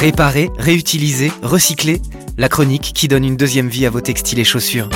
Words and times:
Réparer, 0.00 0.50
réutiliser, 0.58 1.32
recycler, 1.42 2.02
la 2.36 2.50
chronique 2.50 2.92
qui 2.94 3.08
donne 3.08 3.24
une 3.24 3.38
deuxième 3.38 3.68
vie 3.68 3.86
à 3.86 3.90
vos 3.90 4.02
textiles 4.02 4.38
et 4.38 4.44
chaussures. 4.44 4.90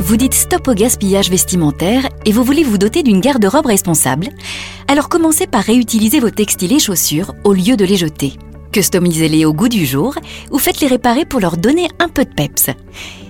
Vous 0.00 0.16
dites 0.16 0.34
stop 0.34 0.66
au 0.66 0.74
gaspillage 0.74 1.30
vestimentaire 1.30 2.08
et 2.24 2.32
vous 2.32 2.42
voulez 2.42 2.64
vous 2.64 2.76
doter 2.76 3.04
d'une 3.04 3.20
garde-robe 3.20 3.66
responsable 3.66 4.30
Alors 4.88 5.08
commencez 5.08 5.46
par 5.46 5.62
réutiliser 5.62 6.18
vos 6.18 6.30
textiles 6.30 6.72
et 6.72 6.80
chaussures 6.80 7.34
au 7.44 7.52
lieu 7.52 7.76
de 7.76 7.84
les 7.84 7.96
jeter. 7.96 8.32
Customisez-les 8.72 9.44
au 9.44 9.54
goût 9.54 9.68
du 9.68 9.86
jour 9.86 10.16
ou 10.50 10.58
faites-les 10.58 10.88
réparer 10.88 11.24
pour 11.24 11.38
leur 11.38 11.56
donner 11.56 11.88
un 12.00 12.08
peu 12.08 12.24
de 12.24 12.34
peps. 12.34 12.70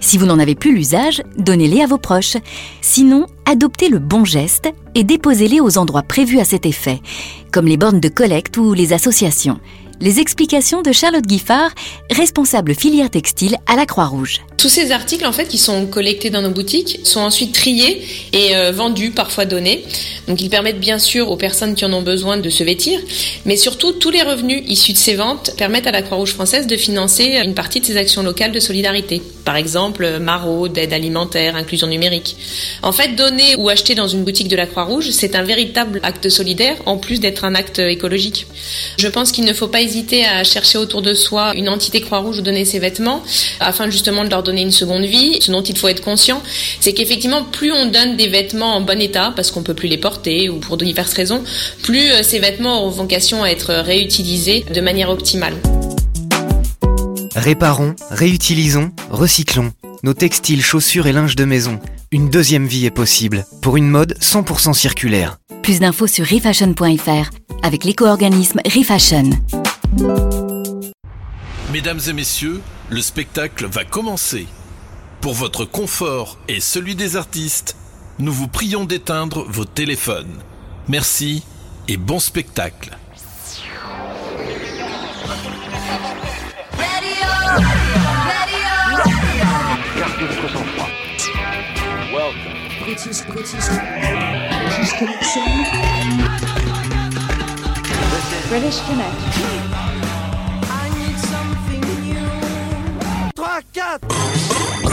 Si 0.00 0.16
vous 0.16 0.24
n'en 0.24 0.38
avez 0.38 0.54
plus 0.54 0.74
l'usage, 0.74 1.22
donnez-les 1.36 1.82
à 1.82 1.86
vos 1.86 1.98
proches. 1.98 2.38
Sinon, 2.80 3.26
adoptez 3.44 3.90
le 3.90 3.98
bon 3.98 4.24
geste 4.24 4.72
et 4.94 5.04
déposez-les 5.04 5.60
aux 5.60 5.76
endroits 5.76 6.02
prévus 6.02 6.40
à 6.40 6.44
cet 6.46 6.64
effet, 6.64 7.02
comme 7.52 7.66
les 7.66 7.76
bornes 7.76 8.00
de 8.00 8.08
collecte 8.08 8.56
ou 8.56 8.72
les 8.72 8.94
associations. 8.94 9.60
Les 9.98 10.20
explications 10.20 10.82
de 10.82 10.92
Charlotte 10.92 11.24
Giffard, 11.26 11.70
responsable 12.10 12.74
filière 12.74 13.08
textile 13.08 13.56
à 13.66 13.76
la 13.76 13.86
Croix-Rouge. 13.86 14.42
Tous 14.58 14.68
ces 14.68 14.92
articles 14.92 15.24
en 15.24 15.32
fait 15.32 15.46
qui 15.46 15.56
sont 15.56 15.86
collectés 15.86 16.28
dans 16.28 16.42
nos 16.42 16.50
boutiques 16.50 17.00
sont 17.02 17.20
ensuite 17.20 17.52
triés 17.52 18.02
et 18.34 18.56
euh, 18.56 18.72
vendus, 18.72 19.10
parfois 19.10 19.46
donnés. 19.46 19.84
Donc 20.28 20.42
ils 20.42 20.50
permettent 20.50 20.80
bien 20.80 20.98
sûr 20.98 21.30
aux 21.30 21.36
personnes 21.36 21.74
qui 21.74 21.84
en 21.86 21.92
ont 21.94 22.02
besoin 22.02 22.36
de 22.36 22.50
se 22.50 22.62
vêtir, 22.62 23.00
mais 23.46 23.56
surtout 23.56 23.92
tous 23.92 24.10
les 24.10 24.22
revenus 24.22 24.62
issus 24.66 24.92
de 24.92 24.98
ces 24.98 25.14
ventes 25.14 25.52
permettent 25.56 25.86
à 25.86 25.92
la 25.92 26.02
Croix-Rouge 26.02 26.32
française 26.32 26.66
de 26.66 26.76
financer 26.76 27.40
une 27.42 27.54
partie 27.54 27.80
de 27.80 27.86
ses 27.86 27.96
actions 27.96 28.22
locales 28.22 28.52
de 28.52 28.60
solidarité. 28.60 29.22
Par 29.46 29.56
exemple, 29.56 30.18
maraude, 30.18 30.76
aide 30.76 30.92
alimentaire, 30.92 31.56
inclusion 31.56 31.86
numérique. 31.86 32.36
En 32.82 32.92
fait, 32.92 33.14
donner 33.14 33.56
ou 33.56 33.68
acheter 33.68 33.94
dans 33.94 34.08
une 34.08 34.24
boutique 34.24 34.48
de 34.48 34.56
la 34.56 34.66
Croix-Rouge, 34.66 35.10
c'est 35.10 35.36
un 35.36 35.42
véritable 35.42 36.00
acte 36.02 36.28
solidaire 36.28 36.76
en 36.84 36.98
plus 36.98 37.20
d'être 37.20 37.44
un 37.44 37.54
acte 37.54 37.78
écologique. 37.78 38.46
Je 38.98 39.08
pense 39.08 39.32
qu'il 39.32 39.44
ne 39.44 39.52
faut 39.52 39.68
pas 39.68 39.85
hésiter 39.86 40.26
à 40.26 40.42
chercher 40.42 40.78
autour 40.78 41.00
de 41.00 41.14
soi 41.14 41.54
une 41.54 41.68
entité 41.68 42.00
Croix-Rouge 42.00 42.40
où 42.40 42.42
donner 42.42 42.64
ses 42.64 42.80
vêtements 42.80 43.22
afin 43.60 43.88
justement 43.88 44.24
de 44.24 44.30
leur 44.30 44.42
donner 44.42 44.62
une 44.62 44.72
seconde 44.72 45.04
vie. 45.04 45.38
Ce 45.40 45.50
dont 45.50 45.62
il 45.62 45.78
faut 45.78 45.88
être 45.88 46.02
conscient, 46.02 46.42
c'est 46.80 46.92
qu'effectivement, 46.92 47.44
plus 47.44 47.72
on 47.72 47.86
donne 47.86 48.16
des 48.16 48.28
vêtements 48.28 48.74
en 48.74 48.80
bon 48.80 49.00
état 49.00 49.32
parce 49.36 49.50
qu'on 49.50 49.62
peut 49.62 49.74
plus 49.74 49.88
les 49.88 49.98
porter 49.98 50.48
ou 50.48 50.58
pour 50.58 50.76
diverses 50.76 51.14
raisons, 51.14 51.42
plus 51.82 52.10
euh, 52.10 52.22
ces 52.22 52.40
vêtements 52.40 52.80
auront 52.80 52.90
vocation 52.90 53.44
à 53.44 53.48
être 53.48 53.72
réutilisés 53.72 54.64
de 54.72 54.80
manière 54.80 55.10
optimale. 55.10 55.54
Réparons, 57.36 57.94
réutilisons, 58.10 58.90
recyclons. 59.10 59.72
Nos 60.02 60.14
textiles, 60.14 60.62
chaussures 60.62 61.06
et 61.06 61.12
linge 61.12 61.36
de 61.36 61.44
maison. 61.44 61.78
Une 62.10 62.28
deuxième 62.28 62.66
vie 62.66 62.86
est 62.86 62.90
possible 62.90 63.44
pour 63.62 63.76
une 63.76 63.88
mode 63.88 64.16
100% 64.20 64.72
circulaire. 64.74 65.38
Plus 65.62 65.80
d'infos 65.80 66.06
sur 66.06 66.26
refashion.fr 66.26 67.30
avec 67.62 67.84
l'éco-organisme 67.84 68.60
Refashion. 68.64 69.30
Mesdames 71.72 72.00
et 72.08 72.12
messieurs, 72.12 72.60
le 72.90 73.00
spectacle 73.00 73.66
va 73.66 73.84
commencer. 73.84 74.46
Pour 75.20 75.34
votre 75.34 75.64
confort 75.64 76.38
et 76.48 76.60
celui 76.60 76.94
des 76.94 77.16
artistes, 77.16 77.76
nous 78.18 78.32
vous 78.32 78.48
prions 78.48 78.84
d'éteindre 78.84 79.44
vos 79.48 79.64
téléphones. 79.64 80.38
Merci 80.88 81.44
et 81.88 81.96
bon 81.96 82.18
spectacle. 82.18 82.96
British. 98.48 99.55
British 103.46 103.70
Connection. 103.74 104.00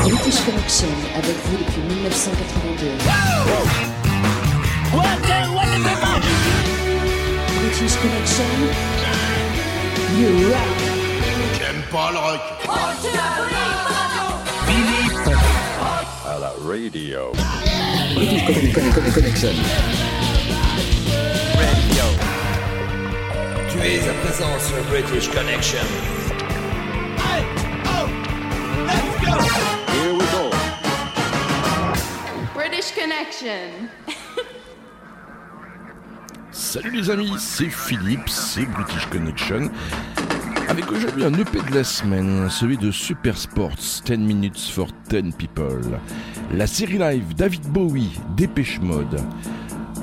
British 0.03 0.39
Connection 0.45 0.87
avec 1.15 1.35
vous 1.45 1.57
depuis 1.57 1.81
1982. 1.81 2.85
British 7.61 7.95
Connection. 7.97 8.51
You 10.19 10.29
rock. 10.49 10.77
J'aime 11.57 11.81
pas 11.91 12.11
le 12.11 12.19
rock. 12.19 12.41
à 16.25 16.39
la 16.39 16.51
radio. 16.59 17.31
Tu 23.71 23.77
es 23.79 24.07
à 24.07 24.13
présent 24.23 24.53
sur 24.59 24.83
British 24.91 25.27
Connection. 25.29 26.22
British 32.53 32.93
Connection. 32.93 33.89
Salut 36.51 36.91
les 36.91 37.09
amis, 37.09 37.33
c'est 37.37 37.69
Philippe, 37.69 38.27
c'est 38.27 38.65
British 38.65 39.05
Connection. 39.07 39.69
Avec 40.69 40.91
aujourd'hui 40.91 41.23
un 41.23 41.33
EP 41.33 41.59
de 41.69 41.75
la 41.75 41.83
semaine, 41.83 42.49
celui 42.49 42.77
de 42.77 42.89
Super 42.89 43.37
Sports 43.37 43.75
10 44.05 44.17
Minutes 44.17 44.59
for 44.59 44.87
10 45.09 45.33
People. 45.37 45.99
La 46.51 46.65
série 46.67 46.97
live 46.97 47.35
David 47.35 47.67
Bowie, 47.67 48.19
Dépêche 48.35 48.79
Mode. 48.79 49.19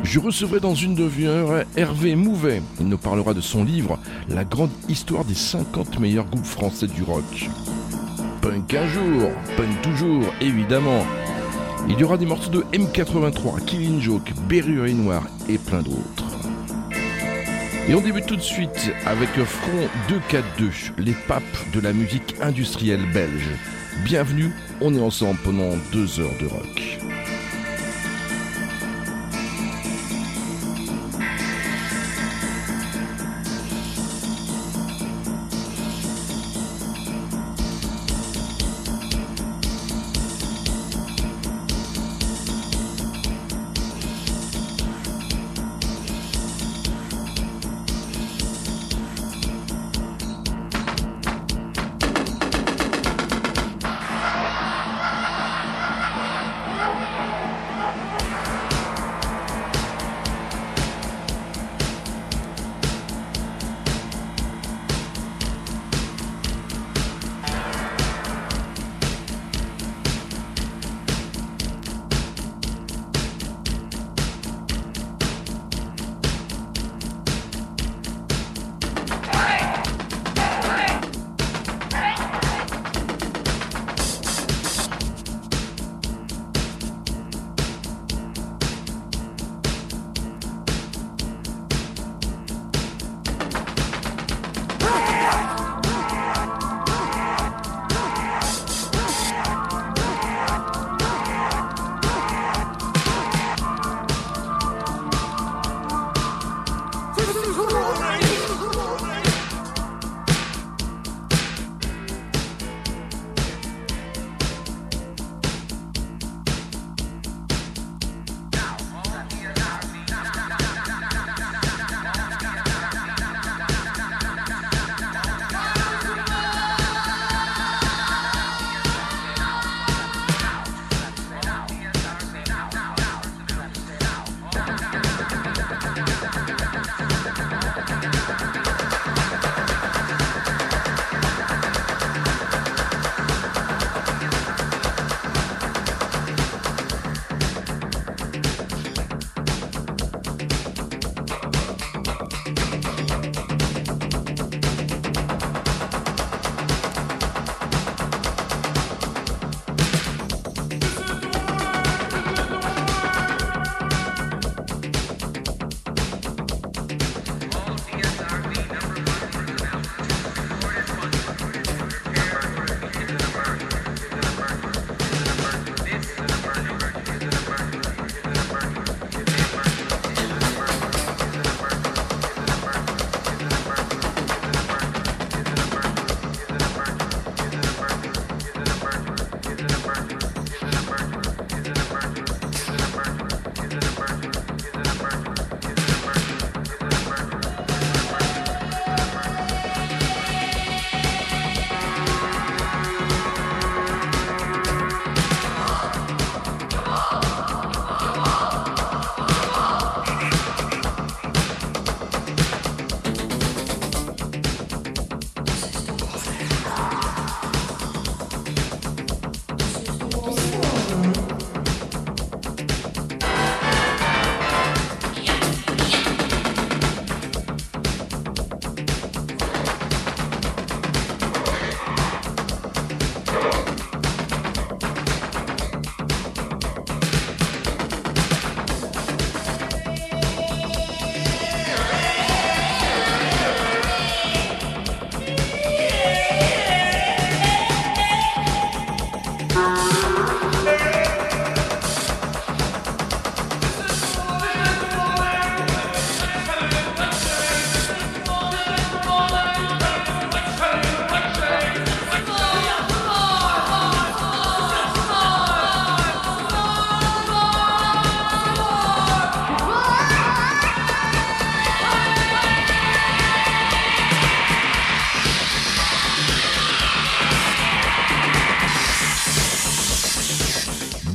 Je 0.03 0.19
recevrai 0.19 0.61
dans 0.61 0.75
une 0.75 0.95
demi-heure 0.95 1.65
Hervé 1.77 2.15
Mouvet. 2.17 2.63
Il 2.81 2.89
nous 2.89 2.99
parlera 2.99 3.35
de 3.35 3.41
son 3.41 3.65
livre 3.65 3.99
La 4.29 4.45
grande 4.45 4.71
histoire 4.89 5.25
des 5.25 5.35
50 5.35 5.99
meilleurs 5.99 6.27
groupes 6.27 6.47
français 6.47 6.87
du 6.87 7.03
rock. 7.03 7.49
Punk 8.41 8.73
un 8.73 8.87
jour, 8.89 9.31
punk 9.57 9.83
toujours, 9.83 10.33
évidemment. 10.41 11.05
Il 11.89 11.99
y 11.99 12.05
aura 12.05 12.17
des 12.17 12.25
morceaux 12.25 12.51
de 12.51 12.63
M83, 12.73 13.65
Killing 13.67 14.01
Joke, 14.01 14.33
Berry 14.49 14.91
et 14.91 14.95
Noir 14.95 15.27
et 15.49 15.59
plein 15.59 15.83
d'autres. 15.83 16.25
Et 17.89 17.95
on 17.95 18.01
débute 18.01 18.27
tout 18.27 18.37
de 18.37 18.41
suite 18.41 18.93
avec 19.05 19.29
Front 19.45 19.89
242, 20.09 20.71
les 20.99 21.15
papes 21.29 21.43
de 21.75 21.81
la 21.81 21.93
musique 21.93 22.35
industrielle 22.41 23.05
belge. 23.13 23.51
Bienvenue, 24.05 24.53
on 24.81 24.95
est 24.95 25.01
ensemble 25.01 25.39
pendant 25.45 25.77
deux 25.93 26.21
heures 26.21 26.39
de 26.41 26.47
rock. 26.47 27.10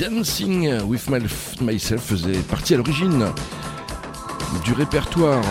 Dancing 0.10 0.84
with 0.84 1.10
Myself 1.62 2.04
faisait 2.04 2.38
partie 2.44 2.76
à 2.76 2.78
l'origine 2.78 3.26
du 4.64 4.74
répertoire 4.74 5.44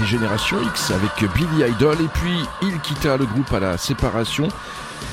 des 0.00 0.06
générations 0.06 0.56
X 0.62 0.90
avec 0.90 1.32
Billy 1.32 1.70
Idol 1.70 1.96
et 2.00 2.08
puis 2.08 2.40
il 2.62 2.76
quitta 2.80 3.16
le 3.16 3.24
groupe 3.24 3.52
à 3.52 3.60
la 3.60 3.78
séparation 3.78 4.48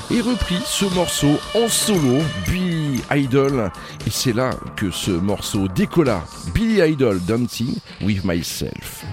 et 0.09 0.19
reprit 0.19 0.59
ce 0.65 0.85
morceau 0.95 1.39
en 1.53 1.67
solo, 1.67 2.23
Billy 2.49 3.01
Idol. 3.11 3.71
Et 4.07 4.09
c'est 4.09 4.33
là 4.33 4.49
que 4.75 4.89
ce 4.89 5.11
morceau 5.11 5.67
décolla, 5.67 6.23
Billy 6.55 6.81
Idol 6.91 7.19
Dancing 7.19 7.75
with 8.01 8.23
Myself. 8.23 9.05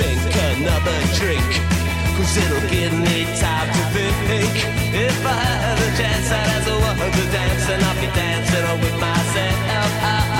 sink 0.00 0.34
another 0.56 0.98
drink. 1.18 1.50
Cause 2.16 2.36
it'll 2.42 2.68
give 2.68 2.94
me 3.06 3.18
time 3.44 3.68
to 3.76 3.82
think. 4.28 4.54
If 5.08 5.18
I 5.24 5.42
had 5.64 5.78
a 5.86 5.90
chance, 5.98 6.28
I'd 6.32 6.48
ask 6.56 6.68
a 6.68 6.78
woman 6.84 7.10
to 7.16 7.24
dance, 7.36 7.66
and 7.72 7.82
I'd 7.88 8.00
be 8.00 8.08
dancing 8.20 8.66
with 8.82 8.96
myself. 9.00 10.39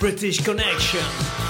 British 0.00 0.40
Connection. 0.42 1.49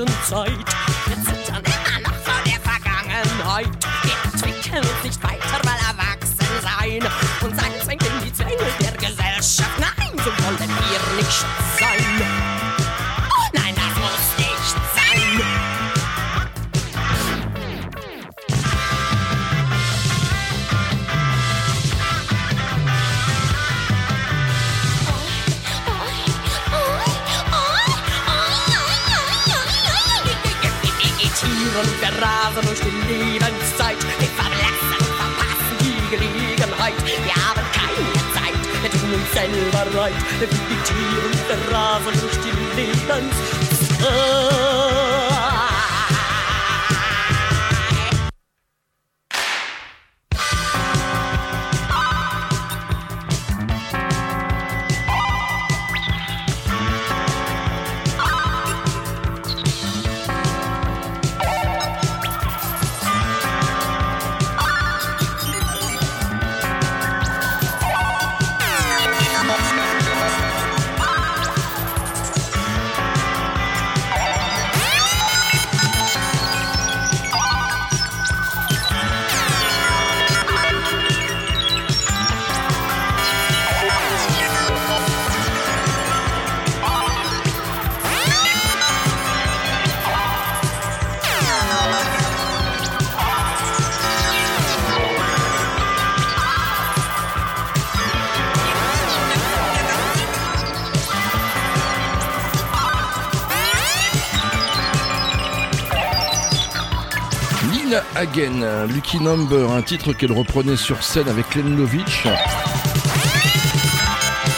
Zwischenzeit. 0.00 0.59
Lucky 108.48 109.20
Number, 109.20 109.70
un 109.70 109.82
titre 109.82 110.14
qu'elle 110.14 110.32
reprenait 110.32 110.76
sur 110.76 111.02
scène 111.02 111.28
avec 111.28 111.54
Len 111.54 111.76
Lovitch. 111.76 112.26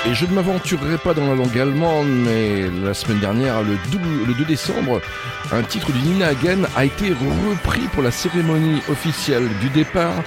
Et 0.07 0.15
je 0.15 0.25
ne 0.25 0.35
m'aventurerai 0.35 0.99
pas 0.99 1.15
dans 1.15 1.27
la 1.27 1.35
langue 1.35 1.59
allemande, 1.59 2.07
mais 2.09 2.69
la 2.85 2.95
semaine 2.95 3.19
dernière, 3.19 3.63
le 3.63 3.77
2, 3.91 3.99
le 4.29 4.35
2 4.35 4.45
décembre, 4.45 5.01
un 5.51 5.63
titre 5.63 5.91
du 5.91 5.99
Nina 6.01 6.29
Hagen 6.29 6.63
a 6.77 6.85
été 6.85 7.11
repris 7.11 7.81
pour 7.93 8.05
la 8.05 8.13
cérémonie 8.13 8.81
officielle 8.89 9.49
du 9.61 9.69
départ 9.71 10.23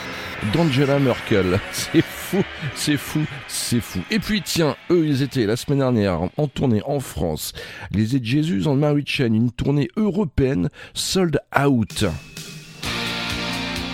d'Angela 0.54 1.00
Merkel. 1.00 1.60
C'est 1.72 2.04
fou, 2.04 2.44
c'est 2.74 2.98
fou, 2.98 3.22
c'est 3.48 3.80
fou. 3.80 4.00
Et 4.10 4.18
puis 4.18 4.42
tiens, 4.42 4.76
eux, 4.90 5.06
ils 5.06 5.22
étaient 5.22 5.46
la 5.46 5.56
semaine 5.56 5.80
dernière 5.80 6.22
en 6.36 6.48
tournée 6.48 6.82
en 6.86 7.00
France. 7.00 7.54
Les 7.92 8.16
Aides 8.16 8.26
Jésus 8.26 8.66
en 8.66 8.76
Mary 8.76 9.04
Chain, 9.06 9.34
une 9.34 9.52
tournée 9.52 9.88
européenne 9.96 10.70
sold 10.94 11.40
out. 11.58 12.06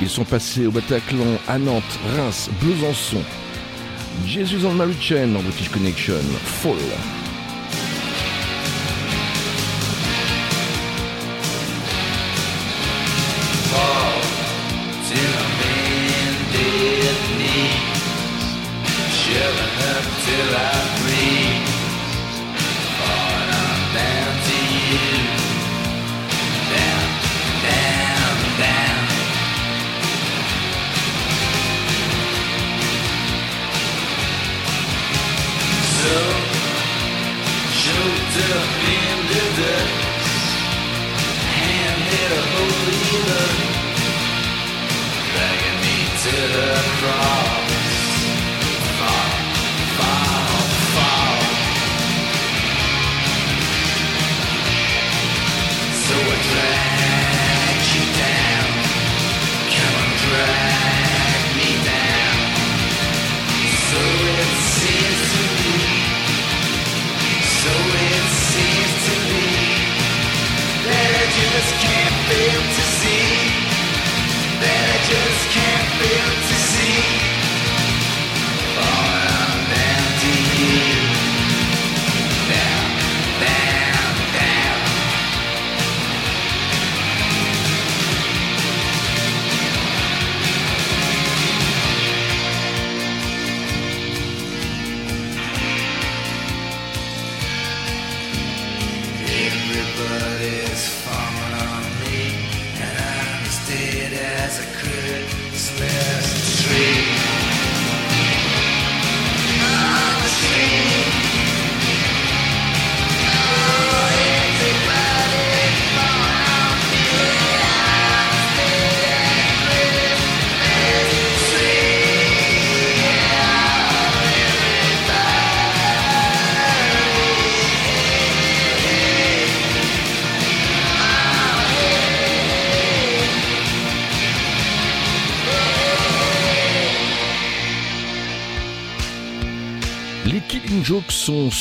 Ils 0.01 0.09
sont 0.09 0.23
passés 0.25 0.65
au 0.65 0.71
Bataclan, 0.71 1.37
à 1.47 1.59
Nantes, 1.59 1.99
Reims, 2.17 2.49
Besançon. 2.61 3.21
Jesus 4.25 4.65
on 4.65 4.73
Mary 4.73 4.95
Chain 4.99 5.35
en 5.35 5.43
British 5.43 5.69
Connection, 5.69 6.15
Fall. 6.43 6.75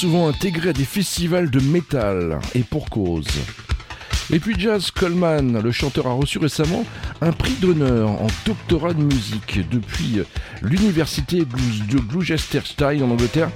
Souvent 0.00 0.28
intégrés 0.28 0.70
à 0.70 0.72
des 0.72 0.86
festivals 0.86 1.50
de 1.50 1.60
métal, 1.60 2.38
et 2.54 2.62
pour 2.62 2.88
cause. 2.88 3.26
Et 4.32 4.38
puis 4.38 4.58
Jazz 4.58 4.90
Coleman, 4.90 5.60
le 5.60 5.72
chanteur, 5.72 6.06
a 6.06 6.14
reçu 6.14 6.38
récemment 6.38 6.86
un 7.20 7.32
prix 7.32 7.52
d'honneur 7.60 8.08
en 8.08 8.28
doctorat 8.46 8.94
de 8.94 9.02
musique 9.02 9.68
depuis 9.70 10.20
l'université 10.62 11.40
de 11.40 11.98
Gloucestershire 11.98 13.04
en 13.04 13.10
Angleterre. 13.10 13.50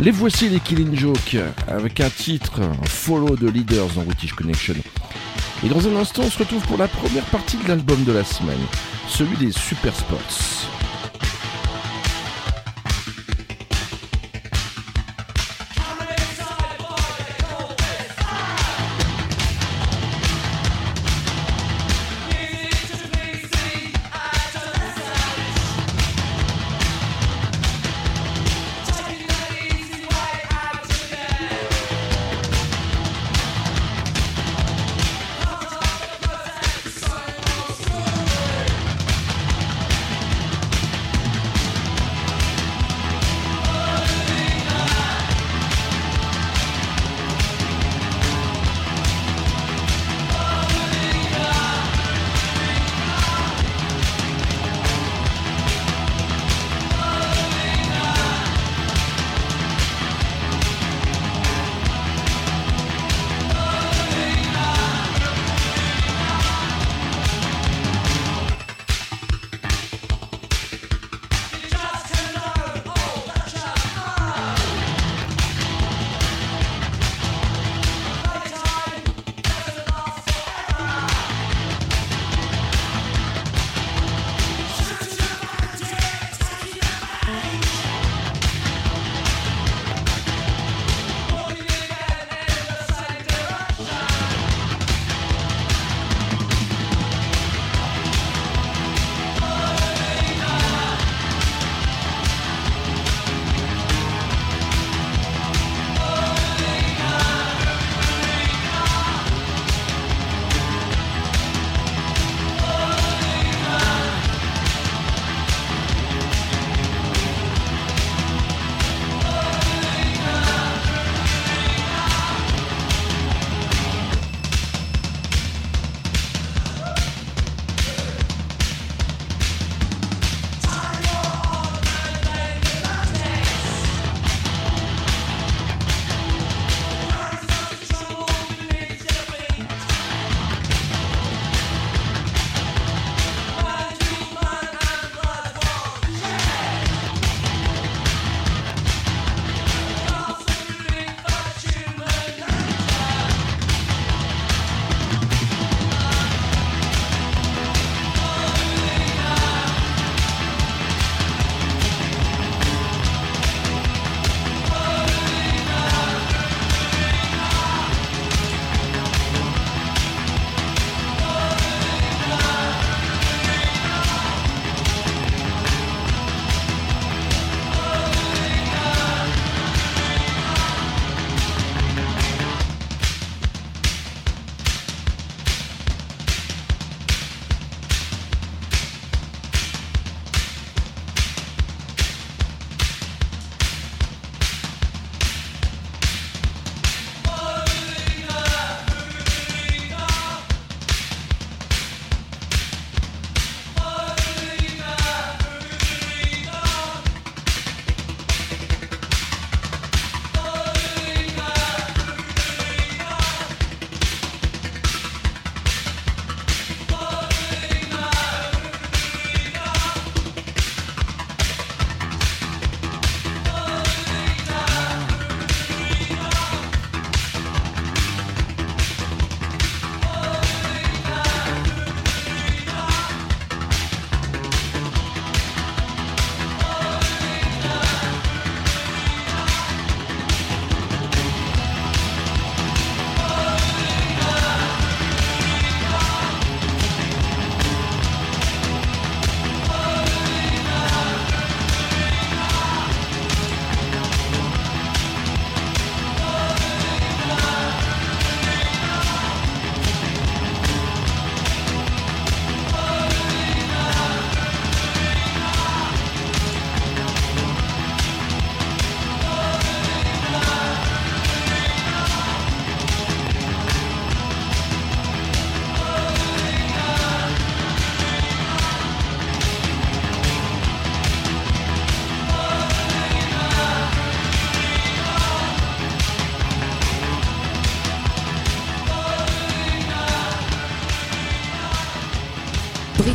Les 0.00 0.10
voici 0.10 0.48
les 0.48 0.58
Killing 0.58 0.96
Jokes, 0.96 1.36
avec 1.68 2.00
un 2.00 2.08
titre 2.08 2.62
Follow 2.84 3.36
the 3.36 3.52
Leaders 3.52 3.88
dans 3.94 4.04
British 4.04 4.32
Connection. 4.32 4.76
Et 5.66 5.68
dans 5.68 5.86
un 5.86 5.96
instant, 5.96 6.22
on 6.24 6.30
se 6.30 6.38
retrouve 6.38 6.66
pour 6.66 6.78
la 6.78 6.88
première 6.88 7.24
partie 7.24 7.58
de 7.58 7.68
l'album 7.68 8.02
de 8.04 8.12
la 8.12 8.24
semaine, 8.24 8.64
celui 9.06 9.36
des 9.36 9.52
Super 9.52 9.94
Sports. 9.94 10.51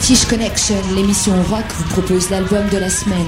British 0.08 0.26
Connection, 0.30 0.76
l'émission 0.96 1.34
rock, 1.43 1.65
vous 1.70 1.89
propose 1.89 2.30
l'album 2.30 2.65
de 2.70 2.78
la 2.78 2.89
semaine. 2.89 3.28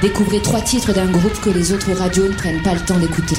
Découvrez 0.00 0.40
trois 0.40 0.62
titres 0.62 0.94
d'un 0.94 1.10
groupe 1.10 1.38
que 1.42 1.50
les 1.50 1.70
autres 1.70 1.92
radios 1.92 2.26
ne 2.26 2.32
prennent 2.32 2.62
pas 2.62 2.72
le 2.72 2.80
temps 2.80 2.98
d'écouter. 2.98 3.36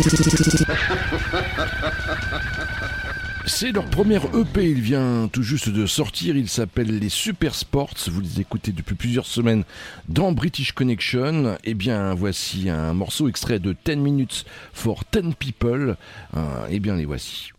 C'est 3.47 3.71
leur 3.71 3.85
première 3.85 4.25
EP, 4.35 4.69
il 4.69 4.81
vient 4.81 5.27
tout 5.33 5.41
juste 5.41 5.69
de 5.69 5.87
sortir, 5.87 6.37
il 6.37 6.47
s'appelle 6.47 6.99
les 6.99 7.09
Super 7.09 7.55
Sports, 7.55 7.95
vous 8.05 8.21
les 8.21 8.39
écoutez 8.41 8.71
depuis 8.71 8.93
plusieurs 8.93 9.25
semaines 9.25 9.63
dans 10.07 10.31
British 10.31 10.71
Connection. 10.73 11.57
Eh 11.63 11.73
bien, 11.73 12.13
voici 12.13 12.69
un 12.69 12.93
morceau 12.93 13.27
extrait 13.27 13.57
de 13.57 13.75
10 13.83 13.95
Minutes 13.95 14.45
for 14.73 15.01
10 15.11 15.33
People. 15.39 15.97
Euh, 16.37 16.67
eh 16.69 16.79
bien, 16.79 16.95
les 16.95 17.05
voici. 17.05 17.49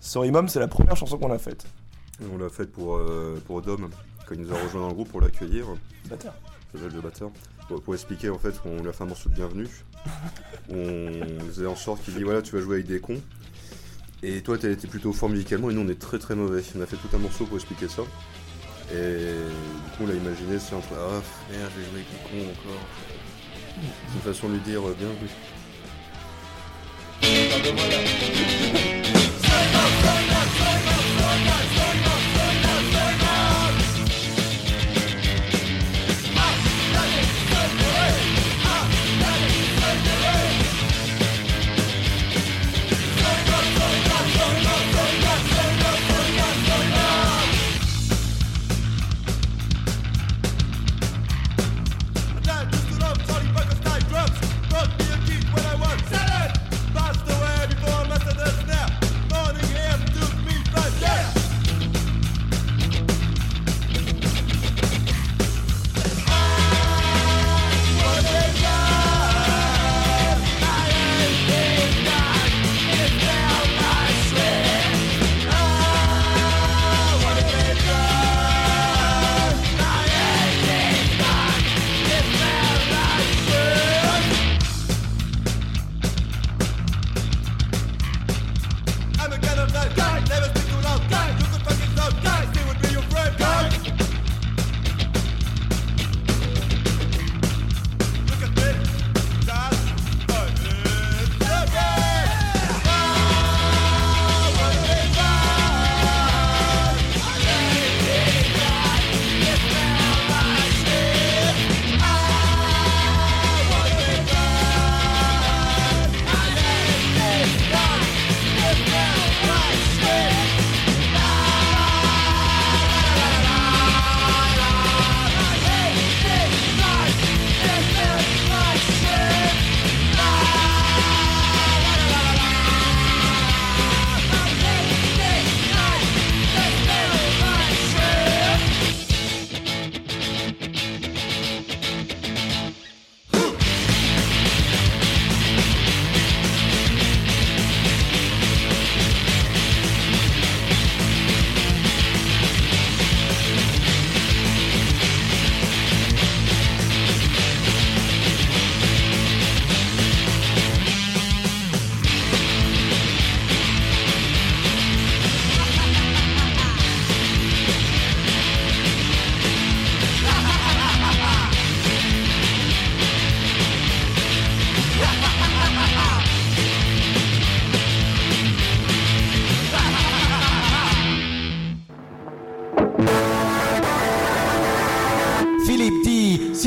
Sorry 0.00 0.32
Mom, 0.32 0.48
c'est 0.48 0.58
la 0.58 0.66
première 0.66 0.96
chanson 0.96 1.16
qu'on 1.16 1.30
a 1.30 1.38
faite. 1.38 1.64
On 2.32 2.38
l'a 2.38 2.48
faite 2.48 2.72
pour, 2.72 2.96
euh, 2.96 3.40
pour 3.46 3.62
Dom, 3.62 3.88
quand 4.26 4.34
il 4.34 4.42
nous 4.42 4.52
a 4.52 4.60
rejoint 4.60 4.82
dans 4.82 4.88
le 4.88 4.94
groupe 4.94 5.08
pour 5.08 5.20
l'accueillir. 5.20 5.66
Batteur. 6.08 6.34
Le 6.74 7.00
batteur. 7.00 7.30
Pour, 7.68 7.82
pour 7.82 7.94
expliquer, 7.94 8.28
en 8.28 8.38
fait, 8.38 8.54
on 8.64 8.82
lui 8.82 8.88
a 8.88 8.92
fait 8.92 9.04
un 9.04 9.06
morceau 9.06 9.28
de 9.30 9.34
bienvenue. 9.34 9.68
On 10.68 11.10
faisait 11.46 11.66
en 11.66 11.76
sorte 11.76 12.02
qu'il 12.04 12.14
dit 12.14 12.22
voilà, 12.22 12.42
tu 12.42 12.54
vas 12.54 12.60
jouer 12.60 12.76
avec 12.76 12.86
des 12.86 13.00
cons. 13.00 13.20
Et 14.22 14.40
toi, 14.42 14.58
t'as 14.58 14.70
été 14.70 14.88
plutôt 14.88 15.12
fort 15.12 15.28
musicalement, 15.28 15.70
et 15.70 15.74
nous, 15.74 15.82
on 15.82 15.88
est 15.88 16.00
très 16.00 16.18
très 16.18 16.34
mauvais. 16.34 16.62
On 16.76 16.80
a 16.80 16.86
fait 16.86 16.96
tout 16.96 17.14
un 17.14 17.18
morceau 17.18 17.44
pour 17.44 17.56
expliquer 17.56 17.86
ça. 17.86 18.02
Et 18.92 18.94
du 18.94 19.90
coup, 19.96 20.04
on 20.04 20.06
l'a 20.06 20.14
imaginé, 20.14 20.58
c'est 20.58 20.74
entre 20.74 20.88
ah 20.94 21.20
merde, 21.50 21.70
je 21.74 21.80
vais 21.80 21.86
jouer 21.86 22.00
avec 22.00 22.10
des 22.10 22.16
cons 22.28 22.50
encore. 22.50 22.82
C'est 23.76 24.14
une 24.14 24.20
façon 24.20 24.48
de 24.48 24.54
lui 24.54 24.60
dire 24.60 24.80
euh, 24.88 24.94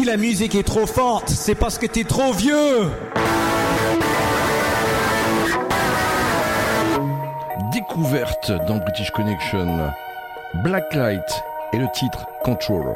la 0.09 0.17
musique 0.17 0.55
est 0.55 0.63
trop 0.63 0.87
forte, 0.87 1.29
c'est 1.29 1.53
parce 1.53 1.77
que 1.77 1.85
t'es 1.85 2.03
trop 2.03 2.33
vieux. 2.33 2.89
Découverte 7.71 8.51
dans 8.67 8.77
British 8.77 9.11
Connection. 9.11 9.91
Blacklight 10.63 11.43
et 11.73 11.77
le 11.77 11.85
titre 11.93 12.25
Control. 12.43 12.95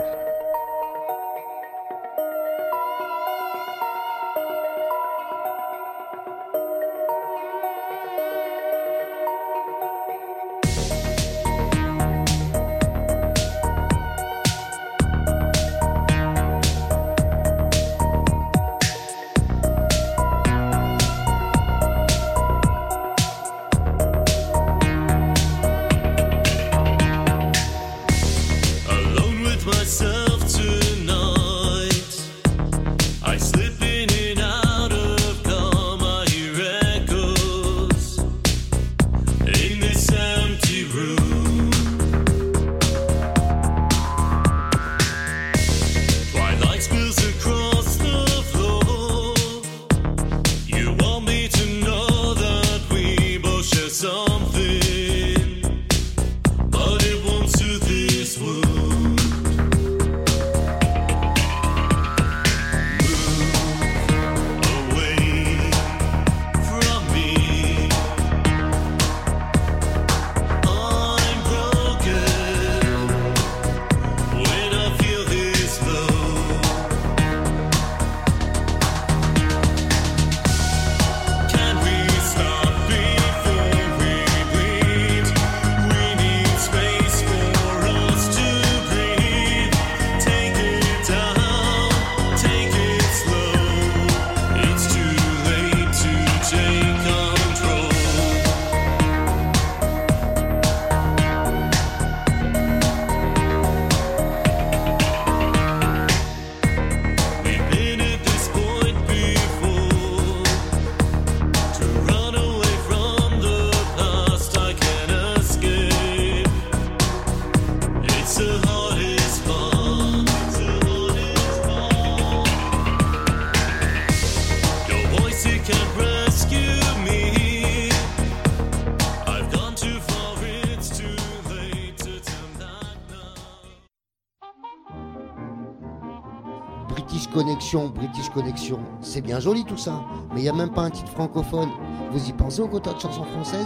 British 138.13 138.29
Connection, 138.31 138.79
c'est 139.01 139.21
bien 139.21 139.39
joli 139.39 139.65
tout 139.65 139.75
ça, 139.75 140.05
mais 140.31 140.41
il 140.41 140.43
n'y 140.43 140.49
a 140.49 140.53
même 140.53 140.71
pas 140.71 140.83
un 140.83 140.91
titre 140.91 141.09
francophone. 141.09 141.69
Vous 142.11 142.29
y 142.29 142.31
pensez 142.31 142.61
au 142.61 142.67
quota 142.67 142.93
de 142.93 142.99
chansons 142.99 143.23
françaises? 143.23 143.65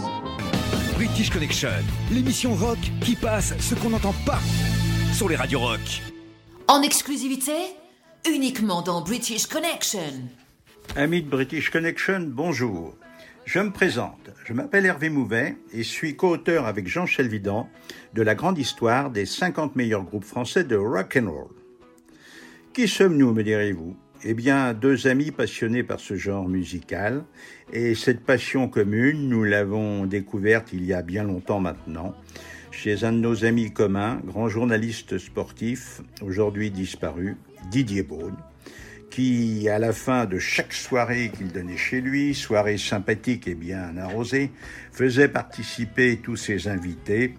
British 0.94 1.28
Connection, 1.28 1.68
l'émission 2.10 2.54
rock 2.54 2.78
qui 3.02 3.14
passe 3.14 3.52
ce 3.58 3.74
qu'on 3.74 3.90
n'entend 3.90 4.14
pas 4.24 4.38
sur 5.12 5.28
les 5.28 5.36
radios 5.36 5.60
rock. 5.60 6.02
En 6.66 6.80
exclusivité, 6.80 7.52
uniquement 8.26 8.80
dans 8.80 9.02
British 9.02 9.46
Connection. 9.46 10.30
Amis 10.96 11.20
de 11.20 11.28
British 11.28 11.68
Connection, 11.68 12.20
bonjour. 12.28 12.94
Je 13.44 13.58
me 13.58 13.70
présente. 13.70 14.30
Je 14.46 14.54
m'appelle 14.54 14.86
Hervé 14.86 15.10
Mouvet 15.10 15.58
et 15.74 15.82
suis 15.82 16.16
co-auteur 16.16 16.64
avec 16.64 16.88
Jean 16.88 17.04
Chelvidan 17.04 17.68
de 18.14 18.22
la 18.22 18.34
grande 18.34 18.56
histoire 18.56 19.10
des 19.10 19.26
50 19.26 19.76
meilleurs 19.76 20.04
groupes 20.04 20.24
français 20.24 20.64
de 20.64 20.76
rock 20.76 21.18
and 21.22 21.30
roll. 21.30 21.50
Qui 22.72 22.88
sommes-nous, 22.88 23.34
me 23.34 23.42
direz-vous? 23.42 23.94
Eh 24.24 24.34
bien, 24.34 24.74
deux 24.74 25.06
amis 25.06 25.30
passionnés 25.30 25.84
par 25.84 26.00
ce 26.00 26.16
genre 26.16 26.48
musical. 26.48 27.24
Et 27.72 27.94
cette 27.94 28.20
passion 28.20 28.68
commune, 28.68 29.28
nous 29.28 29.44
l'avons 29.44 30.06
découverte 30.06 30.72
il 30.72 30.84
y 30.84 30.92
a 30.92 31.02
bien 31.02 31.22
longtemps 31.22 31.60
maintenant, 31.60 32.16
chez 32.72 33.04
un 33.04 33.12
de 33.12 33.18
nos 33.18 33.44
amis 33.44 33.72
communs, 33.72 34.20
grand 34.24 34.48
journaliste 34.48 35.18
sportif, 35.18 36.00
aujourd'hui 36.20 36.72
disparu, 36.72 37.36
Didier 37.70 38.02
Beaune 38.02 38.36
qui, 39.10 39.68
à 39.70 39.78
la 39.78 39.92
fin 39.92 40.26
de 40.26 40.38
chaque 40.38 40.74
soirée 40.74 41.30
qu'il 41.36 41.48
donnait 41.48 41.78
chez 41.78 42.00
lui, 42.02 42.34
soirée 42.34 42.76
sympathique 42.76 43.48
et 43.48 43.54
bien 43.54 43.96
arrosée, 43.96 44.50
faisait 44.92 45.28
participer 45.28 46.18
tous 46.22 46.36
ses 46.36 46.68
invités 46.68 47.34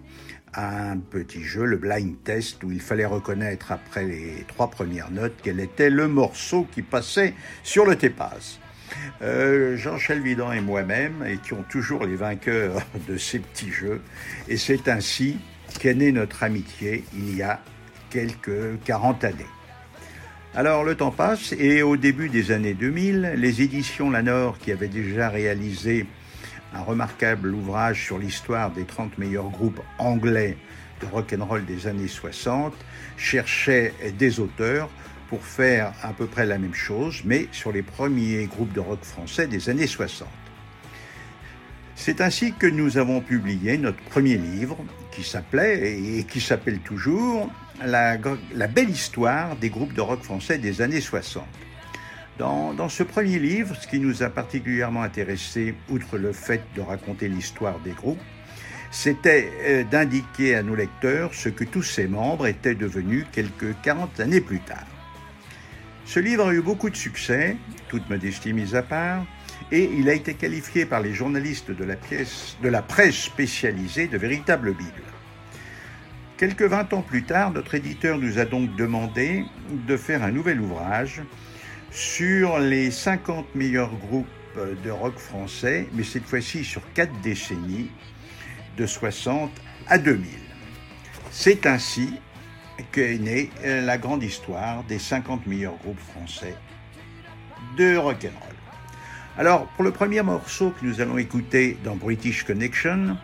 un 0.54 0.98
petit 0.98 1.42
jeu, 1.42 1.64
le 1.64 1.76
blind 1.76 2.22
test, 2.24 2.62
où 2.64 2.70
il 2.70 2.80
fallait 2.80 3.06
reconnaître 3.06 3.72
après 3.72 4.04
les 4.04 4.44
trois 4.48 4.68
premières 4.68 5.10
notes 5.10 5.34
quel 5.42 5.60
était 5.60 5.90
le 5.90 6.08
morceau 6.08 6.66
qui 6.72 6.82
passait 6.82 7.34
sur 7.62 7.86
le 7.86 7.96
TEPAS. 7.96 8.58
Euh, 9.22 9.76
Jean 9.76 9.98
Chelvidan 9.98 10.52
et 10.52 10.60
moi-même 10.60 11.24
étions 11.26 11.64
toujours 11.68 12.04
les 12.04 12.16
vainqueurs 12.16 12.82
de 13.08 13.16
ces 13.16 13.38
petits 13.38 13.70
jeux, 13.70 14.00
et 14.48 14.56
c'est 14.56 14.88
ainsi 14.88 15.38
qu'est 15.78 15.94
née 15.94 16.12
notre 16.12 16.42
amitié 16.42 17.04
il 17.14 17.36
y 17.36 17.42
a 17.42 17.60
quelques 18.10 18.82
40 18.84 19.24
années. 19.24 19.46
Alors 20.52 20.82
le 20.82 20.96
temps 20.96 21.12
passe 21.12 21.52
et 21.52 21.82
au 21.82 21.96
début 21.96 22.28
des 22.28 22.50
années 22.50 22.74
2000, 22.74 23.34
les 23.36 23.62
éditions 23.62 24.10
Lanor, 24.10 24.58
qui 24.58 24.72
avaient 24.72 24.88
déjà 24.88 25.28
réalisé 25.28 26.06
un 26.74 26.82
remarquable 26.82 27.54
ouvrage 27.54 28.04
sur 28.04 28.18
l'histoire 28.18 28.70
des 28.70 28.84
30 28.84 29.18
meilleurs 29.18 29.48
groupes 29.48 29.80
anglais 29.98 30.56
de 31.00 31.06
rock'n'roll 31.06 31.64
des 31.64 31.86
années 31.86 32.08
60, 32.08 32.74
cherchaient 33.16 33.94
des 34.18 34.40
auteurs 34.40 34.88
pour 35.28 35.44
faire 35.44 35.92
à 36.02 36.12
peu 36.12 36.26
près 36.26 36.44
la 36.44 36.58
même 36.58 36.74
chose, 36.74 37.22
mais 37.24 37.48
sur 37.52 37.72
les 37.72 37.82
premiers 37.82 38.46
groupes 38.46 38.72
de 38.72 38.80
rock 38.80 39.02
français 39.02 39.46
des 39.46 39.70
années 39.70 39.86
60. 39.86 40.28
C'est 41.94 42.20
ainsi 42.20 42.52
que 42.52 42.66
nous 42.66 42.98
avons 42.98 43.20
publié 43.20 43.78
notre 43.78 44.02
premier 44.04 44.36
livre, 44.36 44.76
qui 45.12 45.22
s'appelait 45.22 45.98
et 46.18 46.24
qui 46.24 46.40
s'appelle 46.40 46.78
toujours 46.80 47.50
la, 47.84 48.16
la, 48.54 48.66
belle 48.66 48.90
histoire 48.90 49.56
des 49.56 49.70
groupes 49.70 49.92
de 49.92 50.00
rock 50.00 50.22
français 50.22 50.58
des 50.58 50.82
années 50.82 51.00
60. 51.00 51.44
Dans, 52.40 52.88
ce 52.88 53.02
premier 53.02 53.38
livre, 53.38 53.76
ce 53.76 53.86
qui 53.86 54.00
nous 54.00 54.22
a 54.22 54.30
particulièrement 54.30 55.02
intéressé, 55.02 55.74
outre 55.90 56.16
le 56.16 56.32
fait 56.32 56.62
de 56.74 56.80
raconter 56.80 57.28
l'histoire 57.28 57.78
des 57.80 57.90
groupes, 57.90 58.22
c'était 58.90 59.52
euh, 59.60 59.84
d'indiquer 59.84 60.54
à 60.54 60.62
nos 60.62 60.74
lecteurs 60.74 61.34
ce 61.34 61.50
que 61.50 61.64
tous 61.64 61.82
ses 61.82 62.06
membres 62.06 62.46
étaient 62.46 62.74
devenus 62.74 63.26
quelques 63.30 63.78
40 63.82 64.20
années 64.20 64.40
plus 64.40 64.60
tard. 64.60 64.86
Ce 66.06 66.18
livre 66.18 66.48
a 66.48 66.54
eu 66.54 66.62
beaucoup 66.62 66.88
de 66.88 66.96
succès, 66.96 67.58
toute 67.90 68.08
modestie 68.08 68.54
mise 68.54 68.74
à 68.74 68.82
part, 68.82 69.26
et 69.70 69.90
il 69.92 70.08
a 70.08 70.14
été 70.14 70.32
qualifié 70.32 70.86
par 70.86 71.02
les 71.02 71.12
journalistes 71.12 71.70
de 71.70 71.84
la, 71.84 71.96
pièce, 71.96 72.56
de 72.62 72.70
la 72.70 72.80
presse 72.80 73.16
spécialisée 73.16 74.08
de 74.08 74.16
véritable 74.16 74.72
Bible. 74.72 75.02
Quelques 76.38 76.62
20 76.62 76.94
ans 76.94 77.02
plus 77.02 77.24
tard, 77.24 77.52
notre 77.52 77.74
éditeur 77.74 78.16
nous 78.16 78.38
a 78.38 78.46
donc 78.46 78.74
demandé 78.76 79.44
de 79.86 79.96
faire 79.98 80.22
un 80.22 80.30
nouvel 80.30 80.58
ouvrage 80.62 81.20
sur 81.90 82.58
les 82.58 82.90
50 82.90 83.54
meilleurs 83.54 83.94
groupes 83.96 84.26
de 84.56 84.90
rock 84.90 85.16
français, 85.18 85.88
mais 85.92 86.02
cette 86.02 86.24
fois-ci 86.24 86.64
sur 86.64 86.82
quatre 86.92 87.12
décennies, 87.20 87.90
de 88.76 88.86
60 88.86 89.50
à 89.88 89.98
2000. 89.98 90.26
C'est 91.30 91.66
ainsi 91.66 92.14
qu'est 92.92 93.18
née 93.18 93.50
la 93.64 93.98
grande 93.98 94.22
histoire 94.22 94.84
des 94.84 94.98
50 94.98 95.46
meilleurs 95.46 95.76
groupes 95.78 96.00
français 96.00 96.54
de 97.76 97.96
rock'n'roll. 97.96 98.54
Alors, 99.38 99.66
pour 99.68 99.84
le 99.84 99.90
premier 99.90 100.22
morceau 100.22 100.70
que 100.70 100.84
nous 100.84 101.00
allons 101.00 101.18
écouter 101.18 101.78
dans 101.84 101.96
British 101.96 102.44
Connection, 102.44 103.16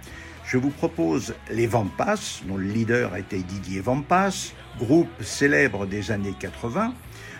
je 0.44 0.58
vous 0.58 0.70
propose 0.70 1.34
les 1.50 1.66
Vampas, 1.66 2.42
dont 2.46 2.56
le 2.56 2.66
leader 2.66 3.16
était 3.16 3.38
Didier 3.38 3.80
Vampas, 3.80 4.52
groupe 4.78 5.10
célèbre 5.22 5.86
des 5.86 6.10
années 6.12 6.34
80. 6.38 6.94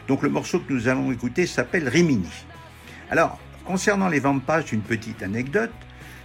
Donc 0.09 0.22
le 0.22 0.28
morceau 0.28 0.61
que 0.61 0.72
nous 0.72 0.88
allons 0.88 1.12
écouter 1.12 1.46
s'appelle 1.46 1.88
Rimini. 1.88 2.30
Alors, 3.11 3.38
concernant 3.64 4.09
les 4.09 4.20
Vampas, 4.20 4.62
une 4.72 4.82
petite 4.82 5.22
anecdote, 5.22 5.72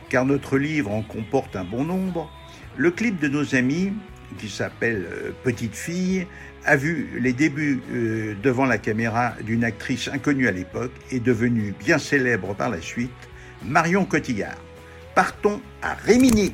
car 0.09 0.25
notre 0.25 0.57
livre 0.57 0.91
en 0.91 1.01
comporte 1.01 1.55
un 1.55 1.63
bon 1.63 1.84
nombre. 1.84 2.29
Le 2.77 2.91
clip 2.91 3.19
de 3.19 3.27
nos 3.27 3.55
amis, 3.55 3.93
qui 4.38 4.49
s'appelle 4.49 5.05
euh, 5.11 5.32
Petite 5.43 5.75
fille, 5.75 6.27
a 6.65 6.75
vu 6.75 7.19
les 7.19 7.34
débuts 7.34 7.82
euh, 7.91 8.36
devant 8.41 8.65
la 8.65 8.77
caméra 8.77 9.34
d'une 9.43 9.63
actrice 9.63 10.07
inconnue 10.07 10.47
à 10.47 10.51
l'époque 10.51 10.91
et 11.09 11.19
devenue 11.19 11.73
bien 11.79 11.97
célèbre 11.97 12.53
par 12.55 12.69
la 12.69 12.82
suite, 12.82 13.11
Marion 13.65 14.05
Cotillard. 14.05 14.57
Partons 15.15 15.61
à 15.82 15.93
Rimini. 15.95 16.53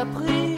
Qu'est-ce 0.00 0.49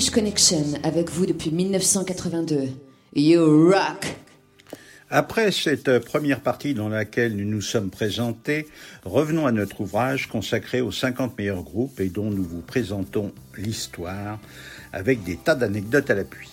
British 0.00 0.14
Connection 0.14 0.64
avec 0.82 1.10
vous 1.10 1.26
depuis 1.26 1.50
1982. 1.50 2.70
You 3.14 3.70
rock! 3.70 4.06
Après 5.10 5.52
cette 5.52 5.98
première 5.98 6.40
partie 6.40 6.72
dans 6.72 6.88
laquelle 6.88 7.36
nous 7.36 7.44
nous 7.44 7.60
sommes 7.60 7.90
présentés, 7.90 8.66
revenons 9.04 9.46
à 9.46 9.52
notre 9.52 9.82
ouvrage 9.82 10.26
consacré 10.28 10.80
aux 10.80 10.90
50 10.90 11.36
meilleurs 11.36 11.62
groupes 11.62 12.00
et 12.00 12.08
dont 12.08 12.30
nous 12.30 12.42
vous 12.42 12.62
présentons 12.62 13.34
l'histoire 13.58 14.38
avec 14.94 15.22
des 15.22 15.36
tas 15.36 15.54
d'anecdotes 15.54 16.08
à 16.08 16.14
l'appui. 16.14 16.48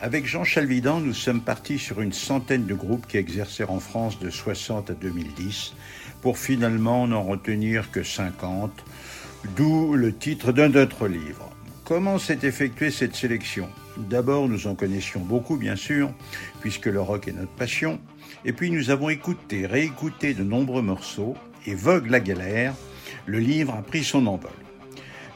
Avec 0.00 0.26
Jean 0.26 0.42
Chalvidan, 0.42 0.98
nous 0.98 1.14
sommes 1.14 1.42
partis 1.42 1.78
sur 1.78 2.00
une 2.00 2.12
centaine 2.12 2.66
de 2.66 2.74
groupes 2.74 3.06
qui 3.06 3.18
exercèrent 3.18 3.70
en 3.70 3.78
France 3.78 4.18
de 4.18 4.30
60 4.30 4.90
à 4.90 4.94
2010 4.94 5.74
pour 6.22 6.38
finalement 6.38 7.06
n'en 7.06 7.22
retenir 7.22 7.92
que 7.92 8.02
50, 8.02 8.72
d'où 9.56 9.94
le 9.94 10.12
titre 10.12 10.50
de 10.50 10.66
notre 10.66 11.06
livre. 11.06 11.52
Comment 11.90 12.18
s'est 12.18 12.38
effectuée 12.44 12.92
cette 12.92 13.16
sélection? 13.16 13.68
D'abord, 13.96 14.48
nous 14.48 14.68
en 14.68 14.76
connaissions 14.76 15.18
beaucoup, 15.18 15.56
bien 15.56 15.74
sûr, 15.74 16.12
puisque 16.60 16.86
le 16.86 17.00
rock 17.00 17.26
est 17.26 17.32
notre 17.32 17.50
passion. 17.50 17.98
Et 18.44 18.52
puis, 18.52 18.70
nous 18.70 18.90
avons 18.90 19.08
écouté, 19.08 19.66
réécouté 19.66 20.32
de 20.32 20.44
nombreux 20.44 20.82
morceaux, 20.82 21.34
et 21.66 21.74
Vogue 21.74 22.08
la 22.08 22.20
galère, 22.20 22.74
le 23.26 23.40
livre 23.40 23.74
a 23.74 23.82
pris 23.82 24.04
son 24.04 24.28
envol. 24.28 24.52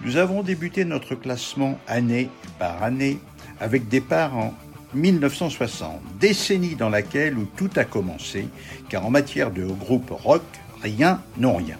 Nous 0.02 0.16
avons 0.16 0.44
débuté 0.44 0.84
notre 0.84 1.16
classement 1.16 1.76
année 1.88 2.30
par 2.60 2.84
année, 2.84 3.18
avec 3.58 3.88
départ 3.88 4.36
en 4.36 4.54
1960, 4.94 6.00
décennie 6.20 6.76
dans 6.76 6.88
laquelle 6.88 7.36
où 7.36 7.46
tout 7.56 7.70
a 7.74 7.84
commencé, 7.84 8.46
car 8.88 9.04
en 9.04 9.10
matière 9.10 9.50
de 9.50 9.64
groupe 9.64 10.10
rock, 10.10 10.44
rien 10.80 11.20
non 11.36 11.56
rien. 11.56 11.78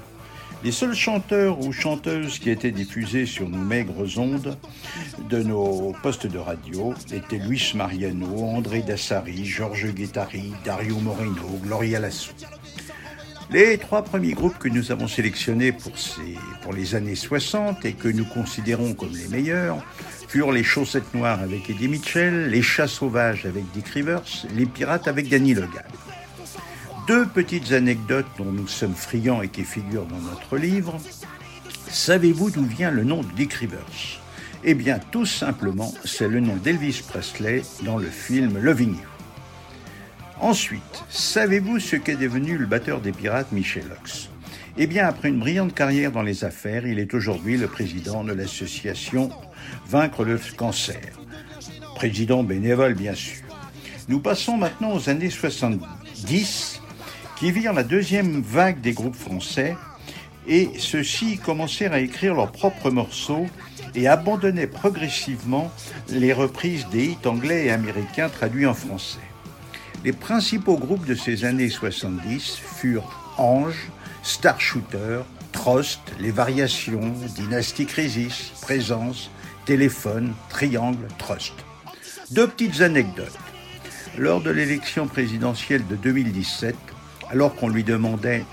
Les 0.65 0.73
seuls 0.73 0.95
chanteurs 0.95 1.61
ou 1.61 1.73
chanteuses 1.73 2.39
qui 2.39 2.49
étaient 2.49 2.71
diffusés 2.71 3.27
sur 3.27 3.51
nos 3.51 3.59
maigres 3.59 4.19
ondes 4.19 4.57
de 5.29 5.43
nos 5.43 5.93
postes 6.03 6.27
de 6.27 6.39
radio 6.39 6.95
étaient 7.13 7.37
Luis 7.37 7.73
Mariano, 7.75 8.45
André 8.45 8.81
Dassari, 8.81 9.45
Georges 9.45 9.93
Guettari, 9.93 10.55
Dario 10.65 10.99
Moreno, 11.01 11.61
Gloria 11.63 12.01
Lasso. 12.01 12.33
Les 13.51 13.77
trois 13.77 14.03
premiers 14.03 14.33
groupes 14.33 14.57
que 14.59 14.71
nous 14.71 14.91
avons 14.91 15.07
sélectionnés 15.07 15.71
pour, 15.73 15.93
pour 16.63 16.73
les 16.73 16.95
années 16.95 17.15
60 17.15 17.85
et 17.85 17.93
que 17.93 18.09
nous 18.09 18.25
considérons 18.25 18.95
comme 18.95 19.13
les 19.13 19.29
meilleurs 19.29 19.85
furent 20.29 20.51
les 20.51 20.65
Chaussettes 20.65 21.13
Noires 21.13 21.43
avec 21.43 21.69
Eddie 21.69 21.89
Mitchell, 21.89 22.49
les 22.49 22.63
Chats 22.63 22.89
Sauvages 22.89 23.45
avec 23.45 23.65
Dick 23.75 23.89
Rivers, 23.89 24.47
les 24.57 24.65
Pirates 24.65 25.09
avec 25.09 25.29
Danny 25.29 25.53
Logan. 25.53 25.85
Deux 27.07 27.27
petites 27.27 27.73
anecdotes 27.73 28.27
dont 28.39 28.51
nous 28.51 28.67
sommes 28.67 28.95
friands 28.95 29.43
et 29.43 29.49
qui 29.49 29.65
figurent 29.65 30.07
dans 30.07 30.21
notre 30.21 30.57
livre. 30.57 30.99
Savez-vous 31.89 32.51
d'où 32.51 32.65
vient 32.65 32.91
le 32.91 33.05
nom 33.05 33.23
de 33.23 33.31
Dick 33.37 33.53
Rivers? 33.53 34.21
Eh 34.65 34.73
bien, 34.73 34.99
tout 35.11 35.27
simplement, 35.27 35.93
c'est 36.07 36.29
le 36.29 36.41
nom 36.41 36.57
d'Elvis 36.57 37.03
Presley 37.07 37.63
dans 37.83 37.99
le 37.99 38.09
film 38.09 38.59
Loving 38.59 38.95
You. 38.95 39.09
Ensuite, 40.41 41.05
savez-vous 41.11 41.79
ce 41.79 41.97
qu'est 41.97 42.17
devenu 42.17 42.57
le 42.57 42.65
batteur 42.65 43.03
des 43.03 43.13
pirates 43.13 43.53
Michel 43.53 43.85
Ox? 44.01 44.31
Eh 44.79 44.87
bien, 44.87 45.07
après 45.07 45.29
une 45.29 45.41
brillante 45.41 45.75
carrière 45.75 46.11
dans 46.11 46.23
les 46.23 46.45
affaires, 46.45 46.87
il 46.87 46.99
est 46.99 47.13
aujourd'hui 47.13 47.59
le 47.59 47.69
président 47.69 48.25
de 48.25 48.33
l'association 48.33 49.31
Vaincre 49.87 50.25
le 50.25 50.41
cancer. 50.57 51.19
Président 51.97 52.43
bénévole, 52.43 52.95
bien 52.95 53.15
sûr. 53.15 53.43
Nous 54.09 54.21
passons 54.21 54.57
maintenant 54.57 54.95
aux 54.97 55.11
années 55.11 55.31
70, 55.31 56.81
qui 57.37 57.51
virent 57.51 57.73
la 57.73 57.83
deuxième 57.83 58.41
vague 58.41 58.81
des 58.81 58.93
groupes 58.93 59.17
français, 59.17 59.77
et 60.47 60.71
ceux-ci 60.79 61.39
commencèrent 61.39 61.93
à 61.93 62.01
écrire 62.01 62.35
leurs 62.35 62.53
propres 62.53 62.91
morceaux 62.91 63.47
et 63.95 64.09
abandonnaient 64.09 64.67
progressivement 64.67 65.71
les 66.09 66.33
reprises 66.33 66.87
des 66.91 67.07
hits 67.07 67.27
anglais 67.27 67.67
et 67.67 67.71
américains 67.71 68.29
traduits 68.29 68.67
en 68.67 68.75
français. 68.75 69.21
Les 70.05 70.13
principaux 70.13 70.77
groupes 70.77 71.07
de 71.07 71.15
ces 71.15 71.45
années 71.45 71.71
70 71.71 72.57
furent 72.57 73.11
Ange, 73.39 73.89
Star 74.23 74.61
Shooter, 74.61 75.21
Trost, 75.53 76.01
Les 76.21 76.31
Variations, 76.31 77.15
Dynasty 77.37 77.87
Crisis, 77.87 78.53
Présence, 78.61 79.31
Téléphone, 79.65 80.35
Triangle, 80.51 81.07
Trust. 81.17 81.55
Deux 82.33 82.49
petites 82.49 82.83
anecdotes. 82.83 83.39
Lors 84.19 84.43
de 84.43 84.51
l'élection 84.51 85.07
présidentielle 85.07 85.87
de 85.87 85.97
2017, 85.97 86.77
alors 87.35 87.57
qu'on 87.57 87.69
lui 87.69 87.83
demandait 87.83 88.45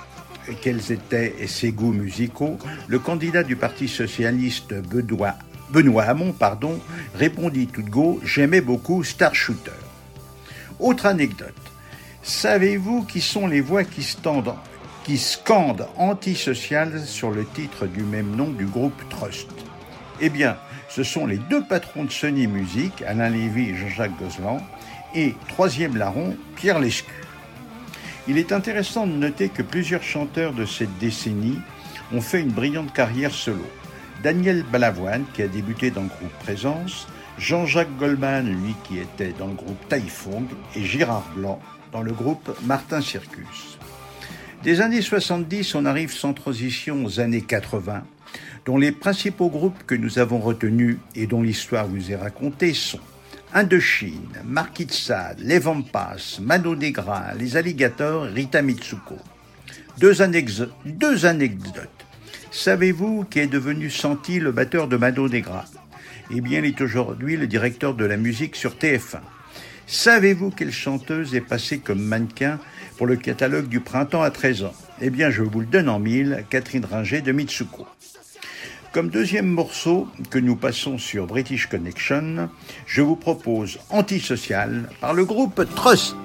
quels 0.64 0.92
étaient 0.92 1.36
ses 1.46 1.72
goûts 1.72 1.94
musicaux, 1.94 2.58
le 2.88 2.98
candidat 2.98 3.44
du 3.44 3.56
Parti 3.56 3.88
socialiste 3.88 4.74
Benoît, 4.74 5.36
Hamon 6.02 6.34
pardon, 6.34 6.80
répondit 7.14 7.68
tout 7.68 7.84
de 7.84 7.92
go 7.92 8.20
J'aimais 8.26 8.60
beaucoup 8.60 9.04
Star 9.04 9.36
Shooter. 9.36 9.70
Autre 10.80 11.06
anecdote. 11.06 11.54
Savez-vous 12.24 13.04
qui 13.04 13.22
sont 13.22 13.46
les 13.46 13.62
voix 13.62 13.84
qui 13.84 14.02
scandent 15.20 15.88
antisocial 15.96 17.06
sur 17.06 17.30
le 17.30 17.46
titre 17.46 17.86
du 17.86 18.02
même 18.02 18.36
nom 18.36 18.50
du 18.50 18.66
groupe 18.66 19.00
Trust? 19.12 19.52
Eh 20.20 20.30
bien, 20.30 20.58
ce 20.90 21.04
sont 21.04 21.28
les 21.28 21.38
deux 21.38 21.64
patrons 21.64 22.06
de 22.06 22.12
Sony 22.12 22.48
Music, 22.48 23.04
Alain 23.06 23.30
Lévy 23.30 23.70
et 23.70 23.76
Jean-Jacques 23.76 24.18
Gozlan, 24.18 24.58
et 25.14 25.36
troisième 25.50 25.98
larron, 25.98 26.36
Pierre 26.56 26.80
Lescu. 26.80 27.21
Il 28.32 28.38
est 28.38 28.54
intéressant 28.54 29.08
de 29.08 29.12
noter 29.12 29.50
que 29.50 29.62
plusieurs 29.62 30.04
chanteurs 30.04 30.54
de 30.54 30.64
cette 30.64 30.98
décennie 31.00 31.60
ont 32.14 32.22
fait 32.22 32.40
une 32.40 32.52
brillante 32.52 32.94
carrière 32.94 33.34
solo. 33.34 33.70
Daniel 34.24 34.64
Balavoine, 34.72 35.26
qui 35.34 35.42
a 35.42 35.50
débuté 35.50 35.92
dans 35.92 36.04
le 36.04 36.08
groupe 36.08 36.32
Présence, 36.40 37.10
Jean-Jacques 37.38 37.98
Goldman, 38.00 38.48
lui 38.48 38.74
qui 38.86 39.00
était 39.00 39.34
dans 39.38 39.48
le 39.48 39.56
groupe 39.56 39.86
Taifong, 39.90 40.46
et 40.78 40.86
Gérard 40.86 41.30
Blanc 41.36 41.60
dans 41.92 42.02
le 42.02 42.14
groupe 42.14 42.58
Martin 42.64 43.02
Circus. 43.02 43.78
Des 44.64 44.80
années 44.80 45.02
70, 45.02 45.76
on 45.76 45.84
arrive 45.84 46.14
sans 46.14 46.32
transition 46.32 47.04
aux 47.04 47.20
années 47.20 47.42
80, 47.42 48.02
dont 48.66 48.78
les 48.78 48.94
principaux 48.94 49.50
groupes 49.50 49.84
que 49.86 49.96
nous 49.96 50.20
avons 50.20 50.40
retenus 50.40 51.00
et 51.18 51.28
dont 51.28 51.42
l'histoire 51.42 51.86
vous 51.86 52.14
est 52.14 52.16
racontée 52.16 52.74
sont 52.74 53.02
Indochine, 53.54 54.30
Sade, 54.90 55.42
Les 55.42 55.60
Vampas, 55.60 56.40
Mano 56.42 56.74
Negra, 56.74 57.34
Les 57.38 57.58
Alligators, 57.58 58.24
Rita 58.24 58.62
Mitsuko. 58.62 59.18
Deux 59.98 60.22
anecdotes. 60.22 60.72
Savez-vous 62.50 63.26
qui 63.26 63.40
est 63.40 63.48
devenu 63.48 63.90
Santi, 63.90 64.40
le 64.40 64.54
batteur 64.54 64.88
de 64.88 64.96
Mano 64.96 65.28
Negra? 65.28 65.66
Eh 66.34 66.40
bien, 66.40 66.60
il 66.60 66.66
est 66.66 66.80
aujourd'hui 66.80 67.36
le 67.36 67.46
directeur 67.46 67.94
de 67.94 68.06
la 68.06 68.16
musique 68.16 68.56
sur 68.56 68.76
TF1. 68.76 69.20
Savez-vous 69.86 70.52
quelle 70.52 70.72
chanteuse 70.72 71.36
est 71.36 71.42
passée 71.42 71.80
comme 71.80 72.02
mannequin 72.02 72.58
pour 72.98 73.06
le 73.06 73.18
catalogue 73.18 73.68
du 73.68 73.82
printemps 73.82 74.22
à 74.22 74.32
13 74.32 74.64
ans? 74.64 74.74
Eh 75.02 75.10
bien, 75.10 75.30
je 75.30 75.42
vous 75.44 75.60
le 75.60 75.66
donne 75.66 75.90
en 75.90 76.00
mille, 76.00 76.46
Catherine 76.50 76.86
Ringer 76.86 77.20
de 77.20 77.34
Mitsuko. 77.34 77.86
Comme 78.92 79.10
deuxième 79.10 79.48
morceau 79.48 80.10
que 80.30 80.38
nous 80.38 80.58
passons 80.58 80.98
sur 80.98 81.26
British 81.26 81.68
Connection, 81.68 82.50
je 82.86 83.02
vous 83.02 83.16
propose 83.16 83.80
Antisocial 83.90 84.90
par 85.00 85.14
le 85.14 85.24
groupe 85.24 85.64
Trust. 85.76 86.18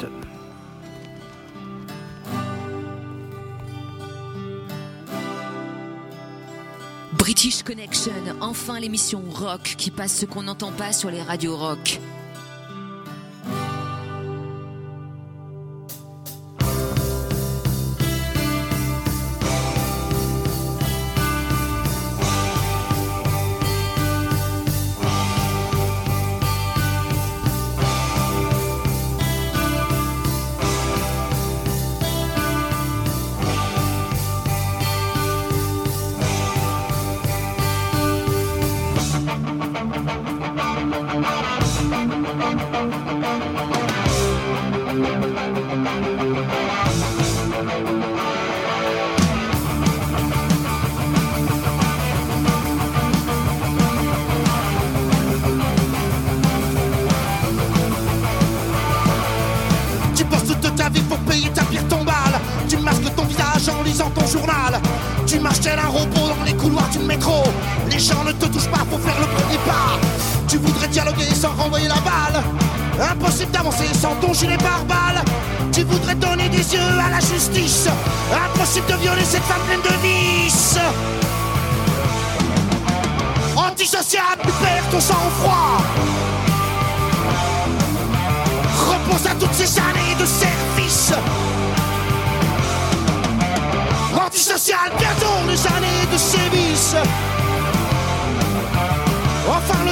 British 7.12 7.62
Connection, 7.62 8.12
enfin 8.40 8.80
l'émission 8.80 9.22
rock 9.30 9.76
qui 9.78 9.92
passe 9.92 10.16
ce 10.16 10.26
qu'on 10.26 10.42
n'entend 10.42 10.72
pas 10.72 10.92
sur 10.92 11.12
les 11.12 11.22
radios 11.22 11.56
rock. 11.56 12.00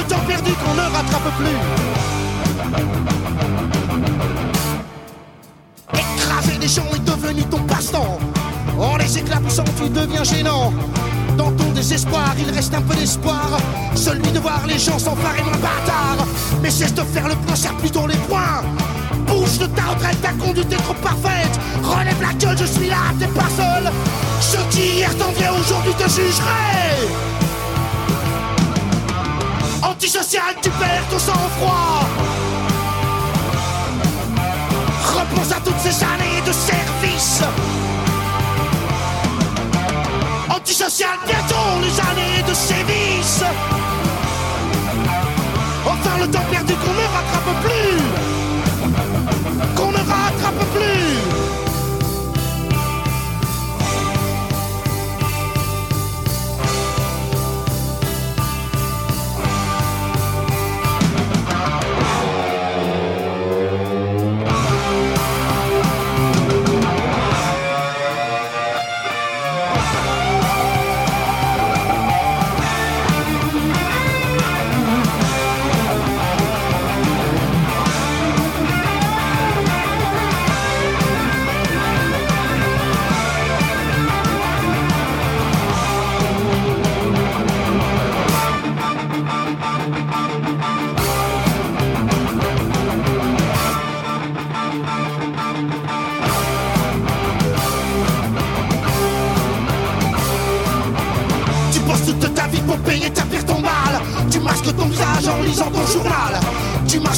Temps 0.07 0.19
perdu 0.27 0.51
qu'on 0.51 0.73
ne 0.73 0.81
rattrape 0.81 1.31
plus. 1.37 1.59
Écraser 5.93 6.57
des 6.57 6.67
gens 6.67 6.85
est 6.93 7.05
devenu 7.05 7.43
ton 7.43 7.59
passe-temps. 7.59 8.19
En 8.79 8.97
les 8.97 9.17
éclaboussant, 9.17 9.63
tu 9.77 9.89
deviens 9.89 10.23
gênant. 10.23 10.73
Dans 11.37 11.51
ton 11.51 11.71
désespoir, 11.71 12.33
il 12.37 12.53
reste 12.53 12.73
un 12.73 12.81
peu 12.81 12.95
d'espoir. 12.95 13.49
Celui 13.95 14.31
de 14.31 14.39
voir 14.39 14.61
les 14.67 14.79
gens 14.79 14.99
s'emparer 14.99 15.43
moins 15.43 15.57
bâtard. 15.57 16.25
Mais 16.61 16.69
cesse 16.69 16.93
de 16.93 17.01
faire 17.01 17.27
le 17.27 17.35
point, 17.35 17.55
serre 17.55 17.75
plutôt 17.77 18.07
les 18.07 18.17
poings. 18.29 18.63
Bouge 19.27 19.57
de 19.59 19.67
ta 19.67 19.83
retraite, 19.83 20.21
ta 20.21 20.31
conduite 20.33 20.71
est 20.71 20.77
trop 20.77 20.93
parfaite. 20.95 21.59
Relève 21.83 22.21
la 22.21 22.33
gueule, 22.33 22.57
je 22.57 22.65
suis 22.65 22.89
là, 22.89 22.97
t'es 23.19 23.27
pas 23.27 23.49
seul. 23.55 23.91
Ceux 24.39 24.65
qui 24.69 24.97
hier 24.97 25.15
t'enviaient 25.17 25.49
aujourd'hui 25.49 25.93
te 25.93 26.09
jugeraient. 26.09 27.24
Tu 30.27 30.71
perds 30.71 31.07
ton 31.11 31.19
sang-froid. 31.19 32.01
Repense 35.13 35.51
à 35.51 35.59
toutes 35.63 35.79
ces 35.79 36.03
années 36.03 36.41
de 36.47 36.51
service. 36.51 37.43
Antisocial, 40.49 41.19
bientôt 41.27 41.79
les 41.79 41.99
années 41.99 42.41
de 42.47 42.53
sévices. 42.55 43.43
Enfin 45.85 46.17
le 46.19 46.27
temps 46.27 46.45
perdu 46.49 46.73
qu'on 46.73 46.93
ne 46.93 47.07
rattrape 47.15 47.53
plus. 47.61 47.99
Qu'on 49.75 49.91
ne 49.91 49.97
rattrape 49.97 50.65
plus. 50.73 50.94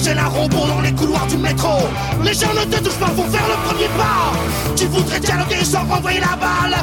Tel 0.03 0.19
un 0.19 0.27
robot 0.27 0.67
dans 0.67 0.79
les 0.79 0.93
couloirs 0.93 1.27
du 1.27 1.37
métro. 1.37 1.79
Les 2.23 2.33
gens 2.33 2.53
ne 2.53 2.63
te 2.63 2.81
touchent 2.81 2.99
pas, 2.99 3.07
vont 3.07 3.29
faire 3.29 3.45
le 3.45 3.67
premier 3.67 3.89
pas. 3.97 4.31
Tu 4.73 4.85
voudrais 4.85 5.19
dialoguer 5.19 5.65
sans 5.65 5.83
renvoyer 5.83 6.21
la 6.21 6.37
balle. 6.37 6.77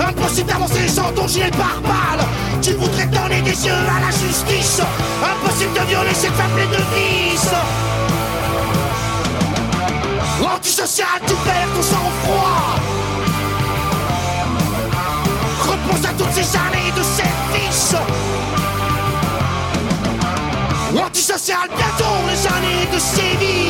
Impossible 0.00 0.48
d'avancer 0.48 0.88
sans 0.88 1.12
ton 1.12 1.28
gilet 1.28 1.50
pare-balles. 1.50 2.24
Tu 2.62 2.72
voudrais 2.72 3.06
donner 3.06 3.42
des 3.42 3.66
yeux 3.66 3.72
à 3.72 4.00
la 4.00 4.10
justice. 4.10 4.80
Impossible 5.22 5.74
de 5.74 5.86
violer 5.86 6.14
cette 6.14 6.32
femme 6.32 6.50
pleine 6.54 6.70
de 6.70 6.82
vices. 6.96 7.52
Antisocial, 10.42 11.20
tu 11.26 11.34
perds 11.44 11.68
ton 11.74 11.82
sang-froid. 11.82 12.80
Repense 15.60 16.04
à 16.08 16.12
toutes 16.16 16.32
ces 16.32 16.56
années 16.56 16.92
de 16.96 17.02
service. 17.02 17.94
Antisocial, 20.96 21.68
Stevie. 23.02 23.61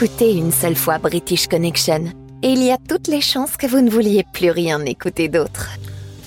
Écoutez 0.00 0.36
une 0.36 0.52
seule 0.52 0.76
fois 0.76 0.98
British 0.98 1.48
Connection 1.48 2.04
et 2.44 2.50
il 2.50 2.62
y 2.62 2.70
a 2.70 2.78
toutes 2.88 3.08
les 3.08 3.20
chances 3.20 3.56
que 3.56 3.66
vous 3.66 3.80
ne 3.80 3.90
vouliez 3.90 4.24
plus 4.32 4.52
rien 4.52 4.84
écouter 4.84 5.26
d'autre. 5.26 5.70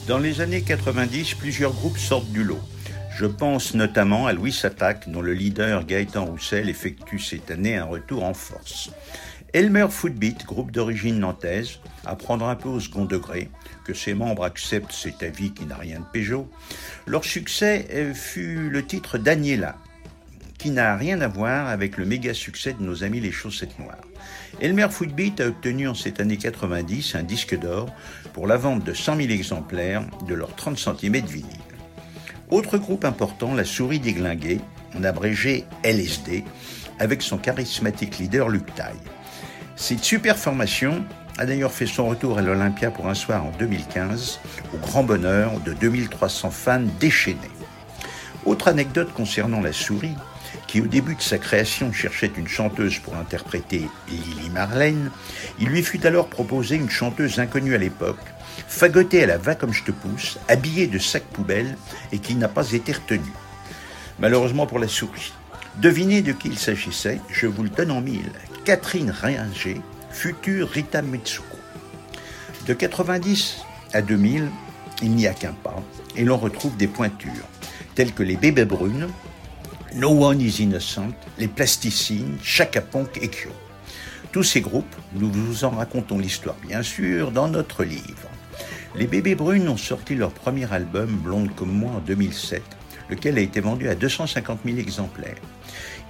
Dans 0.09 0.17
les 0.17 0.41
années 0.41 0.61
90, 0.61 1.35
plusieurs 1.35 1.71
groupes 1.71 1.97
sortent 1.97 2.33
du 2.33 2.43
lot. 2.43 2.59
Je 3.15 3.25
pense 3.25 3.73
notamment 3.73 4.27
à 4.27 4.33
Louis 4.33 4.59
Attaque, 4.63 5.09
dont 5.09 5.21
le 5.21 5.31
leader 5.31 5.85
Gaëtan 5.85 6.25
Roussel 6.25 6.67
effectue 6.67 7.17
cette 7.17 7.49
année 7.49 7.77
un 7.77 7.85
retour 7.85 8.25
en 8.25 8.33
force. 8.33 8.89
Elmer 9.53 9.87
Footbeat, 9.89 10.45
groupe 10.45 10.71
d'origine 10.71 11.19
nantaise, 11.19 11.79
à 12.05 12.17
prendre 12.17 12.49
un 12.49 12.55
peu 12.55 12.67
au 12.67 12.81
second 12.81 13.05
degré, 13.05 13.49
que 13.85 13.93
ses 13.93 14.13
membres 14.13 14.43
acceptent 14.43 14.91
cet 14.91 15.23
avis 15.23 15.53
qui 15.53 15.65
n'a 15.65 15.77
rien 15.77 15.99
de 16.01 16.05
Peugeot. 16.11 16.49
Leur 17.07 17.23
succès 17.23 17.87
euh, 17.93 18.13
fut 18.13 18.69
le 18.69 18.85
titre 18.85 19.17
Daniela, 19.17 19.77
qui 20.61 20.69
n'a 20.69 20.95
rien 20.95 21.21
à 21.21 21.27
voir 21.27 21.69
avec 21.69 21.97
le 21.97 22.05
méga 22.05 22.35
succès 22.35 22.73
de 22.73 22.83
nos 22.83 23.03
amis 23.03 23.19
les 23.19 23.31
chaussettes 23.31 23.79
noires. 23.79 23.97
Elmer 24.59 24.89
Footbeat 24.91 25.41
a 25.41 25.47
obtenu 25.47 25.87
en 25.87 25.95
cette 25.95 26.19
année 26.19 26.37
90 26.37 27.15
un 27.15 27.23
disque 27.23 27.57
d'or 27.57 27.89
pour 28.31 28.45
la 28.45 28.57
vente 28.57 28.83
de 28.83 28.93
100 28.93 29.15
000 29.15 29.29
exemplaires 29.29 30.03
de 30.27 30.35
leur 30.35 30.53
30 30.55 30.77
cm 30.77 31.25
vinyle. 31.25 31.47
Autre 32.51 32.77
groupe 32.77 33.05
important, 33.05 33.55
la 33.55 33.65
Souris 33.65 33.99
déglinguée, 33.99 34.59
en 34.95 35.03
abrégé 35.03 35.65
LSD, 35.83 36.43
avec 36.99 37.23
son 37.23 37.39
charismatique 37.39 38.19
leader 38.19 38.47
Luc 38.47 38.75
Taille. 38.75 38.93
Cette 39.75 40.03
super 40.03 40.37
formation 40.37 41.03
a 41.39 41.47
d'ailleurs 41.47 41.71
fait 41.71 41.87
son 41.87 42.07
retour 42.07 42.37
à 42.37 42.43
l'Olympia 42.43 42.91
pour 42.91 43.07
un 43.07 43.15
soir 43.15 43.43
en 43.43 43.51
2015, 43.57 44.39
au 44.75 44.77
grand 44.77 45.01
bonheur 45.01 45.59
de 45.61 45.73
2300 45.73 46.51
fans 46.51 46.83
déchaînés. 46.99 47.39
Autre 48.45 48.67
anecdote 48.67 49.11
concernant 49.13 49.61
la 49.61 49.73
souris, 49.73 50.13
qui 50.71 50.79
au 50.79 50.87
début 50.87 51.15
de 51.15 51.21
sa 51.21 51.37
création 51.37 51.91
cherchait 51.91 52.31
une 52.37 52.47
chanteuse 52.47 52.97
pour 52.99 53.17
interpréter 53.17 53.89
Lily 54.07 54.49
Marlène, 54.51 55.11
il 55.59 55.67
lui 55.67 55.83
fut 55.83 56.07
alors 56.07 56.27
proposé 56.27 56.77
une 56.77 56.89
chanteuse 56.89 57.39
inconnue 57.39 57.75
à 57.75 57.77
l'époque, 57.77 58.23
fagotée 58.69 59.23
à 59.23 59.27
la 59.27 59.37
va 59.37 59.55
comme 59.55 59.73
je 59.73 59.83
te 59.83 59.91
pousse, 59.91 60.39
habillée 60.47 60.87
de 60.87 60.97
sac 60.97 61.23
poubelle 61.23 61.75
et 62.13 62.19
qui 62.19 62.35
n'a 62.35 62.47
pas 62.47 62.71
été 62.71 62.93
retenue. 62.93 63.33
Malheureusement 64.19 64.65
pour 64.65 64.79
la 64.79 64.87
souris. 64.87 65.33
Devinez 65.75 66.21
de 66.21 66.31
qui 66.31 66.47
il 66.47 66.57
s'agissait, 66.57 67.19
je 67.29 67.47
vous 67.47 67.63
le 67.63 67.69
donne 67.69 67.91
en 67.91 67.99
mille. 67.99 68.31
Catherine 68.63 69.11
Ringer, 69.11 69.81
future 70.09 70.69
Rita 70.69 71.01
Mitsuko. 71.01 71.57
De 72.65 72.73
90 72.73 73.57
à 73.91 74.01
2000, 74.01 74.47
il 75.01 75.11
n'y 75.11 75.27
a 75.27 75.33
qu'un 75.33 75.51
pas, 75.51 75.83
et 76.15 76.23
l'on 76.23 76.37
retrouve 76.37 76.77
des 76.77 76.87
pointures, 76.87 77.49
telles 77.93 78.13
que 78.13 78.23
les 78.23 78.37
bébés 78.37 78.63
brunes, 78.63 79.09
No 79.93 80.11
One 80.11 80.39
is 80.39 80.61
Innocent, 80.61 81.13
les 81.37 81.49
Plasticines, 81.49 82.37
Chaka 82.41 82.81
et 83.21 83.27
Kyo. 83.27 83.49
Tous 84.31 84.43
ces 84.43 84.61
groupes, 84.61 84.95
nous 85.13 85.29
vous 85.29 85.65
en 85.65 85.71
racontons 85.71 86.17
l'histoire 86.17 86.55
bien 86.65 86.81
sûr 86.81 87.31
dans 87.31 87.49
notre 87.49 87.83
livre. 87.83 88.29
Les 88.95 89.05
Bébés 89.05 89.35
Brunes 89.35 89.67
ont 89.67 89.75
sorti 89.75 90.15
leur 90.15 90.31
premier 90.31 90.71
album 90.71 91.09
Blonde 91.17 91.53
comme 91.55 91.73
moi 91.73 91.91
en 91.91 91.99
2007, 91.99 92.63
lequel 93.09 93.37
a 93.37 93.41
été 93.41 93.59
vendu 93.59 93.89
à 93.89 93.95
250 93.95 94.59
000 94.63 94.77
exemplaires. 94.77 95.35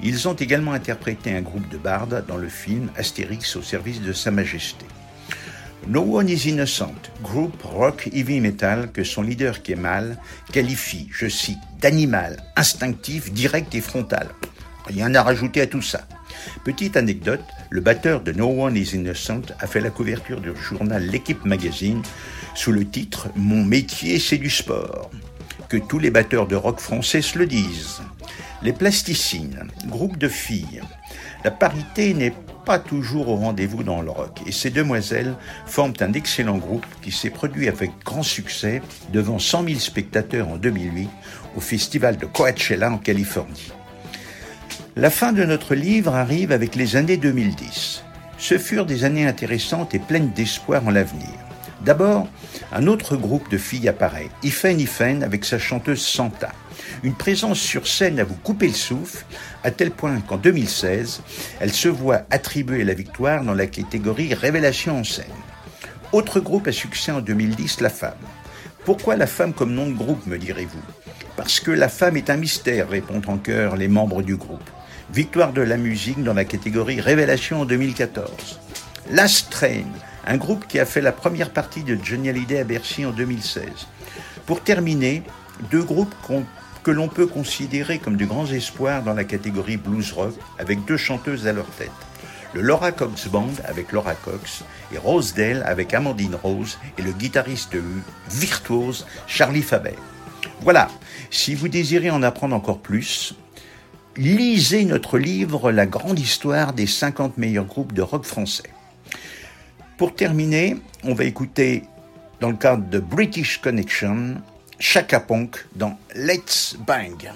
Ils 0.04 0.28
ont 0.28 0.36
également 0.36 0.74
interprété 0.74 1.36
un 1.36 1.42
groupe 1.42 1.68
de 1.70 1.78
bardes 1.78 2.24
dans 2.28 2.38
le 2.38 2.50
film 2.50 2.92
Astérix 2.96 3.56
au 3.56 3.64
service 3.64 4.02
de 4.02 4.14
Sa 4.14 4.30
Majesté. 4.30 4.86
No 5.88 6.02
One 6.02 6.30
is 6.30 6.48
Innocent, 6.48 7.10
groupe 7.24 7.60
rock 7.64 8.08
heavy 8.14 8.40
metal 8.40 8.92
que 8.92 9.04
son 9.04 9.24
leader 9.24 9.64
Kemal 9.64 10.18
qualifie, 10.52 11.10
je 11.12 11.28
cite, 11.28 11.58
d'animal, 11.80 12.38
instinctif, 12.56 13.32
direct 13.34 13.74
et 13.74 13.82
frontal. 13.82 14.28
Rien 14.86 15.14
à 15.16 15.24
rajouter 15.24 15.60
à 15.62 15.68
tout 15.68 15.82
ça. 15.82 16.08
Petite 16.64 16.98
anecdote, 16.98 17.44
le 17.72 17.82
batteur 17.82 18.22
de 18.22 18.32
No 18.32 18.48
One 18.48 18.78
is 18.78 18.92
Innocent 18.94 19.42
a 19.60 19.66
fait 19.66 19.82
la 19.82 19.90
couverture 19.90 20.40
du 20.40 20.52
journal 20.56 21.04
L'équipe 21.04 21.46
magazine 21.46 22.04
sous 22.54 22.72
le 22.72 22.88
titre 22.88 23.30
Mon 23.36 23.64
métier 23.64 24.20
c'est 24.20 24.38
du 24.38 24.52
sport. 24.52 25.10
Que 25.68 25.78
tous 25.78 25.98
les 25.98 26.12
batteurs 26.12 26.48
de 26.48 26.56
rock 26.56 26.80
français 26.80 27.24
se 27.24 27.40
le 27.40 27.48
disent. 27.48 28.02
Les 28.62 28.74
Plasticines, 28.74 29.68
groupe 29.88 30.18
de 30.18 30.28
filles. 30.28 30.82
La 31.44 31.50
parité 31.50 32.14
n'est 32.14 32.36
toujours 32.80 33.30
au 33.30 33.36
rendez-vous 33.36 33.84
dans 33.84 34.02
le 34.02 34.12
rock 34.12 34.42
et 34.46 34.52
ces 34.52 34.70
demoiselles 34.70 35.36
forment 35.66 35.94
un 36.00 36.14
excellent 36.14 36.58
groupe 36.58 36.86
qui 37.02 37.12
s'est 37.12 37.30
produit 37.30 37.68
avec 37.68 37.92
grand 38.04 38.24
succès 38.24 38.82
devant 39.12 39.40
100 39.40 39.66
000 39.66 39.80
spectateurs 39.80 40.48
en 40.48 40.58
2008 40.58 41.10
au 41.56 41.60
festival 41.60 42.18
de 42.18 42.26
Coachella 42.26 42.92
en 42.92 42.98
Californie. 42.98 43.72
La 44.96 45.10
fin 45.10 45.32
de 45.32 45.46
notre 45.46 45.74
livre 45.74 46.16
arrive 46.16 46.52
avec 46.52 46.76
les 46.76 46.96
années 46.96 47.18
2010. 47.18 48.04
Ce 48.38 48.58
furent 48.58 48.86
des 48.86 49.04
années 49.04 49.26
intéressantes 49.26 49.96
et 49.96 50.00
pleines 50.00 50.32
d'espoir 50.32 50.86
en 50.86 50.92
l'avenir. 50.92 51.30
D'abord, 51.86 52.28
un 52.72 52.88
autre 52.88 53.16
groupe 53.16 53.50
de 53.50 53.58
filles 53.58 53.88
apparaît, 53.88 54.30
Ifen 54.44 54.80
Ifen 54.80 55.24
avec 55.24 55.46
sa 55.46 55.60
chanteuse 55.60 56.02
Santa. 56.02 56.52
Une 57.04 57.14
présence 57.14 57.60
sur 57.60 57.88
scène 57.88 58.20
à 58.20 58.24
vous 58.24 58.36
couper 58.36 58.68
le 58.68 58.74
souffle, 58.74 59.26
à 59.64 59.72
tel 59.72 59.92
point 59.92 60.20
qu'en 60.22 60.38
2016, 60.38 61.22
elle 61.60 61.74
se 61.74 61.88
voit 61.88 62.22
attribuer 62.30 62.84
la 62.84 62.94
victoire 62.94 63.44
dans 63.44 63.54
la 63.54 63.68
catégorie 63.68 64.34
Révélation 64.34 65.00
en 65.00 65.04
scène. 65.04 65.26
Autre 66.12 66.40
groupe 66.40 66.68
à 66.68 66.72
succès 66.72 67.12
en 67.12 67.22
2010, 67.22 67.82
La 67.82 67.90
Femme. 67.90 68.14
Pourquoi 68.86 69.16
La 69.16 69.28
Femme 69.28 69.54
comme 69.54 69.74
nom 69.74 69.88
de 69.88 69.96
groupe, 69.96 70.26
me 70.28 70.38
direz-vous? 70.38 70.82
Parce 71.38 71.60
que 71.60 71.72
La 71.72 71.90
Femme 71.90 72.18
est 72.18 72.30
un 72.30 72.38
mystère, 72.38 72.90
répondent 72.90 73.28
en 73.28 73.38
chœur 73.38 73.78
les 73.78 73.88
membres 73.88 74.22
du 74.22 74.36
groupe. 74.36 74.70
Victoire 75.14 75.54
de 75.54 75.62
la 75.62 75.78
musique 75.78 76.24
dans 76.24 76.34
la 76.34 76.46
catégorie 76.46 77.02
Révélation 77.02 77.62
en 77.62 77.66
2014. 77.66 78.60
Last 79.12 79.50
Train, 79.50 79.86
un 80.26 80.38
groupe 80.38 80.68
qui 80.68 80.80
a 80.80 80.86
fait 80.86 81.02
la 81.02 81.12
première 81.12 81.52
partie 81.52 81.84
de 81.84 81.98
Johnny 82.02 82.30
Hallyday 82.30 82.60
à 82.60 82.64
Bercy 82.64 83.06
en 83.06 83.12
2016. 83.12 83.64
Pour 84.46 84.62
terminer, 84.62 85.24
deux 85.70 85.84
groupes 85.84 86.14
que 86.84 86.92
l'on 86.92 87.08
peut 87.08 87.28
considérer 87.28 88.00
comme 88.00 88.18
de 88.18 88.26
grands 88.26 88.48
espoirs 88.48 89.04
dans 89.04 89.14
la 89.14 89.24
catégorie 89.24 89.78
blues 89.78 90.12
rock, 90.14 90.34
avec 90.58 90.84
deux 90.86 90.98
chanteuses 90.98 91.48
à 91.48 91.54
leur 91.54 91.70
tête. 91.72 91.92
Le 92.54 92.62
Laura 92.62 92.92
Cox 92.92 93.28
Band 93.28 93.54
avec 93.64 93.92
Laura 93.92 94.14
Cox 94.14 94.64
et 94.94 94.98
Rosedale 94.98 95.64
avec 95.66 95.94
Amandine 95.94 96.36
Rose 96.36 96.78
et 96.98 97.02
le 97.02 97.12
guitariste 97.12 97.78
virtuose 98.30 99.06
Charlie 99.26 99.62
Faber. 99.62 99.96
Voilà, 100.62 100.90
si 101.30 101.56
vous 101.56 101.70
désirez 101.70 102.10
en 102.10 102.24
apprendre 102.24 102.56
encore 102.56 102.80
plus, 102.80 103.36
lisez 104.18 104.84
notre 104.84 105.18
livre 105.18 105.72
La 105.72 105.86
grande 105.86 106.20
histoire 106.20 106.74
des 106.74 106.88
50 106.88 107.38
meilleurs 107.38 107.66
groupes 107.66 107.94
de 107.94 108.02
rock 108.02 108.26
français. 108.26 108.70
Pour 109.98 110.14
terminer, 110.14 110.78
on 111.04 111.14
va 111.14 111.24
écouter, 111.24 111.84
dans 112.42 112.50
le 112.50 112.58
cadre 112.58 112.90
de 112.90 113.00
British 113.00 113.62
Connection, 113.62 114.36
Chaka 114.82 115.20
Ponk 115.20 115.64
dans 115.76 115.98
Let's 116.16 116.76
Bang. 116.88 117.32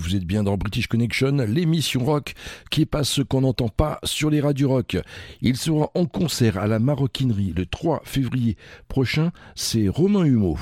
Vous 0.00 0.16
êtes 0.16 0.24
bien 0.24 0.42
dans 0.42 0.56
British 0.56 0.86
Connection, 0.86 1.36
l'émission 1.46 2.04
rock 2.04 2.34
qui 2.70 2.86
passe 2.86 3.10
ce 3.10 3.22
qu'on 3.22 3.42
n'entend 3.42 3.68
pas 3.68 4.00
sur 4.02 4.30
les 4.30 4.40
radios 4.40 4.70
rock. 4.70 4.96
Il 5.42 5.56
sera 5.56 5.90
en 5.94 6.06
concert 6.06 6.58
à 6.58 6.66
la 6.66 6.78
Maroquinerie 6.78 7.52
le 7.54 7.66
3 7.66 8.02
février 8.04 8.56
prochain, 8.88 9.30
c'est 9.54 9.88
Romain 9.88 10.24
Humeau. 10.24 10.56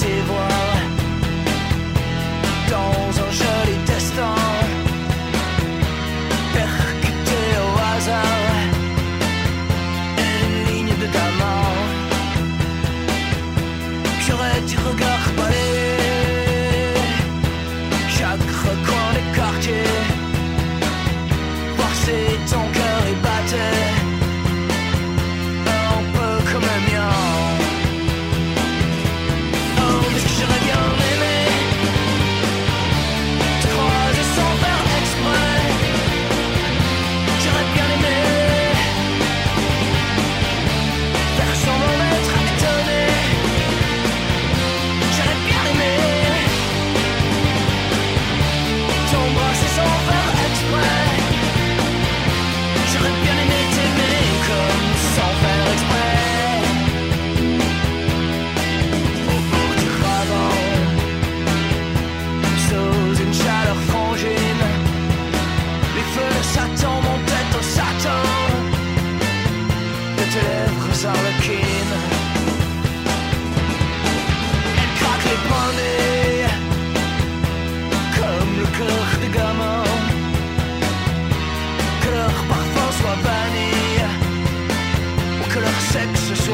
positive 0.00 0.47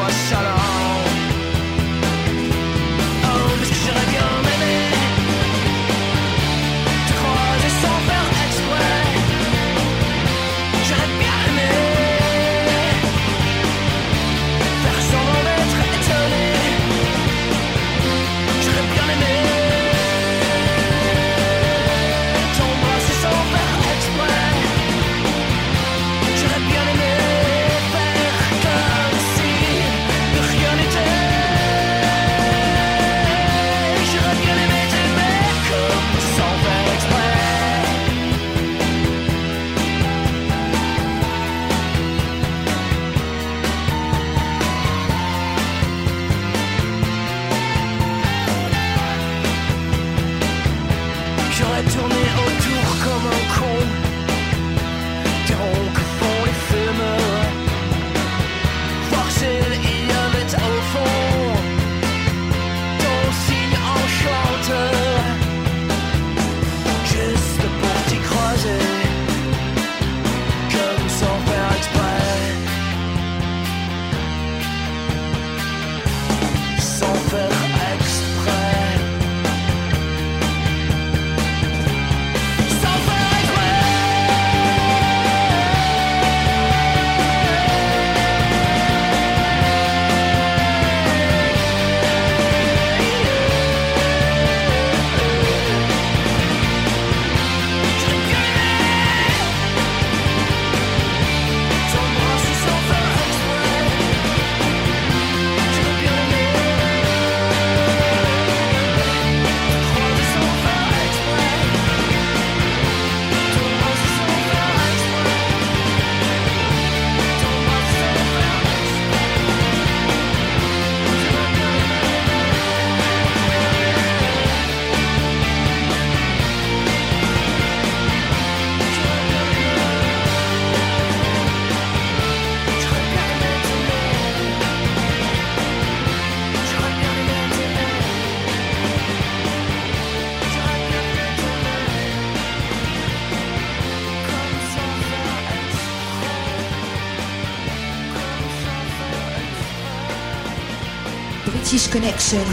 was 0.05 0.29
shut 0.29 0.45
off. 0.45 0.84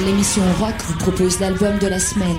L'émission 0.06 0.44
rock, 0.60 0.76
vous 0.86 0.98
propose 1.00 1.40
l'album 1.40 1.80
de 1.80 1.88
la 1.88 1.98
semaine. 1.98 2.38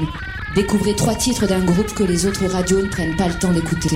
Découvrez 0.55 0.95
trois 0.95 1.17
titres 1.17 1.49
d'un 1.49 1.65
groupe 1.65 1.93
que 1.93 2.05
les 2.05 2.25
autres 2.25 2.47
radios 2.47 2.81
ne 2.83 2.89
prennent 2.89 3.17
pas 3.17 3.27
le 3.27 3.35
temps 3.35 3.53
d'écouter. 3.53 3.89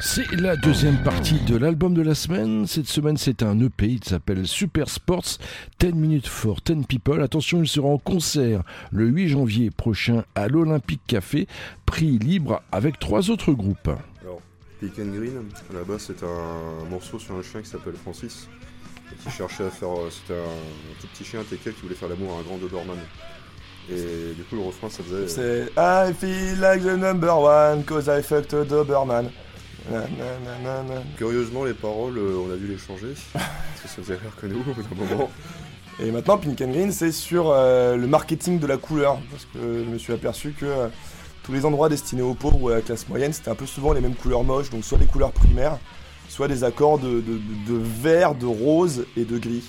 C'est 0.00 0.30
la 0.40 0.54
deuxième 0.54 1.02
partie 1.02 1.40
de 1.40 1.56
l'album 1.56 1.92
de 1.92 2.02
la 2.02 2.14
semaine. 2.14 2.68
Cette 2.68 2.86
semaine, 2.86 3.16
c'est 3.16 3.42
un 3.42 3.58
EP. 3.58 3.88
Il 3.88 4.04
s'appelle 4.04 4.46
Super 4.46 4.88
Sports 4.88 5.38
10 5.80 5.94
Minutes 5.94 6.28
for 6.28 6.60
10 6.64 6.86
People. 6.86 7.20
Attention, 7.20 7.60
il 7.60 7.68
sera 7.68 7.88
en 7.88 7.98
concert 7.98 8.62
le 8.92 9.08
8 9.08 9.28
janvier 9.30 9.70
prochain 9.72 10.22
à 10.36 10.46
l'Olympique 10.46 11.02
Café. 11.08 11.48
Prix 11.84 12.16
libre 12.16 12.62
avec 12.70 13.00
trois 13.00 13.30
autres 13.30 13.52
groupes. 13.52 13.90
Alors, 14.22 14.40
Pick 14.78 15.00
and 15.00 15.16
Green, 15.16 15.42
là-bas, 15.74 15.98
c'est 15.98 16.22
un 16.22 16.88
morceau 16.88 17.18
sur 17.18 17.34
un 17.34 17.42
chien 17.42 17.60
qui 17.60 17.68
s'appelle 17.68 17.96
Francis. 18.00 18.48
Et 19.12 19.22
qui 19.22 19.30
cherchait 19.36 19.64
à 19.64 19.70
faire. 19.70 19.90
euh, 19.90 20.10
C'était 20.10 20.38
un, 20.38 21.00
tout 21.00 21.06
petit 21.08 21.24
chien 21.24 21.40
teckel 21.48 21.74
qui 21.74 21.82
voulait 21.82 21.94
faire 21.94 22.08
l'amour 22.08 22.36
à 22.36 22.40
un 22.40 22.42
grand 22.42 22.58
Doberman. 22.58 22.98
Et 23.90 24.34
du 24.36 24.42
coup, 24.44 24.56
le 24.56 24.62
refrain, 24.62 24.90
ça 24.90 25.02
faisait. 25.02 25.28
C'est 25.28 25.72
I 25.78 26.12
feel 26.12 26.60
like 26.60 26.82
the 26.82 26.96
number 26.98 27.34
one 27.38 27.84
cause 27.84 28.06
I 28.08 28.22
fucked 28.22 28.52
a 28.54 28.64
Doberman. 28.64 29.30
Na, 29.90 30.00
na, 30.00 30.06
na, 30.44 30.58
na, 30.62 30.82
na. 30.82 31.02
Curieusement, 31.16 31.64
les 31.64 31.72
paroles, 31.72 32.18
euh, 32.18 32.44
on 32.46 32.52
a 32.52 32.56
dû 32.56 32.66
les 32.66 32.76
changer. 32.76 33.14
parce 33.32 33.44
que 33.82 33.88
ça 33.88 33.94
faisait 34.02 34.14
rire 34.16 34.32
que 34.38 34.46
nous, 34.46 34.60
au 34.60 34.74
bout 34.74 34.82
d'un 34.82 34.94
moment. 35.16 35.30
Et 36.00 36.10
maintenant, 36.10 36.36
Pink 36.36 36.60
and 36.60 36.68
Green, 36.68 36.92
c'est 36.92 37.10
sur 37.10 37.50
euh, 37.50 37.96
le 37.96 38.06
marketing 38.06 38.58
de 38.58 38.66
la 38.66 38.76
couleur. 38.76 39.18
Parce 39.30 39.46
que 39.46 39.58
je 39.84 39.90
me 39.90 39.96
suis 39.96 40.12
aperçu 40.12 40.52
que 40.52 40.66
euh, 40.66 40.88
tous 41.42 41.52
les 41.52 41.64
endroits 41.64 41.88
destinés 41.88 42.20
aux 42.22 42.34
pauvres 42.34 42.62
ou 42.62 42.68
à 42.68 42.74
la 42.74 42.80
classe 42.82 43.08
moyenne, 43.08 43.32
c'était 43.32 43.50
un 43.50 43.54
peu 43.54 43.64
souvent 43.66 43.94
les 43.94 44.02
mêmes 44.02 44.14
couleurs 44.14 44.44
moches. 44.44 44.68
Donc, 44.68 44.84
soit 44.84 44.98
des 44.98 45.06
couleurs 45.06 45.32
primaires, 45.32 45.78
soit 46.38 46.46
des 46.46 46.62
accords 46.62 47.00
de, 47.00 47.08
de, 47.14 47.20
de- 47.20 47.72
de 47.72 47.82
vert, 48.00 48.32
de 48.36 48.46
rose 48.46 49.04
et 49.16 49.24
de 49.24 49.38
gris. 49.38 49.64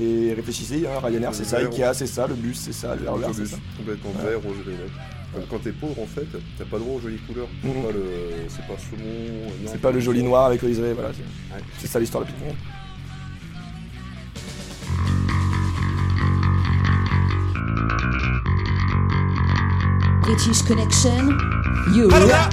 Et 0.00 0.32
réfléchissez, 0.32 0.86
hein, 0.86 0.98
Ryanair, 1.04 1.34
c'est 1.34 1.44
ça, 1.44 1.58
Ikea, 1.58 1.92
c'est 1.92 2.06
ça, 2.06 2.26
le 2.26 2.32
bus, 2.34 2.58
c'est 2.58 2.72
ça, 2.72 2.96
le 2.96 3.06
RER, 3.06 3.26
c'est 3.34 3.44
ça. 3.44 3.58
complètement 3.76 4.12
Ouais. 4.18 4.30
vert, 4.30 4.40
rose 4.42 4.56
et. 4.66 5.34
Comme 5.34 5.44
quand 5.50 5.58
t'es 5.62 5.72
pauvre, 5.72 6.00
en 6.00 6.06
fait, 6.06 6.24
t'as 6.56 6.64
pas 6.64 6.78
droit 6.78 6.94
aux 6.96 7.00
jolies 7.00 7.18
couleurs. 7.18 7.48
C'est 7.62 7.68
Mhm. 7.68 7.82
pas 7.82 7.92
le. 7.92 8.04
C'est 8.48 8.66
pas 8.66 8.78
saumon. 8.80 9.52
C'est 9.66 9.80
pas 9.82 9.90
le 9.90 10.00
joli 10.00 10.22
noir 10.22 10.46
avec 10.46 10.62
le 10.62 10.68
liseré, 10.68 10.94
voilà. 10.94 11.10
c'est- 11.12 11.54
Ouais. 11.54 11.60
C'est 11.76 11.86
ça 11.86 12.00
l'histoire 12.00 12.24
de 12.24 12.30
Green. 12.30 12.56
British 20.22 20.62
Connection, 20.64 21.36
you 21.94 22.08
rock. 22.08 22.52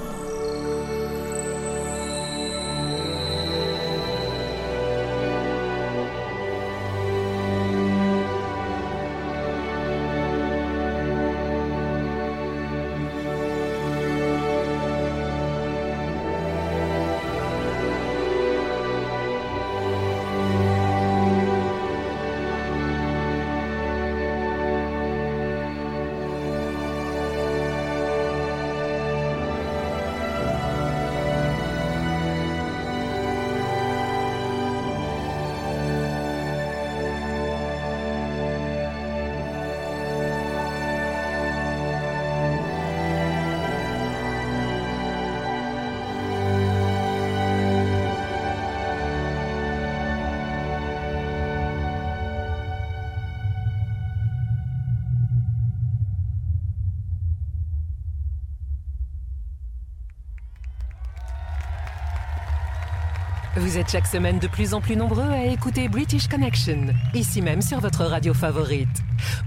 Vous 63.71 63.77
êtes 63.77 63.89
chaque 63.89 64.07
semaine 64.07 64.37
de 64.37 64.47
plus 64.47 64.73
en 64.73 64.81
plus 64.81 64.97
nombreux 64.97 65.29
à 65.29 65.45
écouter 65.45 65.87
British 65.87 66.27
Connection, 66.27 66.87
ici 67.13 67.41
même 67.41 67.61
sur 67.61 67.79
votre 67.79 68.03
radio 68.03 68.33
favorite. 68.33 68.89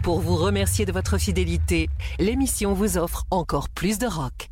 Pour 0.02 0.20
vous 0.20 0.36
remercier 0.36 0.86
de 0.86 0.92
votre 0.92 1.18
fidélité, 1.18 1.90
l'émission 2.18 2.72
vous 2.72 2.96
offre 2.96 3.24
encore 3.30 3.68
plus 3.68 3.98
de 3.98 4.06
rock. 4.06 4.48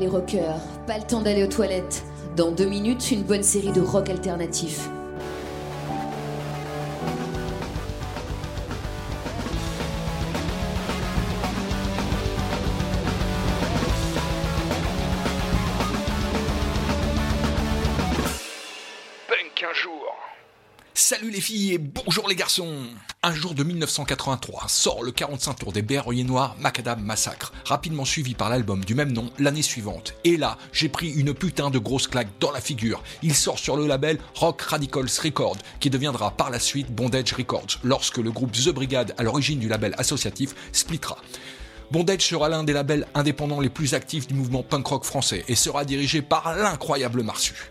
Les 0.00 0.08
rockers, 0.08 0.60
pas 0.86 0.96
le 0.96 1.04
temps 1.04 1.20
d'aller 1.20 1.44
aux 1.44 1.46
toilettes. 1.46 2.04
Dans 2.34 2.50
deux 2.50 2.64
minutes, 2.64 3.10
une 3.10 3.22
bonne 3.22 3.42
série 3.42 3.70
de 3.70 3.82
rock 3.82 4.08
alternatif. 4.08 4.88
Punk 19.28 19.66
un 19.68 19.74
jour. 19.74 19.92
Salut 20.94 21.30
les 21.30 21.40
filles 21.40 21.74
et 21.74 21.78
bonjour 21.78 22.26
les 22.26 22.36
garçons 22.36 22.86
Un 23.30 23.34
jour 23.34 23.54
de 23.54 23.62
1983 23.62 24.64
sort 24.66 25.04
le 25.04 25.12
45 25.12 25.60
tour 25.60 25.72
des 25.72 25.82
Berruyers 25.82 26.24
Noirs 26.24 26.56
Macadam 26.58 27.00
Massacre, 27.00 27.52
rapidement 27.64 28.04
suivi 28.04 28.34
par 28.34 28.50
l'album 28.50 28.84
du 28.84 28.96
même 28.96 29.12
nom 29.12 29.30
l'année 29.38 29.62
suivante. 29.62 30.14
Et 30.24 30.36
là, 30.36 30.58
j'ai 30.72 30.88
pris 30.88 31.10
une 31.10 31.32
putain 31.32 31.70
de 31.70 31.78
grosse 31.78 32.08
claque 32.08 32.26
dans 32.40 32.50
la 32.50 32.60
figure. 32.60 33.04
Il 33.22 33.36
sort 33.36 33.60
sur 33.60 33.76
le 33.76 33.86
label 33.86 34.18
Rock 34.34 34.62
Radicals 34.62 35.20
Records, 35.22 35.58
qui 35.78 35.90
deviendra 35.90 36.32
par 36.32 36.50
la 36.50 36.58
suite 36.58 36.92
Bondage 36.92 37.32
Records, 37.32 37.78
lorsque 37.84 38.18
le 38.18 38.32
groupe 38.32 38.50
The 38.50 38.70
Brigade, 38.70 39.14
à 39.16 39.22
l'origine 39.22 39.60
du 39.60 39.68
label 39.68 39.94
associatif, 39.96 40.56
splittera. 40.72 41.18
Bondage 41.92 42.26
sera 42.26 42.48
l'un 42.48 42.64
des 42.64 42.72
labels 42.72 43.06
indépendants 43.14 43.60
les 43.60 43.70
plus 43.70 43.94
actifs 43.94 44.26
du 44.26 44.34
mouvement 44.34 44.64
punk 44.64 44.88
rock 44.88 45.04
français 45.04 45.44
et 45.46 45.54
sera 45.54 45.84
dirigé 45.84 46.20
par 46.20 46.56
l'incroyable 46.56 47.22
Marsu. 47.22 47.70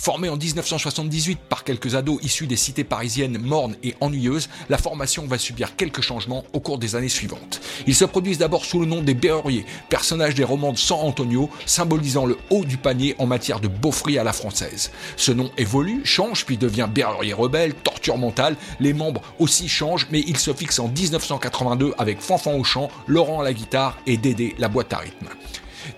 Formé 0.00 0.30
en 0.30 0.38
1978 0.38 1.40
par 1.46 1.62
quelques 1.62 1.94
ados 1.94 2.20
issus 2.22 2.46
des 2.46 2.56
cités 2.56 2.84
parisiennes 2.84 3.36
mornes 3.36 3.76
et 3.82 3.94
ennuyeuses, 4.00 4.48
la 4.70 4.78
formation 4.78 5.26
va 5.26 5.36
subir 5.36 5.76
quelques 5.76 6.00
changements 6.00 6.42
au 6.54 6.60
cours 6.60 6.78
des 6.78 6.96
années 6.96 7.10
suivantes. 7.10 7.60
Ils 7.86 7.94
se 7.94 8.06
produisent 8.06 8.38
d'abord 8.38 8.64
sous 8.64 8.80
le 8.80 8.86
nom 8.86 9.02
des 9.02 9.12
Berruriers, 9.12 9.66
personnages 9.90 10.34
des 10.34 10.42
romans 10.42 10.72
de 10.72 10.78
San 10.78 11.00
Antonio, 11.00 11.50
symbolisant 11.66 12.24
le 12.24 12.38
haut 12.48 12.64
du 12.64 12.78
panier 12.78 13.14
en 13.18 13.26
matière 13.26 13.60
de 13.60 13.68
beaufry 13.68 14.16
à 14.16 14.24
la 14.24 14.32
française. 14.32 14.90
Ce 15.18 15.32
nom 15.32 15.50
évolue, 15.58 16.00
change, 16.04 16.46
puis 16.46 16.56
devient 16.56 16.88
Berrurier 16.90 17.34
Rebelle, 17.34 17.74
Torture 17.74 18.16
Mentale, 18.16 18.56
les 18.80 18.94
membres 18.94 19.20
aussi 19.38 19.68
changent, 19.68 20.08
mais 20.10 20.20
ils 20.20 20.38
se 20.38 20.54
fixent 20.54 20.78
en 20.78 20.88
1982 20.88 21.92
avec 21.98 22.22
Fanfan 22.22 22.54
au 22.54 22.64
chant, 22.64 22.88
Laurent 23.06 23.42
à 23.42 23.44
la 23.44 23.52
guitare 23.52 23.98
et 24.06 24.16
Dédé 24.16 24.54
la 24.58 24.68
boîte 24.68 24.94
à 24.94 24.96
rythme. 24.96 25.28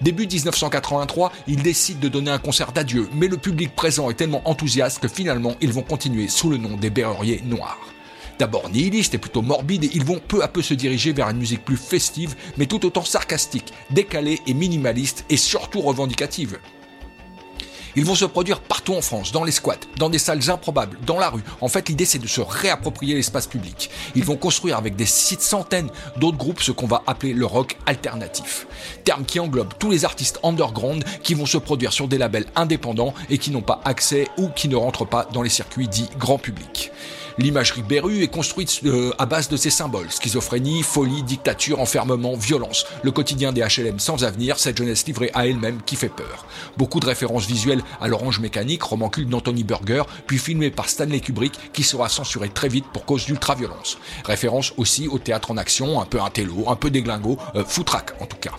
Début 0.02 0.26
1983, 0.26 1.32
ils 1.46 1.62
décident 1.62 2.00
de 2.00 2.08
donner 2.08 2.32
un 2.32 2.38
concert 2.38 2.72
d'adieu, 2.72 3.08
mais 3.14 3.28
le 3.28 3.36
public 3.36 3.76
présent 3.76 4.10
est 4.10 4.14
tellement 4.14 4.42
enthousiaste 4.46 4.98
que 4.98 5.06
finalement 5.06 5.54
ils 5.60 5.72
vont 5.72 5.82
continuer 5.82 6.26
sous 6.26 6.50
le 6.50 6.56
nom 6.56 6.76
des 6.76 6.90
Berruriers 6.90 7.40
Noirs. 7.44 7.78
D'abord 8.40 8.68
nihilistes 8.68 9.14
et 9.14 9.18
plutôt 9.18 9.42
morbides, 9.42 9.88
ils 9.94 10.04
vont 10.04 10.18
peu 10.18 10.42
à 10.42 10.48
peu 10.48 10.60
se 10.60 10.74
diriger 10.74 11.12
vers 11.12 11.28
une 11.28 11.36
musique 11.36 11.64
plus 11.64 11.76
festive, 11.76 12.34
mais 12.56 12.66
tout 12.66 12.84
autant 12.84 13.04
sarcastique, 13.04 13.72
décalée 13.90 14.40
et 14.48 14.54
minimaliste, 14.54 15.24
et 15.30 15.36
surtout 15.36 15.80
revendicative. 15.80 16.58
Ils 17.94 18.04
vont 18.04 18.14
se 18.14 18.24
produire 18.24 18.60
partout 18.60 18.94
en 18.94 19.02
France, 19.02 19.32
dans 19.32 19.44
les 19.44 19.52
squats, 19.52 19.76
dans 19.98 20.08
des 20.08 20.18
salles 20.18 20.50
improbables, 20.50 20.98
dans 21.06 21.18
la 21.18 21.28
rue. 21.28 21.42
En 21.60 21.68
fait, 21.68 21.88
l'idée 21.88 22.04
c'est 22.04 22.18
de 22.18 22.26
se 22.26 22.40
réapproprier 22.40 23.14
l'espace 23.14 23.46
public. 23.46 23.90
Ils 24.14 24.24
vont 24.24 24.36
construire 24.36 24.78
avec 24.78 24.96
des 24.96 25.06
centaines 25.06 25.90
d'autres 26.16 26.38
groupes 26.38 26.62
ce 26.62 26.72
qu'on 26.72 26.86
va 26.86 27.02
appeler 27.06 27.34
le 27.34 27.44
rock 27.44 27.76
alternatif. 27.86 28.66
Terme 29.04 29.24
qui 29.24 29.40
englobe 29.40 29.74
tous 29.78 29.90
les 29.90 30.04
artistes 30.04 30.40
underground 30.42 31.04
qui 31.22 31.34
vont 31.34 31.46
se 31.46 31.58
produire 31.58 31.92
sur 31.92 32.08
des 32.08 32.18
labels 32.18 32.46
indépendants 32.56 33.14
et 33.28 33.38
qui 33.38 33.50
n'ont 33.50 33.62
pas 33.62 33.80
accès 33.84 34.28
ou 34.38 34.48
qui 34.48 34.68
ne 34.68 34.76
rentrent 34.76 35.04
pas 35.04 35.28
dans 35.32 35.42
les 35.42 35.50
circuits 35.50 35.88
dits 35.88 36.08
grand 36.18 36.38
public. 36.38 36.92
L'imagerie 37.38 37.82
Beru 37.82 38.22
est 38.22 38.28
construite 38.28 38.80
euh, 38.84 39.12
à 39.18 39.26
base 39.26 39.48
de 39.48 39.56
ces 39.56 39.70
symboles 39.70 40.10
schizophrénie, 40.10 40.82
folie, 40.82 41.22
dictature, 41.22 41.80
enfermement, 41.80 42.36
violence. 42.36 42.86
Le 43.02 43.10
quotidien 43.10 43.52
des 43.52 43.62
HLM 43.62 43.98
sans 43.98 44.24
avenir, 44.24 44.58
cette 44.58 44.76
jeunesse 44.76 45.06
livrée 45.06 45.30
à 45.34 45.46
elle-même 45.46 45.80
qui 45.84 45.96
fait 45.96 46.08
peur. 46.08 46.46
Beaucoup 46.76 47.00
de 47.00 47.06
références 47.06 47.46
visuelles 47.46 47.82
à 48.00 48.08
l'Orange 48.08 48.40
Mécanique, 48.40 48.82
roman 48.82 49.08
culte 49.08 49.28
d'Anthony 49.28 49.64
Burger, 49.64 50.02
puis 50.26 50.38
filmé 50.38 50.70
par 50.70 50.88
Stanley 50.88 51.20
Kubrick, 51.20 51.72
qui 51.72 51.82
sera 51.82 52.08
censuré 52.08 52.48
très 52.48 52.68
vite 52.68 52.86
pour 52.92 53.04
cause 53.04 53.26
d'ultra-violence. 53.26 53.98
Référence 54.24 54.72
aussi 54.76 55.08
au 55.08 55.18
théâtre 55.18 55.50
en 55.50 55.56
action, 55.56 56.00
un 56.00 56.06
peu 56.06 56.20
intello, 56.20 56.68
un 56.68 56.76
peu 56.76 56.90
déglingo, 56.90 57.38
euh, 57.54 57.64
foutraque 57.64 58.12
en 58.20 58.26
tout 58.26 58.36
cas. 58.36 58.52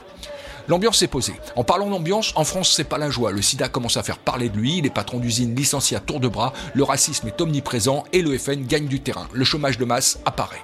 L'ambiance 0.69 0.99
s'est 0.99 1.07
posée. 1.07 1.33
En 1.57 1.65
parlant 1.65 1.89
d'ambiance, 1.89 2.31
en 2.35 2.45
France, 2.45 2.71
c'est 2.73 2.85
pas 2.85 2.97
la 2.97 3.09
joie. 3.09 3.31
Le 3.31 3.41
sida 3.41 3.67
commence 3.67 3.97
à 3.97 4.03
faire 4.03 4.17
parler 4.17 4.47
de 4.47 4.57
lui, 4.57 4.79
les 4.79 4.89
patrons 4.89 5.19
d'usines 5.19 5.53
licencient 5.55 5.97
à 5.97 6.01
tour 6.01 6.21
de 6.21 6.29
bras, 6.29 6.53
le 6.73 6.83
racisme 6.83 7.27
est 7.27 7.41
omniprésent 7.41 8.05
et 8.13 8.21
le 8.21 8.37
FN 8.37 8.65
gagne 8.65 8.87
du 8.87 9.01
terrain. 9.01 9.27
Le 9.33 9.43
chômage 9.43 9.77
de 9.77 9.83
masse 9.83 10.19
apparaît. 10.25 10.61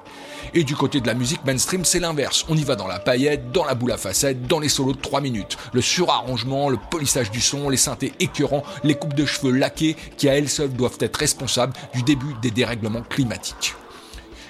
Et 0.53 0.63
du 0.63 0.75
côté 0.75 1.01
de 1.01 1.07
la 1.07 1.13
musique 1.13 1.43
mainstream, 1.45 1.83
c'est 1.83 1.99
l'inverse. 1.99 2.45
On 2.47 2.55
y 2.55 2.63
va 2.63 2.75
dans 2.75 2.87
la 2.87 2.99
paillette, 2.99 3.51
dans 3.51 3.65
la 3.65 3.75
boule 3.75 3.91
à 3.91 3.97
facettes, 3.97 4.47
dans 4.47 4.59
les 4.59 4.69
solos 4.69 4.93
de 4.93 5.01
3 5.01 5.19
minutes. 5.19 5.57
Le 5.73 5.81
surarrangement, 5.81 6.69
le 6.69 6.77
polissage 6.89 7.29
du 7.29 7.41
son, 7.41 7.69
les 7.69 7.77
synthés 7.77 8.13
écœurants, 8.21 8.63
les 8.83 8.95
coupes 8.95 9.13
de 9.13 9.25
cheveux 9.25 9.51
laquées 9.51 9.97
qui 10.17 10.29
à 10.29 10.35
elles 10.35 10.49
seules 10.49 10.73
doivent 10.73 10.97
être 11.01 11.17
responsables 11.17 11.73
du 11.93 12.03
début 12.03 12.33
des 12.41 12.51
dérèglements 12.51 13.03
climatiques. 13.03 13.75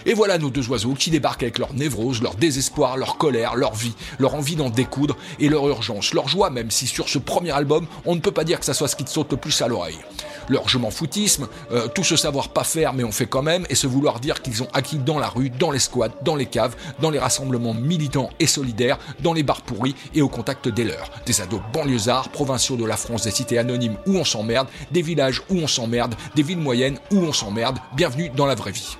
Et 0.05 0.13
voilà 0.13 0.37
nos 0.37 0.49
deux 0.49 0.69
oiseaux 0.69 0.93
qui 0.93 1.11
débarquent 1.11 1.43
avec 1.43 1.59
leur 1.59 1.73
névrose, 1.73 2.21
leur 2.21 2.35
désespoir, 2.35 2.95
leur 2.95 3.17
colère, 3.17 3.55
leur 3.55 3.73
vie, 3.73 3.93
leur 4.17 4.35
envie 4.35 4.55
d'en 4.55 4.69
découdre 4.69 5.17
et 5.39 5.49
leur 5.49 5.67
urgence, 5.67 6.13
leur 6.13 6.29
joie 6.29 6.49
même 6.49 6.71
si 6.71 6.87
sur 6.87 7.09
ce 7.09 7.19
premier 7.19 7.51
album, 7.51 7.85
on 8.05 8.15
ne 8.15 8.21
peut 8.21 8.31
pas 8.31 8.45
dire 8.45 8.59
que 8.59 8.65
ça 8.65 8.73
soit 8.73 8.87
ce 8.87 8.95
qui 8.95 9.03
te 9.03 9.09
saute 9.09 9.31
le 9.31 9.37
plus 9.37 9.61
à 9.61 9.67
l'oreille. 9.67 9.99
Leur 10.47 10.69
je 10.69 10.77
m'en 10.77 10.89
foutisme, 10.89 11.47
euh, 11.71 11.87
tout 11.89 12.03
ce 12.03 12.15
savoir 12.15 12.49
pas 12.49 12.63
faire 12.63 12.93
mais 12.93 13.03
on 13.03 13.11
fait 13.11 13.25
quand 13.25 13.43
même 13.43 13.65
et 13.69 13.75
se 13.75 13.87
vouloir 13.87 14.19
dire 14.19 14.41
qu'ils 14.41 14.63
ont 14.63 14.67
acquis 14.73 14.97
dans 14.97 15.19
la 15.19 15.27
rue, 15.27 15.49
dans 15.49 15.69
les 15.69 15.79
squats, 15.79 16.09
dans 16.23 16.35
les 16.35 16.45
caves, 16.45 16.75
dans 17.01 17.09
les 17.09 17.19
rassemblements 17.19 17.73
militants 17.73 18.29
et 18.39 18.47
solidaires, 18.47 18.97
dans 19.19 19.33
les 19.33 19.43
bars 19.43 19.61
pourris 19.61 19.95
et 20.15 20.21
au 20.21 20.29
contact 20.29 20.69
des 20.69 20.85
leurs. 20.85 21.11
Des 21.25 21.41
ados 21.41 21.61
banlieusards, 21.73 22.29
provinciaux 22.29 22.77
de 22.77 22.85
la 22.85 22.97
France, 22.97 23.23
des 23.23 23.31
cités 23.31 23.57
anonymes 23.57 23.97
où 24.05 24.15
on 24.17 24.23
s'emmerde, 24.23 24.67
des 24.91 25.01
villages 25.01 25.41
où 25.49 25.57
on 25.57 25.67
s'emmerde, 25.67 26.15
des 26.35 26.43
villes 26.43 26.57
moyennes 26.57 26.99
où 27.11 27.17
on 27.17 27.33
s'emmerde. 27.33 27.79
Bienvenue 27.95 28.29
dans 28.29 28.45
la 28.45 28.55
vraie 28.55 28.71
vie. 28.71 28.97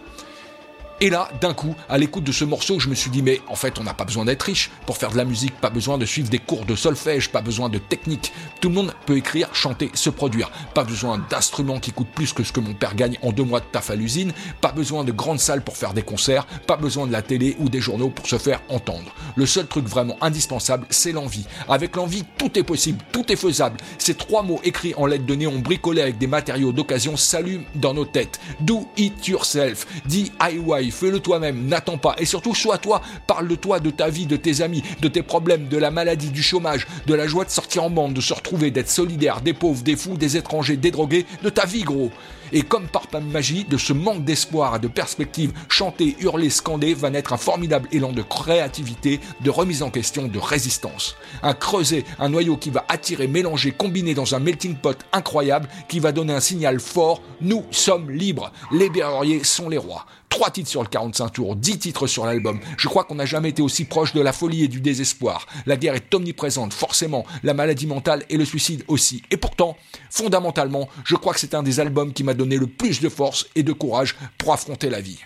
Et 1.02 1.10
là, 1.10 1.30
d'un 1.40 1.54
coup, 1.54 1.76
à 1.88 1.98
l'écoute 1.98 2.26
de 2.26 2.34
ce 2.34 2.44
morceau, 2.44 2.78
je 2.78 2.90
me 2.90 2.96
suis 2.96 3.10
dit, 3.10 3.22
mais 3.22 3.40
en 3.48 3.56
fait, 3.56 3.80
on 3.80 3.84
n'a 3.84 3.94
pas 3.94 4.04
besoin 4.04 4.26
d'être 4.26 4.44
riche 4.44 4.70
pour 4.86 4.98
faire 4.98 5.12
de 5.12 5.18
la 5.18 5.24
musique, 5.24 5.56
pas 5.56 5.70
besoin 5.70 5.98
de 5.98 6.06
suivre 6.06 6.30
des 6.30 6.40
cours 6.40 6.66
de 6.66 6.76
solfège, 6.76 7.30
pas 7.30 7.42
besoin 7.42 7.70
de 7.70 7.78
technique. 7.78 8.34
Tout 8.60 8.68
le 8.68 8.76
monde 8.76 8.94
peut 9.06 9.16
écrire, 9.16 9.56
chanter, 9.56 9.92
se 9.94 10.10
produire. 10.10 10.52
Pas 10.74 10.84
besoin 10.84 11.24
d'instruments 11.30 11.80
qui 11.80 11.94
coûtent 11.94 12.10
plus 12.10 12.34
que 12.34 12.44
ce 12.44 12.52
que 12.52 12.60
mon 12.60 12.74
père 12.74 12.96
gagne 12.96 13.18
en 13.22 13.32
deux 13.32 13.46
mois 13.46 13.62
de 13.62 13.66
taf 13.66 13.92
à 13.92 13.96
l'usine, 13.96 14.34
pas 14.60 14.74
besoin 14.74 15.06
de 15.06 15.14
grandes 15.14 15.40
salles 15.40 15.64
pour 15.64 15.78
faire 15.78 15.94
des 15.94 16.02
concerts, 16.02 16.46
pas 16.68 16.76
besoin 16.76 17.08
de 17.08 17.14
la 17.14 17.22
télé 17.22 17.56
ou 17.60 17.70
des 17.70 17.80
journaux 17.80 18.10
pour 18.10 18.28
se 18.28 18.38
faire 18.38 18.62
entendre. 18.68 19.16
Le 19.38 19.46
seul 19.46 19.68
truc 19.68 19.86
vraiment 19.86 20.18
indispensable, 20.20 20.86
c'est 20.90 21.14
l'envie. 21.14 21.46
Avec 21.70 21.96
l'envie, 21.96 22.26
tout 22.38 22.60
est 22.60 22.64
possible, 22.64 23.02
tout 23.14 23.32
est 23.32 23.38
faisable. 23.38 23.78
Ces 24.00 24.16
trois 24.16 24.44
mots 24.44 24.60
écrits 24.66 24.94
en 24.98 25.06
lettres 25.06 25.26
de 25.26 25.36
néon 25.36 25.60
bricolés 25.60 26.02
avec 26.02 26.18
des 26.18 26.28
matériaux 26.28 26.74
d'occasion 26.74 27.16
s'allument 27.16 27.64
dans 27.76 27.94
nos 27.94 28.06
têtes. 28.06 28.42
Do 28.60 28.90
it 28.98 29.26
yourself, 29.26 29.88
DIY, 30.06 30.89
fais-le 30.91 31.20
toi-même, 31.20 31.68
n'attends 31.68 31.98
pas. 31.98 32.16
Et 32.18 32.26
surtout, 32.26 32.56
sois 32.56 32.78
toi, 32.78 33.02
parle 33.28 33.48
de 33.48 33.56
toi, 33.56 33.80
de 33.80 33.90
ta 33.90 34.10
vie, 34.10 34.26
de 34.26 34.36
tes 34.36 34.61
amis, 34.61 34.84
de 35.02 35.07
tes 35.07 35.24
problèmes, 35.24 35.68
de 35.68 35.78
la 35.78 35.91
maladie, 35.91 36.30
du 36.30 36.44
chômage, 36.44 36.88
de 37.06 37.14
la 37.14 37.28
joie 37.28 37.45
de 37.45 37.49
sortir 37.49 37.84
en 37.84 37.90
bande, 37.90 38.14
de 38.14 38.22
se 38.22 38.34
retrouver, 38.34 38.72
d'être 38.72 38.90
solidaire, 38.90 39.41
des 39.41 39.53
pauvres, 39.53 39.84
des 39.84 39.95
fous, 39.95 40.18
des 40.18 40.38
étrangers, 40.38 40.78
des 40.78 40.91
drogués, 40.91 41.26
de 41.44 41.49
ta 41.49 41.66
vie, 41.66 41.84
gros. 41.84 42.11
Et 42.52 42.64
comme 42.64 42.88
par 42.88 43.06
magie, 43.22 43.64
de 43.64 43.78
ce 43.78 43.94
manque 43.94 44.24
d'espoir 44.24 44.76
et 44.76 44.80
de 44.80 44.88
perspective, 44.88 45.53
chanter, 45.68 46.16
hurler, 46.20 46.49
scander 46.49 46.94
va 46.94 47.10
naître 47.10 47.34
un 47.34 47.38
formidable 47.38 47.88
élan 47.91 48.11
de 48.11 48.22
créativité, 48.22 49.20
de 49.41 49.49
remise 49.49 49.84
en 49.84 49.90
question, 49.90 50.28
de 50.28 50.40
résistance. 50.40 51.16
Un 51.44 51.53
creuset, 51.53 52.06
un 52.18 52.30
noyau 52.30 52.57
qui 52.57 52.70
va 52.70 52.86
attirer, 52.88 53.28
mélanger, 53.28 53.72
combiner 53.72 54.14
dans 54.14 54.36
un 54.36 54.40
melting 54.40 54.76
pot 54.76 54.98
incroyable, 55.14 55.70
qui 55.88 55.99
va 55.99 56.11
donner 56.11 56.34
un 56.34 56.40
signal 56.40 56.80
fort, 56.80 57.22
nous 57.41 57.66
sommes 57.72 58.10
libres, 58.10 58.52
les 58.72 58.90
berruriers 58.90 59.44
sont 59.44 59.70
les 59.70 59.78
rois. 59.78 60.06
Trois 60.40 60.52
titres 60.52 60.70
sur 60.70 60.82
le 60.82 60.88
45 60.88 61.34
tours, 61.34 61.57
10 61.57 61.80
titres 61.80 62.07
sur 62.07 62.26
l'album. 62.26 62.61
Je 62.78 62.88
crois 62.88 63.03
qu'on 63.03 63.16
n'a 63.16 63.26
jamais 63.26 63.49
été 63.49 63.61
aussi 63.61 63.84
proche 63.84 64.14
de 64.14 64.22
la 64.22 64.32
folie 64.32 64.64
et 64.64 64.68
du 64.70 64.80
désespoir. 64.80 65.45
La 65.66 65.76
guerre 65.76 65.95
est 65.95 66.16
omniprésente, 66.16 66.72
forcément, 66.72 67.26
la 67.44 67.53
maladie 67.53 67.88
mentale 67.88 68.24
et 68.30 68.38
le 68.38 68.45
suicide 68.45 68.86
aussi. 68.88 69.22
Et 69.32 69.36
pourtant, 69.36 69.76
fondamentalement, 70.10 70.88
je 71.03 71.18
crois 71.18 71.34
que 71.34 71.41
c'est 71.41 71.56
un 71.56 71.61
des 71.61 71.82
albums 71.82 72.14
qui 72.14 72.24
m'a 72.24 72.34
donné 72.34 72.56
le 72.56 72.68
plus 72.68 73.02
de 73.02 73.10
force 73.10 73.48
et 73.56 73.64
de 73.64 73.74
courage 73.74 74.16
pour 74.38 74.53
affronter 74.53 74.90
la 74.90 75.02
vie. 75.02 75.20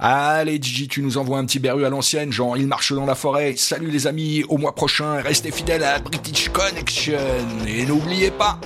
Allez 0.00 0.58
Gigi, 0.60 0.88
tu 0.88 1.00
nous 1.00 1.16
envoies 1.16 1.38
un 1.38 1.46
petit 1.46 1.60
berru 1.60 1.84
à 1.84 1.90
l'ancienne, 1.90 2.32
genre 2.32 2.56
il 2.56 2.66
marche 2.66 2.92
dans 2.92 3.06
la 3.06 3.14
forêt. 3.14 3.54
Salut 3.56 3.92
les 3.92 4.08
amis, 4.08 4.42
au 4.48 4.58
mois 4.58 4.74
prochain, 4.74 5.20
restez 5.20 5.52
fidèles 5.52 5.84
à 5.84 6.00
British 6.00 6.48
Connection. 6.48 7.20
Et 7.68 7.86
n'oubliez 7.86 8.32
pas, 8.32 8.58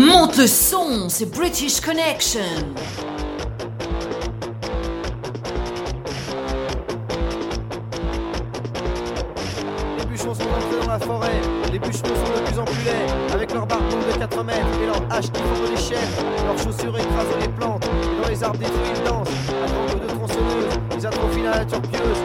Monte 0.00 0.46
son, 0.46 1.10
c'est 1.10 1.26
British 1.26 1.78
Connection. 1.78 2.40
Les 9.98 10.04
bûcherons 10.06 10.32
sont 10.32 10.40
entrés 10.40 10.80
dans 10.80 10.88
la 10.90 10.98
forêt, 11.00 11.28
les 11.70 11.78
bûcherons 11.78 12.00
sont 12.02 12.32
de 12.34 12.46
plus 12.46 12.58
en 12.58 12.64
plus 12.64 12.82
laids, 12.82 13.34
avec 13.34 13.52
leurs 13.52 13.66
barbons 13.66 13.98
de 14.10 14.18
4 14.18 14.42
mètres 14.42 14.56
et 14.82 14.86
leurs 14.86 15.04
haches 15.10 15.30
qui 15.30 15.42
font 15.42 15.70
des 15.70 15.76
chaînes, 15.76 16.08
leurs 16.46 16.56
chaussures 16.56 16.96
écrasent 16.96 17.36
les 17.38 17.48
plantes, 17.48 17.86
dans 18.22 18.28
les 18.30 18.42
arbres 18.42 18.58
détruits 18.58 18.94
ils 18.96 19.02
dansent, 19.02 19.28
à 19.50 19.94
de 19.96 20.06
tronçonneuses, 20.06 20.78
ils 20.96 21.06
atrophient 21.06 21.42
la 21.42 21.58
nature 21.58 21.82
pieuse. 21.82 22.22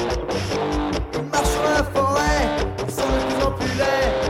Ils 1.13 1.23
marchent 1.29 1.57
dans 1.61 1.71
la 1.71 1.83
forêt, 1.83 2.47
ils 2.87 2.93
sont 2.93 3.01
de 3.01 3.33
plus 3.33 3.45
en 3.45 3.51
plus 3.51 3.77
laids, 3.77 4.24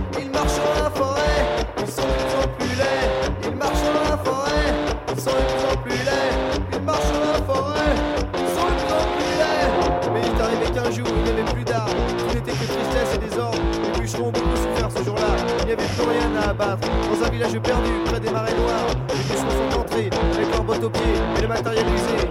jour-là, 15.76 15.84
il 15.84 15.84
n'y 15.84 15.84
avait 15.84 15.93
plus 15.93 16.06
rien 16.10 16.41
à 16.41 16.49
abattre. 16.49 16.88
Dans 17.11 17.26
un 17.26 17.30
village 17.30 17.60
perdu, 17.60 17.91
près 18.06 18.19
des 18.19 18.30
marais 18.30 18.53
noirs, 18.53 18.88
les 19.10 19.23
bûcherons 19.23 19.72
sont 19.72 19.80
entrés 19.80 20.10
leurs 20.52 20.64
bottes 20.64 20.84
aux 20.84 20.89
pieds 20.89 21.03
et 21.38 21.41
le 21.41 21.47
matériel 21.47 21.85
usé. 21.85 22.30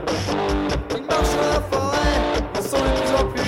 Ils 0.96 1.02
marchent 1.04 1.36
dans 1.36 1.48
la 1.54 1.60
forêt, 1.70 2.20
ils 2.54 2.62
sont 2.62 2.76
de 2.76 3.00
plus 3.00 3.14
en 3.20 3.24
plus. 3.28 3.44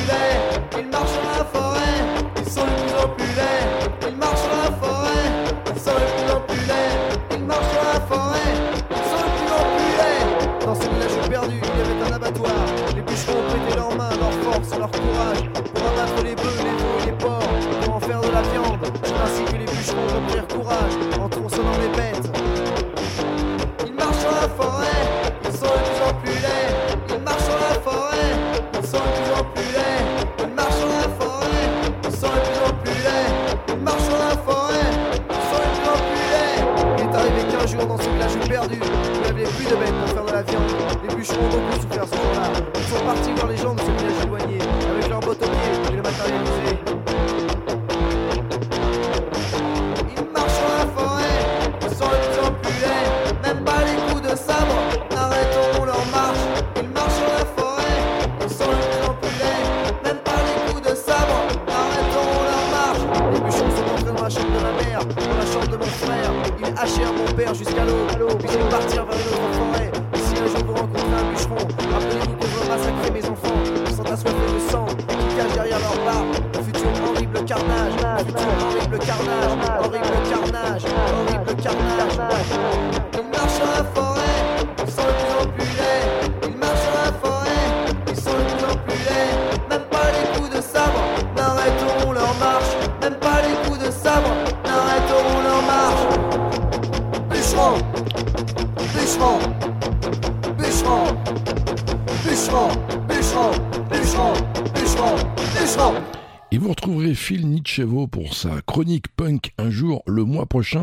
Chronique 108.66 109.08
punk 109.08 109.52
un 109.58 109.70
jour 109.70 110.02
le 110.06 110.24
mois 110.24 110.46
prochain 110.46 110.82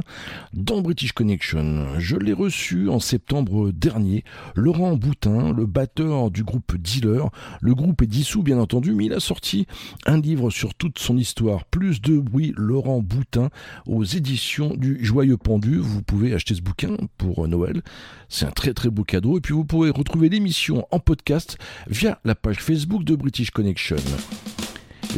dans 0.54 0.82
British 0.82 1.14
Connection. 1.14 2.00
Je 2.00 2.16
l'ai 2.16 2.34
reçu 2.34 2.90
en 2.90 3.00
septembre 3.00 3.72
dernier. 3.72 4.24
Laurent 4.56 4.96
Boutin, 4.96 5.54
le 5.54 5.66
batteur 5.66 6.32
du 6.32 6.44
groupe 6.44 6.76
Dealer. 6.78 7.30
Le 7.62 7.76
groupe 7.76 8.02
est 8.02 8.08
dissous 8.08 8.44
bien 8.44 8.58
entendu, 8.60 8.94
mais 8.94 9.06
il 9.06 9.14
a 9.14 9.20
sorti 9.20 9.68
un 10.06 10.20
livre 10.20 10.50
sur 10.50 10.74
toute 10.74 11.00
son 11.00 11.18
histoire. 11.18 11.66
Plus 11.66 12.02
de 12.02 12.18
bruit, 12.20 12.54
Laurent 12.56 13.02
Boutin, 13.02 13.50
aux 13.86 14.04
éditions 14.04 14.74
du 14.76 15.04
Joyeux 15.04 15.38
Pendu. 15.38 15.78
Vous 15.78 16.02
pouvez 16.02 16.34
acheter 16.34 16.56
ce 16.56 16.62
bouquin 16.62 16.96
pour 17.18 17.48
Noël. 17.48 17.82
C'est 18.30 18.46
un 18.46 18.52
très 18.52 18.74
très 18.74 18.90
beau 18.90 19.04
cadeau. 19.04 19.38
Et 19.38 19.42
puis 19.42 19.54
vous 19.54 19.66
pourrez 19.66 19.90
retrouver 19.90 20.30
l'émission 20.30 20.88
en 20.92 21.00
podcast 21.00 21.58
via 21.88 22.20
la 22.26 22.36
page 22.36 22.58
Facebook 22.58 23.04
de 23.04 23.16
British 23.16 23.52
Connection. 23.52 23.98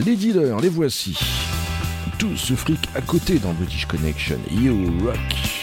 Les 0.06 0.16
dealers, 0.16 0.60
les 0.60 0.70
voici. 0.70 1.18
Tout 2.18 2.36
ce 2.38 2.54
fric 2.54 2.90
à 2.96 3.02
côté 3.02 3.40
dans 3.40 3.54
British 3.54 3.86
Connection. 3.86 4.40
You 4.50 5.06
rock. 5.06 5.55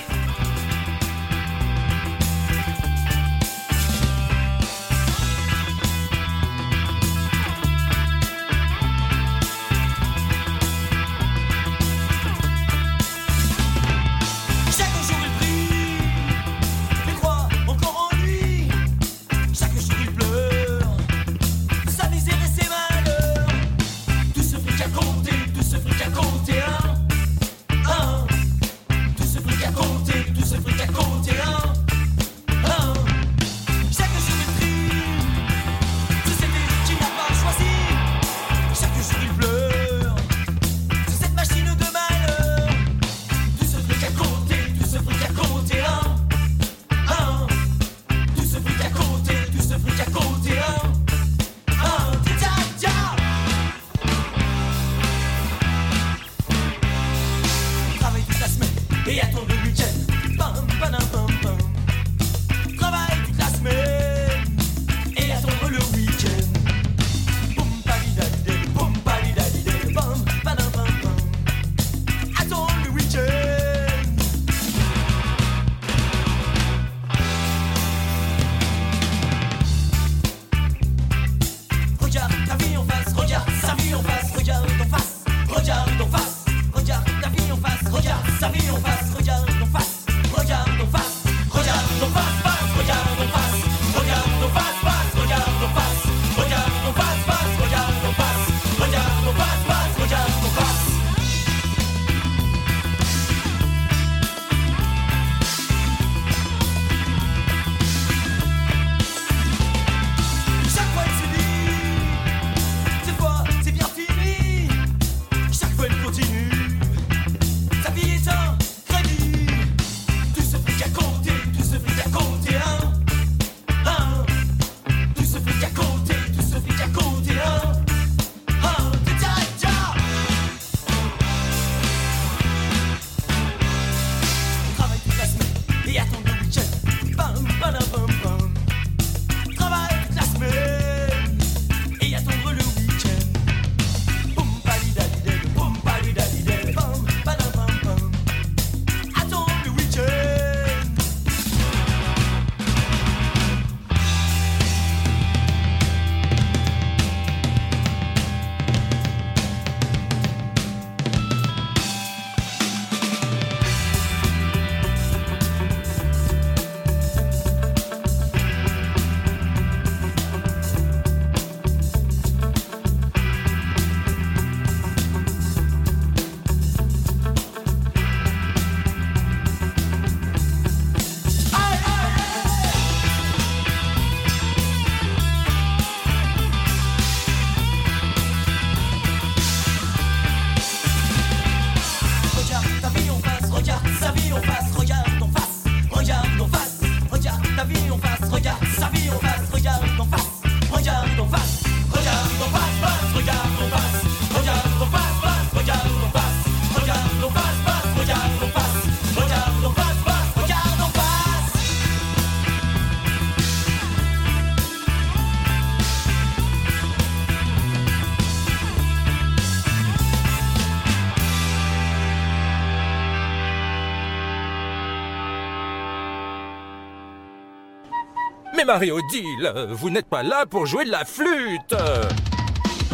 Mario 228.73 229.03
Deal, 229.11 229.53
vous 229.69 229.91
n'êtes 229.91 230.07
pas 230.07 230.23
là 230.23 230.47
pour 230.49 230.65
jouer 230.65 230.87
de 230.87 230.91
la 230.91 231.05
flûte 231.05 231.75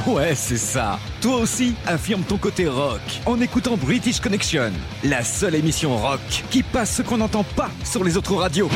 Ouais, 0.09 0.35
c'est 0.35 0.57
ça. 0.57 0.99
Toi 1.21 1.37
aussi, 1.37 1.77
affirme 1.87 2.23
ton 2.23 2.37
côté 2.37 2.67
rock 2.67 3.01
en 3.27 3.41
écoutant 3.41 3.77
British 3.77 4.19
Connection, 4.19 4.73
la 5.05 5.23
seule 5.23 5.55
émission 5.55 5.97
rock 5.97 6.19
qui 6.51 6.65
passe 6.65 6.97
ce 6.97 7.03
qu'on 7.03 7.19
n'entend 7.19 7.45
pas 7.45 7.71
sur 7.85 8.03
les 8.03 8.17
autres 8.17 8.35
radios. 8.35 8.69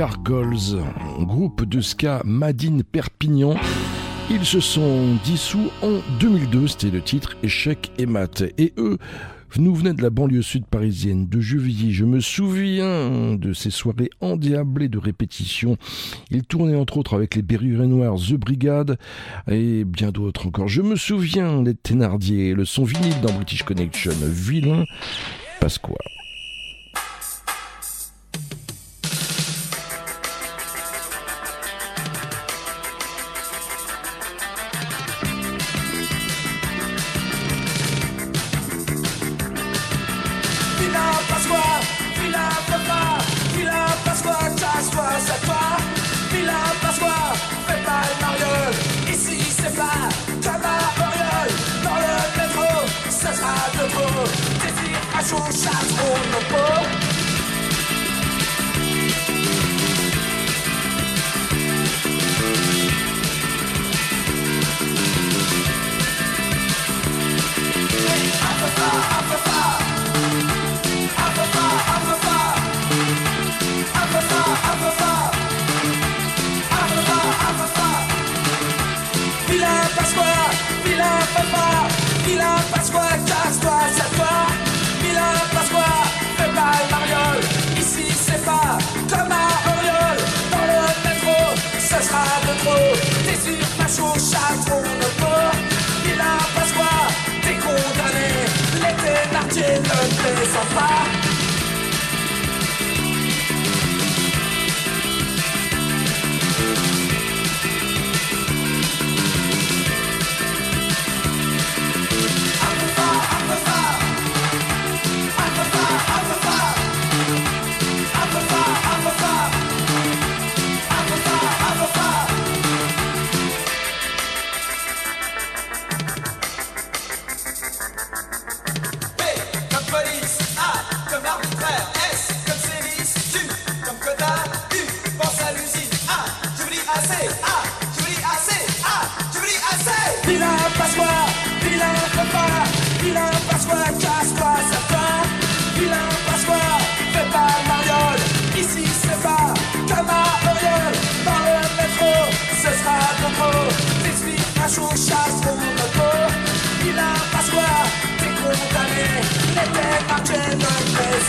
Gargoles, 0.00 0.82
groupe 1.20 1.66
de 1.66 1.82
ska 1.82 2.22
Madine 2.24 2.82
Perpignan. 2.82 3.54
Ils 4.30 4.46
se 4.46 4.58
sont 4.58 5.18
dissous 5.24 5.68
en 5.82 6.00
2002, 6.18 6.68
c'était 6.68 6.90
le 6.90 7.02
titre 7.02 7.36
Échec 7.42 7.92
et 7.98 8.06
Mat. 8.06 8.42
Et 8.56 8.72
eux, 8.78 8.96
nous 9.58 9.74
venaient 9.74 9.92
de 9.92 10.00
la 10.00 10.08
banlieue 10.08 10.40
sud 10.40 10.64
parisienne, 10.64 11.26
de 11.28 11.38
Juvilly. 11.38 11.92
Je 11.92 12.06
me 12.06 12.20
souviens 12.20 13.34
de 13.34 13.52
ces 13.52 13.68
soirées 13.68 14.08
endiablées 14.22 14.88
de 14.88 14.96
répétition. 14.96 15.76
Ils 16.30 16.44
tournaient 16.44 16.76
entre 16.76 16.96
autres 16.96 17.12
avec 17.12 17.34
les 17.34 17.42
Berrurets 17.42 17.86
Noirs, 17.86 18.16
The 18.16 18.36
Brigade 18.36 18.96
et 19.50 19.84
bien 19.84 20.12
d'autres 20.12 20.46
encore. 20.46 20.68
Je 20.68 20.80
me 20.80 20.96
souviens 20.96 21.60
des 21.60 21.74
Thénardier, 21.74 22.54
le 22.54 22.64
son 22.64 22.84
vinyle 22.84 23.20
dans 23.20 23.34
British 23.34 23.64
Connection, 23.64 24.12
vilain 24.22 24.84
Pasqua. 25.60 25.98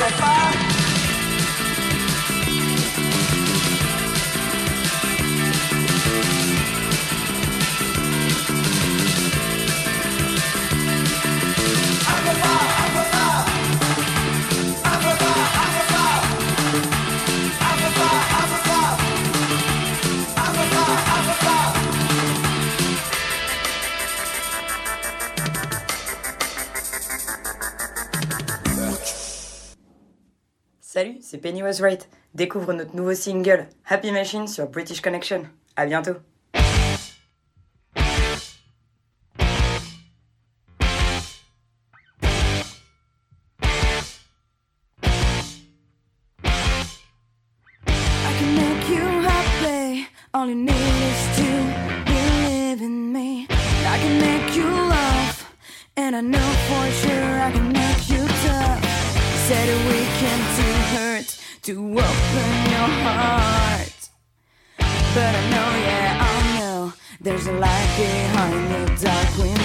set. 0.10 0.41
Penny 31.42 31.64
Was 31.64 31.82
Right. 31.82 32.08
Découvre 32.36 32.72
notre 32.74 32.96
nouveau 32.96 33.14
single 33.14 33.68
Happy 33.88 34.12
Machine 34.12 34.48
sur 34.48 34.68
British 34.70 35.02
Connection. 35.02 35.44
À 35.76 35.86
bientôt. 35.86 36.16
to 61.64 61.74
open 61.74 62.52
your 62.72 62.90
heart. 63.06 64.10
But 64.78 65.36
I 65.36 65.50
know, 65.52 65.70
yeah, 65.86 66.18
I 66.20 66.60
know, 66.60 66.94
there's 67.20 67.46
a 67.46 67.54
light 67.54 67.98
behind 67.98 68.72
the 68.72 69.06
dark 69.06 69.38
window. 69.38 69.61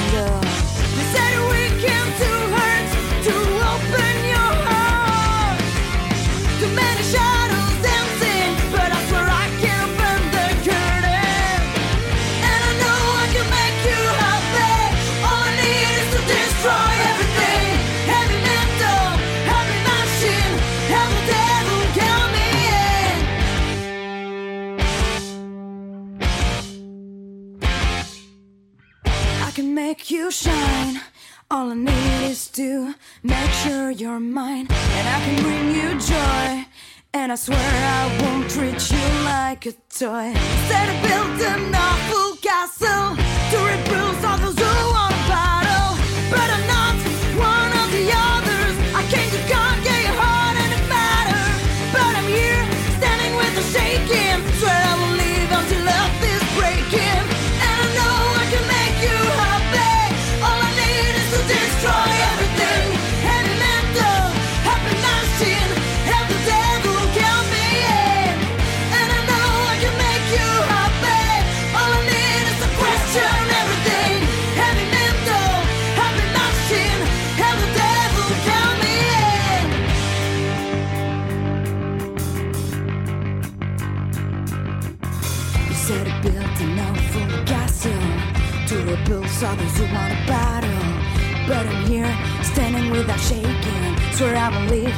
make 29.89 30.11
you 30.11 30.33
shine. 30.33 31.01
All 31.49 31.71
I 31.71 31.75
need 31.75 32.23
is 32.33 32.49
to 32.59 32.93
make 33.23 33.53
sure 33.63 33.89
you're 33.93 34.19
mine, 34.19 34.67
and 34.97 35.07
I 35.17 35.19
can 35.25 35.37
bring 35.47 35.67
you 35.79 35.89
joy. 36.13 36.67
And 37.15 37.31
I 37.31 37.37
swear 37.37 37.71
I 37.99 38.05
won't 38.21 38.51
treat 38.51 38.81
you 38.95 39.07
like 39.35 39.63
a 39.73 39.75
toy. 40.01 40.29
Instead, 40.35 40.87
I 40.93 40.97
built 41.07 41.39
an 41.53 41.75
awful 41.89 42.29
castle 42.49 43.07
to 43.51 43.57
reproduce 43.71 44.25
all 44.29 44.39
the 44.46 44.46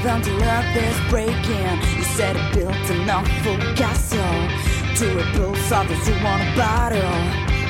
than 0.03 0.23
to 0.23 0.33
let 0.39 0.65
this 0.75 0.97
break. 1.11 1.35
You 1.97 2.05
said 2.17 2.37
it 2.37 2.55
built 2.55 2.91
an 2.91 3.11
awful 3.11 3.57
castle 3.75 4.39
to 4.99 5.07
repulse 5.17 5.73
others 5.73 6.07
who 6.07 6.15
want 6.25 6.43
to 6.43 6.51
battle. 6.57 7.19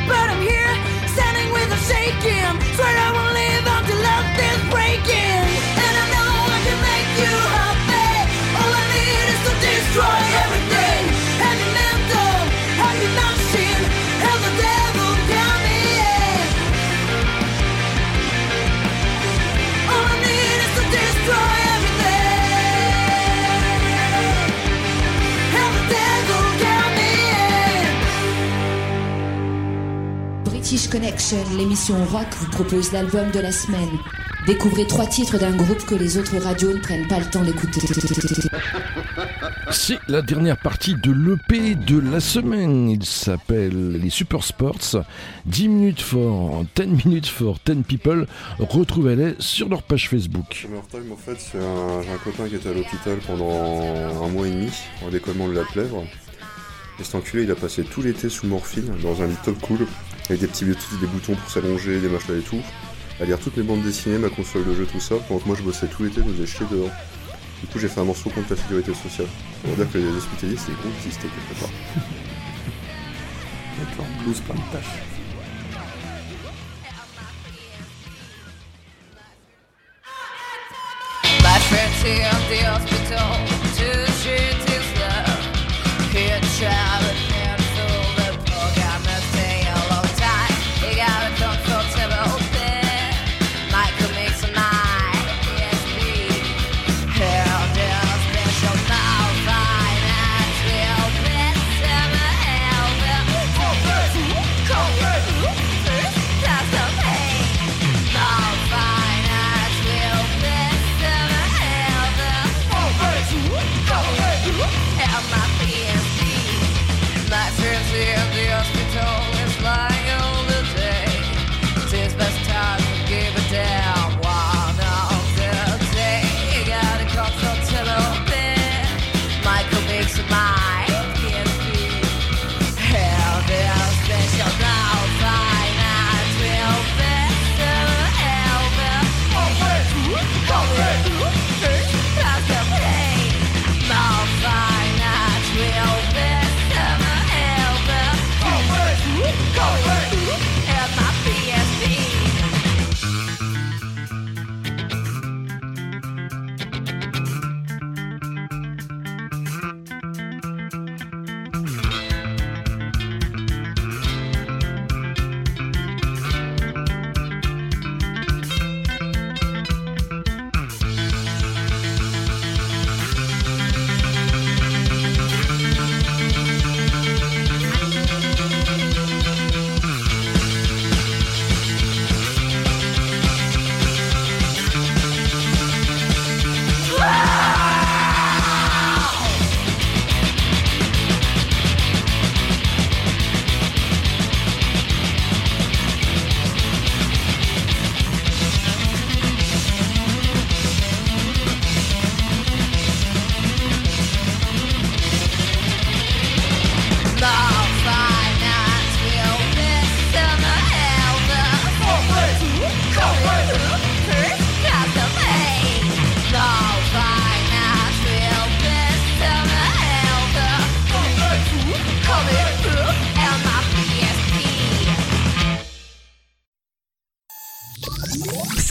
But 0.09 0.26
I'm 0.32 0.42
here, 0.42 0.74
standing 1.14 1.52
with 1.52 1.70
a 1.72 1.80
shaking. 1.88 2.55
Swear 2.76 2.94
I 3.06 3.09
won't 3.16 3.32
live 3.32 3.64
until 3.76 4.00
love 4.10 4.28
this 4.40 4.60
breaking. 4.72 5.44
And 5.84 5.94
I 6.02 6.06
know 6.14 6.32
I 6.56 6.59
can 6.66 6.78
make 6.90 7.10
you 7.22 7.34
happy. 7.56 8.12
All 8.60 8.72
I 8.82 8.84
need 8.92 9.26
is 9.34 9.40
to 9.46 9.52
destroy 9.64 10.18
everything. 10.44 10.77
British 30.70 30.90
Connection, 30.90 31.39
l'émission 31.57 31.95
rock 32.05 32.27
vous 32.40 32.51
propose 32.51 32.93
l'album 32.93 33.31
de 33.31 33.40
la 33.40 33.53
semaine. 33.53 33.89
Découvrez 34.47 34.86
trois 34.86 35.07
titres 35.07 35.39
d'un 35.39 35.53
groupe 35.57 35.82
que 35.86 35.95
les 35.95 36.19
autres 36.19 36.36
radios 36.36 36.74
ne 36.74 36.78
prennent 36.78 37.09
pas 37.09 37.19
le 37.19 37.24
temps 37.24 37.43
d'écouter. 37.43 37.81
C'est 39.70 39.99
la 40.09 40.20
dernière 40.20 40.59
partie 40.59 40.95
de 40.95 41.11
l'EP 41.11 41.74
de 41.74 41.99
la 41.99 42.20
semaine. 42.20 42.90
Il 42.90 43.03
s'appelle 43.07 43.93
les 43.93 44.11
Super 44.11 44.45
Sports. 44.45 44.97
10 45.47 45.69
minutes 45.69 46.03
for 46.03 46.66
10 46.77 47.03
minutes 47.07 47.28
for 47.28 47.57
10 47.65 47.82
people. 47.85 48.27
Retrouvez-les 48.59 49.36
sur 49.39 49.70
leur 49.70 49.82
page 49.82 50.11
Facebook. 50.11 50.53
Summertime, 50.53 51.11
en 51.11 51.16
fait, 51.16 51.39
c'est 51.40 51.57
un- 51.57 52.03
j'ai 52.03 52.11
un 52.12 52.19
copain 52.19 52.47
qui 52.47 52.57
était 52.57 52.69
à 52.69 52.74
l'hôpital 52.74 53.16
pendant 53.27 54.23
un 54.23 54.28
mois 54.28 54.47
et 54.47 54.51
demi, 54.51 54.69
en 55.03 55.09
décollement 55.09 55.49
de 55.49 55.55
la 55.55 55.65
plèvre. 55.65 56.05
Et 57.01 57.05
cet 57.05 57.15
enculé, 57.15 57.45
il 57.45 57.51
a 57.51 57.55
passé 57.55 57.85
tout 57.85 58.03
l'été 58.03 58.28
sous 58.28 58.47
morphine, 58.47 58.93
dans 59.03 59.23
un 59.23 59.28
lit 59.28 59.36
top 59.45 59.59
cool, 59.61 59.86
avec 60.28 60.40
des 60.40 60.46
petits 60.46 60.64
boutons, 60.64 60.96
des 61.00 61.06
boutons 61.06 61.34
pour 61.34 61.50
s'allonger, 61.50 62.00
des 62.00 62.09
machins 62.09 62.38
et 62.38 62.42
tout, 62.42 62.60
à 63.20 63.24
lire 63.24 63.38
toutes 63.38 63.56
mes 63.56 63.62
bandes 63.62 63.82
dessinées, 63.82 64.18
ma 64.18 64.28
console 64.28 64.66
de 64.66 64.74
jeu, 64.74 64.86
tout 64.86 65.00
ça, 65.00 65.16
pendant 65.26 65.40
que 65.40 65.46
moi 65.46 65.56
je 65.59 65.62
bossais 65.62 65.86
tout 65.86 66.05
l'été, 66.05 66.20
je 66.20 66.28
me 66.28 66.34
faisais 66.34 66.46
chier 66.46 66.66
dehors. 66.70 66.90
Du 67.60 67.66
coup, 67.66 67.78
j'ai 67.78 67.88
fait 67.88 68.00
un 68.00 68.05
morceau 68.05 68.30
contre 68.30 68.50
la 68.50 68.56
sécurité 68.56 68.94
sociale. 68.94 69.26
Pour 69.64 69.74
dire 69.74 69.90
que 69.90 69.98
les 69.98 70.06
hospitaliers, 70.06 70.56
c'est 70.56 70.72
gros 70.72 70.90
existé 70.96 71.26
quelque 71.26 71.60
part. 71.60 71.70
D'accord, 73.78 74.06
blues 74.22 74.40
plein 74.40 74.55
de 74.55 74.60
tâches. 74.72 75.02
The 82.48 82.64
hospital, 82.64 83.18
love. 86.62 87.27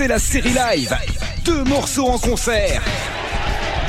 La 0.08 0.20
série 0.20 0.54
live. 0.54 0.96
Deux 1.44 1.66
morceaux 1.66 2.08
en 2.08 2.18
concert. 2.18 2.82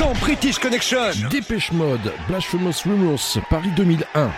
Dans 0.01 0.13
British 0.15 0.59
Connection. 0.59 1.13
Dépêche 1.31 1.71
Mode, 1.71 2.13
Blasphemous 2.27 2.83
Rumors, 2.85 3.39
Paris 3.49 3.71
2001. 3.77 4.29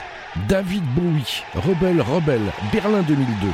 David 0.46 0.84
Bowie, 0.94 1.42
Rebelle 1.54 2.02
Rebelle, 2.02 2.52
Berlin 2.70 3.00
2002. 3.00 3.46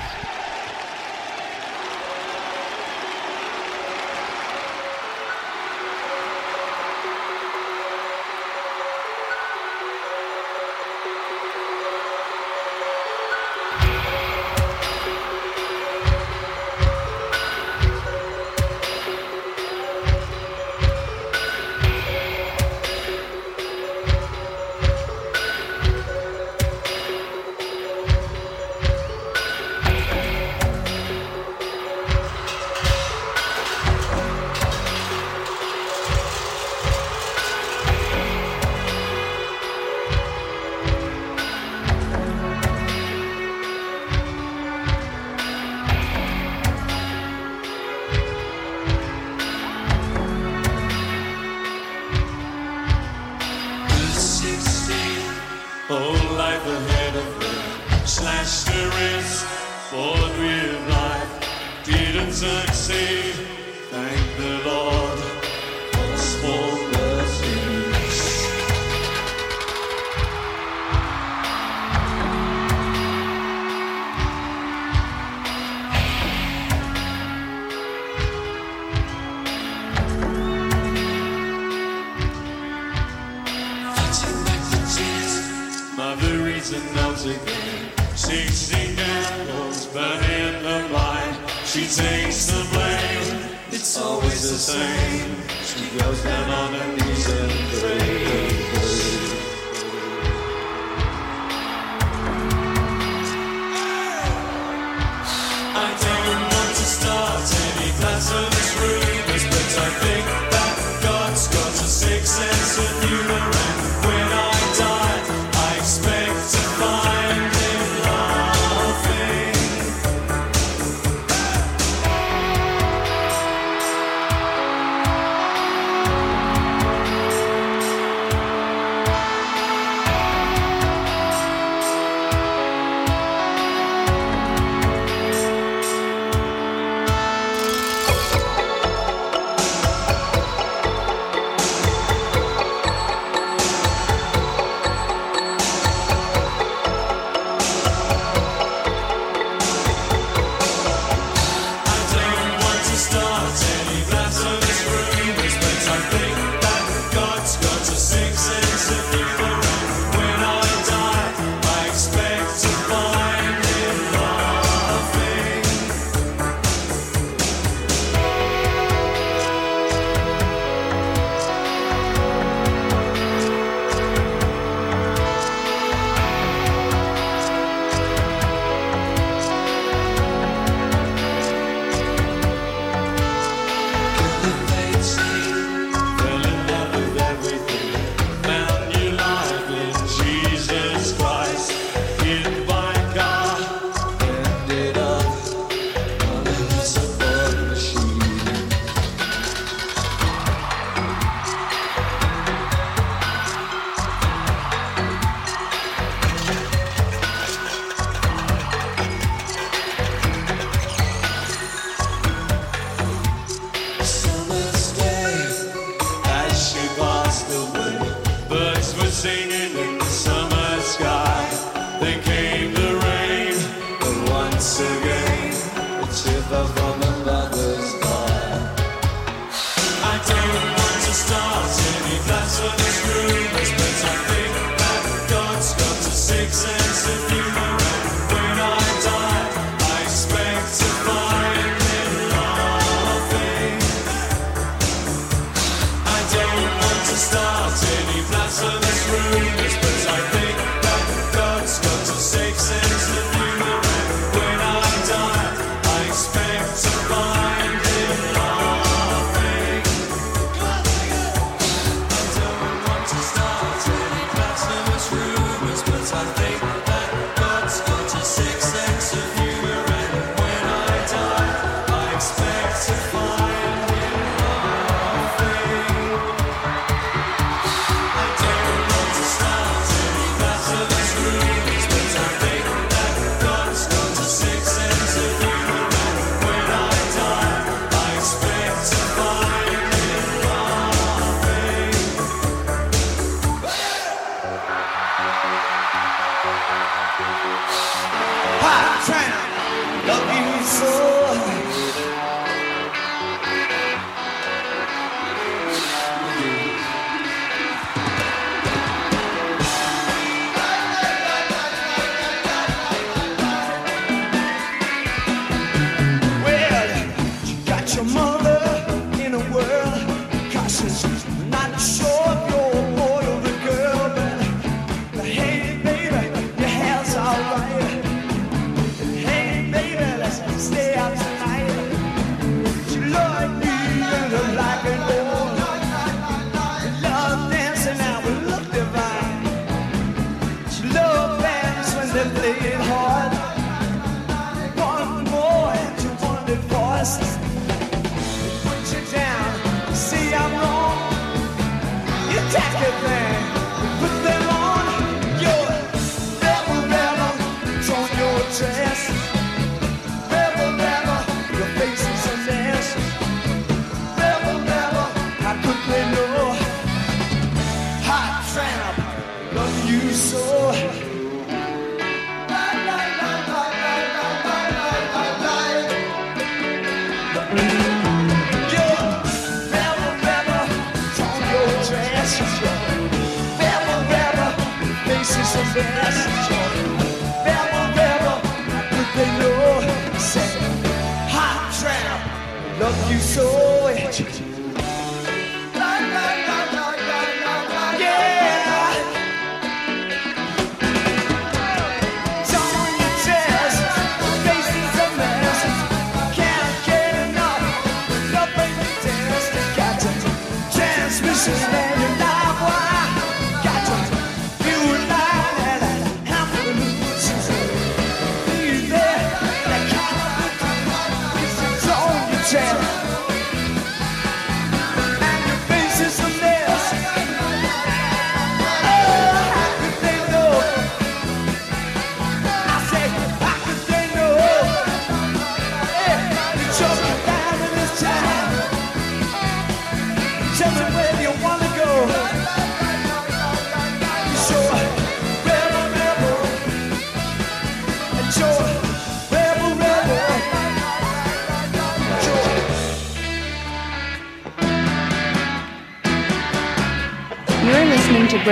love 392.86 393.10
you 393.10 393.18
so 393.18 394.55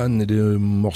Henry 0.00 0.49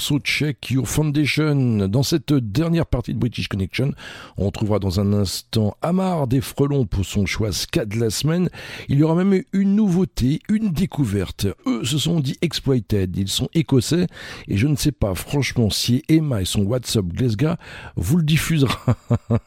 morceau 0.05 0.19
Check 0.19 0.69
Your 0.69 0.87
Foundation. 0.87 1.87
Dans 1.87 2.03
cette 2.03 2.31
dernière 2.31 2.85
partie 2.85 3.15
de 3.15 3.17
British 3.17 3.47
Connection, 3.47 3.91
on 4.37 4.51
trouvera 4.51 4.77
dans 4.77 4.99
un 4.99 5.13
instant 5.13 5.75
Amar 5.81 6.27
des 6.27 6.41
Frelons 6.41 6.85
pour 6.85 7.05
son 7.05 7.25
choix 7.25 7.51
ska 7.51 7.85
de 7.85 7.99
la 7.99 8.11
semaine. 8.11 8.49
Il 8.87 8.99
y 8.99 9.03
aura 9.03 9.15
même 9.15 9.41
une 9.51 9.75
nouveauté, 9.75 10.41
une 10.47 10.69
découverte. 10.69 11.47
Eux 11.65 11.83
se 11.83 11.97
sont 11.97 12.19
dit 12.19 12.37
exploited. 12.43 13.17
Ils 13.17 13.29
sont 13.29 13.49
écossais 13.55 14.05
et 14.47 14.57
je 14.57 14.67
ne 14.67 14.75
sais 14.75 14.91
pas 14.91 15.15
franchement 15.15 15.71
si 15.71 16.03
Emma 16.07 16.43
et 16.43 16.45
son 16.45 16.61
WhatsApp 16.61 17.07
Glasgow 17.07 17.55
vous 17.95 18.17
le 18.17 18.23
diffusera. 18.23 18.79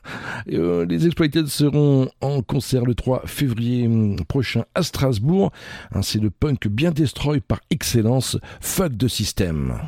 Euh, 0.51 0.87
les 0.87 1.05
exploited 1.05 1.47
seront 1.47 2.09
en 2.21 2.43
concert 2.43 2.85
le 2.85 2.95
3 2.95 3.23
février 3.27 3.87
hum, 3.87 4.17
prochain 4.27 4.65
à 4.75 4.83
Strasbourg. 4.83 5.53
C'est 6.01 6.21
le 6.21 6.31
punk 6.31 6.69
bien 6.69 6.91
destroy 6.91 7.41
par 7.41 7.61
excellence. 7.71 8.39
Fuck 8.61 8.97
de 8.97 9.09
système. 9.09 9.79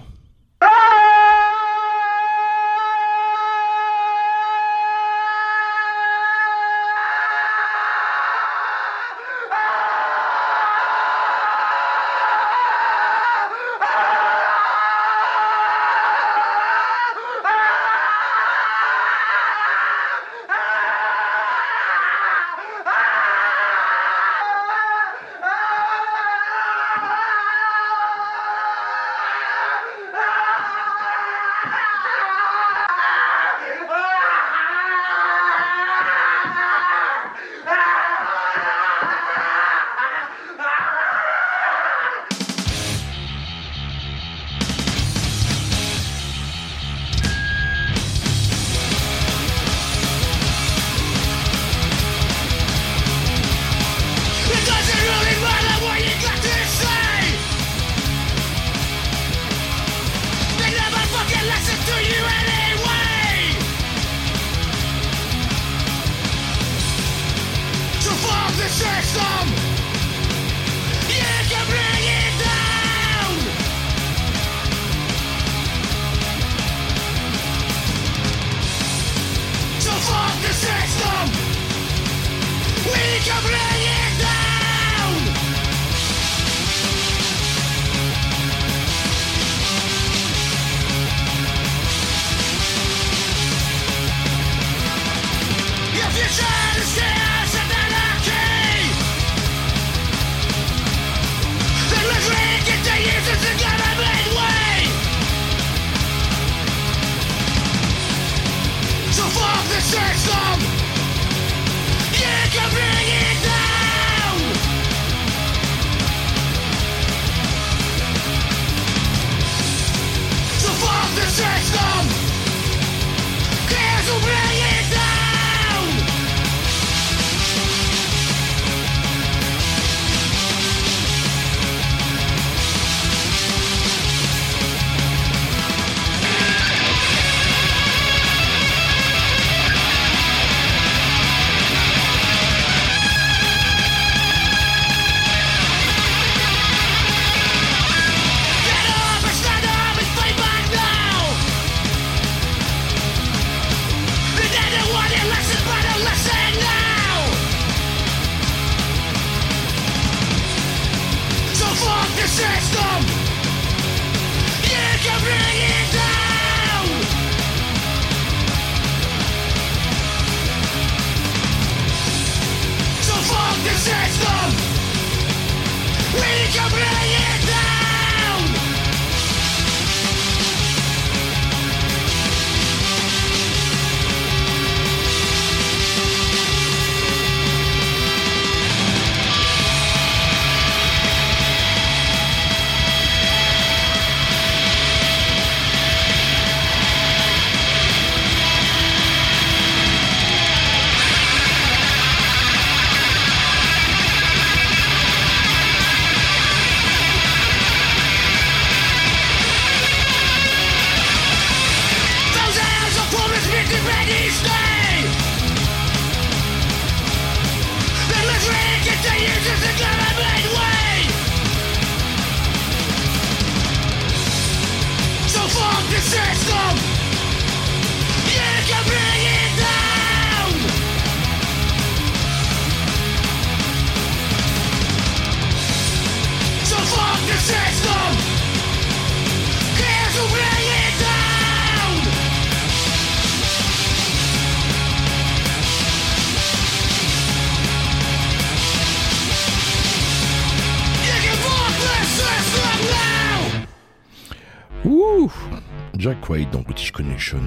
Quaid 256.31 256.48
dans 256.52 256.61
British 256.61 256.93
Connection 256.93 257.40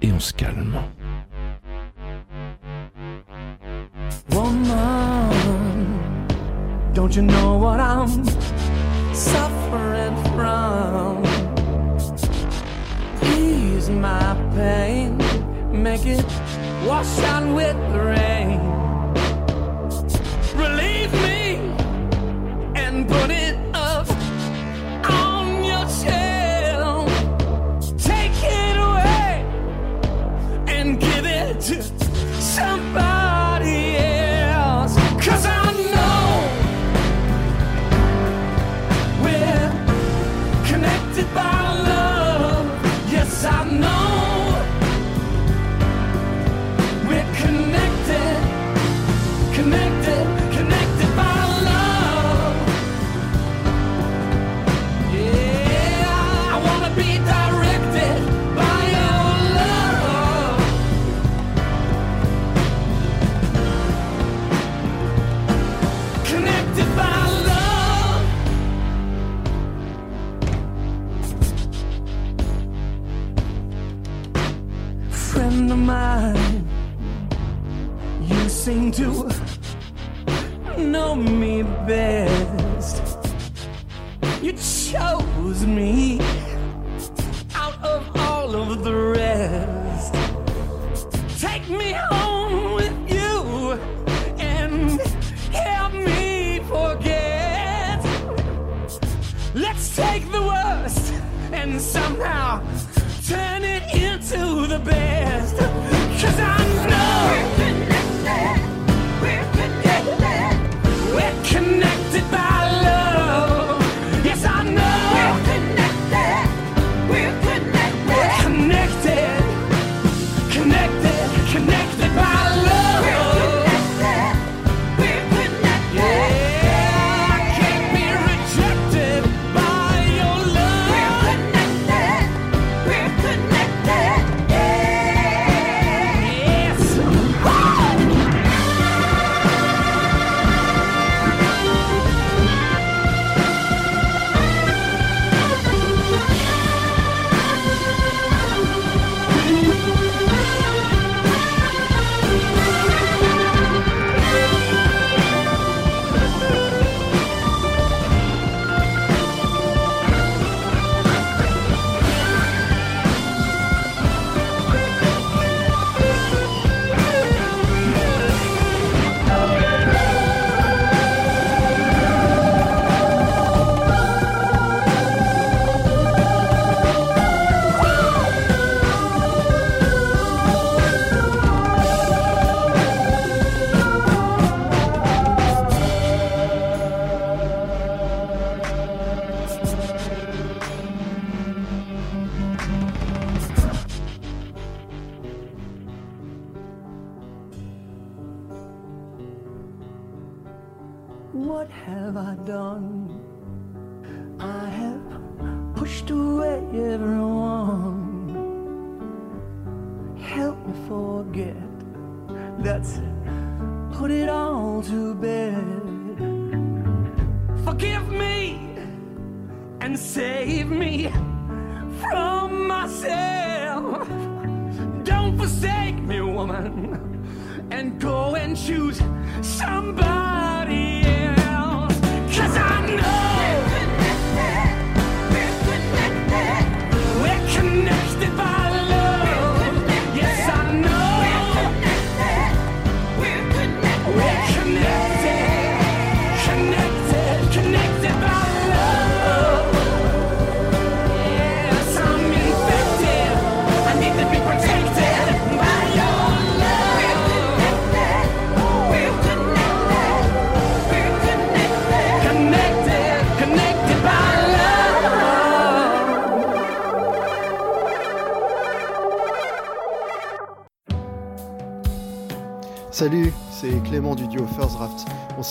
et 0.00 0.10
on 0.10 0.18
se 0.18 0.32
calme. 0.32 0.74
Woman, 4.30 4.66
don't 6.94 7.14
you 7.14 7.20
know 7.20 7.58
what 7.58 7.78
I'm 7.78 8.24
suffering 9.12 10.16
from? 10.34 11.22
Ease 13.36 13.90
my 13.90 14.34
pain, 14.56 15.18
make 15.70 16.06
it 16.06 16.24
wash 16.86 17.18
out 17.24 17.54
with 17.54 17.76
the 17.92 18.00
rain. 18.00 18.79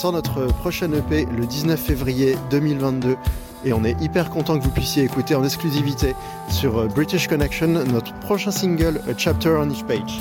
sort 0.00 0.12
notre 0.12 0.46
prochaine 0.46 0.94
EP 0.94 1.26
le 1.26 1.44
19 1.44 1.78
février 1.78 2.34
2022 2.50 3.18
et 3.66 3.74
on 3.74 3.84
est 3.84 4.00
hyper 4.00 4.30
content 4.30 4.58
que 4.58 4.64
vous 4.64 4.70
puissiez 4.70 5.04
écouter 5.04 5.34
en 5.34 5.44
exclusivité 5.44 6.14
sur 6.48 6.78
euh, 6.78 6.86
British 6.86 7.28
Connection 7.28 7.68
notre 7.68 8.14
prochain 8.20 8.50
single 8.50 9.02
A 9.06 9.12
Chapter 9.18 9.50
on 9.60 9.68
Each 9.68 9.84
Page. 9.84 10.18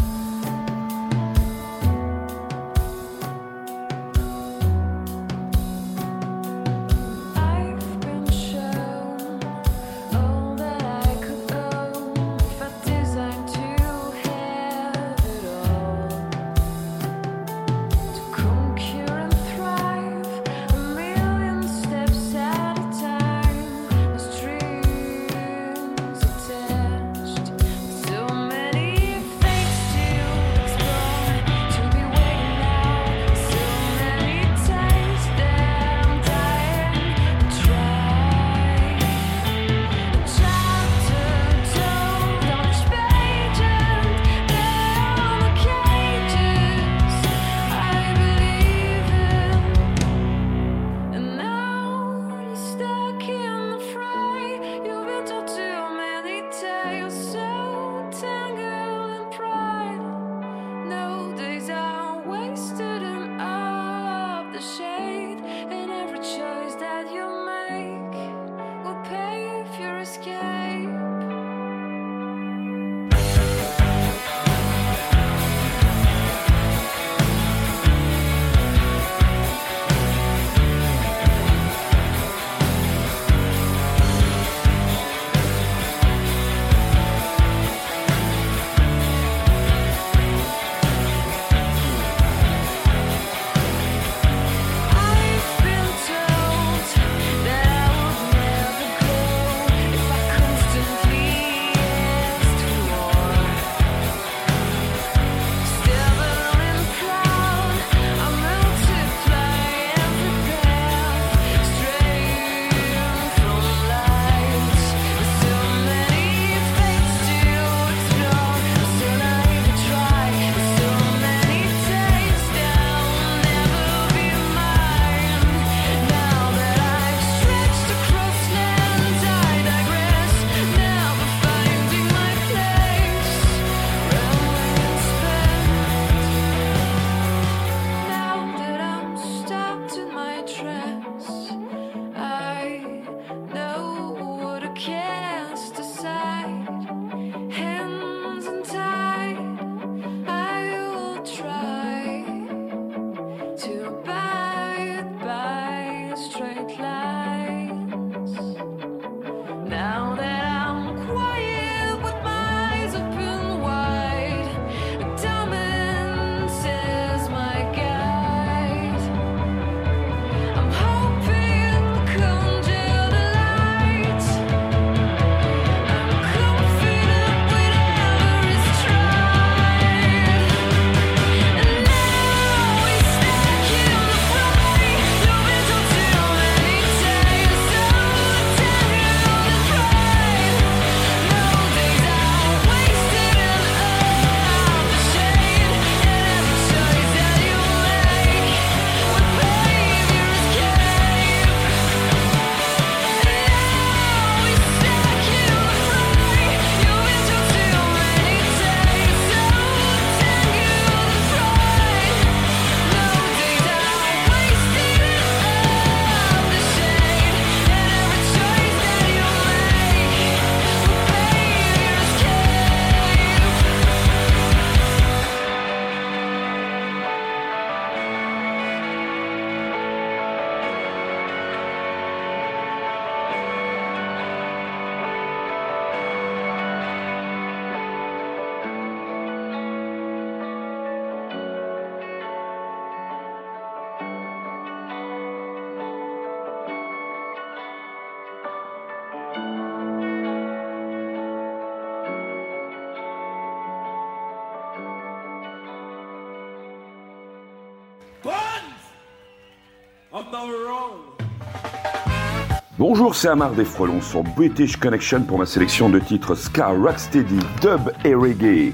Bonjour, 262.79 263.13
c'est 263.13 263.27
Amar 263.27 263.51
des 263.51 263.65
Frelons 263.65 263.99
sur 263.99 264.23
British 264.23 264.77
Connection 264.77 265.23
pour 265.23 265.37
ma 265.37 265.45
sélection 265.45 265.89
de 265.89 265.99
titres 265.99 266.33
ska, 266.33 266.67
rocksteady, 266.67 267.37
dub 267.61 267.91
et 268.05 268.15
reggae. 268.15 268.71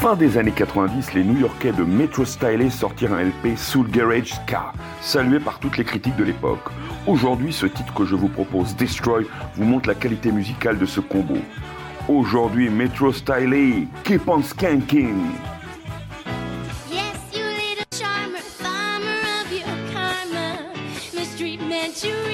Fin 0.00 0.16
des 0.16 0.36
années 0.36 0.50
90, 0.50 1.14
les 1.14 1.22
New-Yorkais 1.22 1.70
de 1.70 1.84
Metro 1.84 2.24
Stylé 2.24 2.70
sortirent 2.70 3.12
un 3.12 3.22
LP 3.22 3.56
Soul 3.56 3.88
Garage 3.88 4.34
Ska, 4.34 4.72
salué 5.00 5.38
par 5.38 5.60
toutes 5.60 5.78
les 5.78 5.84
critiques 5.84 6.16
de 6.16 6.24
l'époque. 6.24 6.70
Aujourd'hui, 7.06 7.52
ce 7.52 7.66
titre 7.66 7.94
que 7.94 8.04
je 8.04 8.16
vous 8.16 8.26
propose, 8.26 8.74
Destroy, 8.74 9.24
vous 9.54 9.64
montre 9.64 9.88
la 9.88 9.94
qualité 9.94 10.32
musicale 10.32 10.76
de 10.76 10.86
ce 10.86 10.98
combo. 10.98 11.36
Aujourd'hui, 12.08 12.68
Metro 12.68 13.12
Stylé, 13.12 13.86
Keep 14.02 14.28
on 14.28 14.42
Skanking. 14.42 15.30
Yes, 16.90 17.14
you 17.32 17.44
little 17.44 17.86
charmer, 17.96 18.40
farmer 18.40 19.20
of 19.40 19.52
your 19.52 19.68
karma, 19.92 20.74
you 22.02 22.29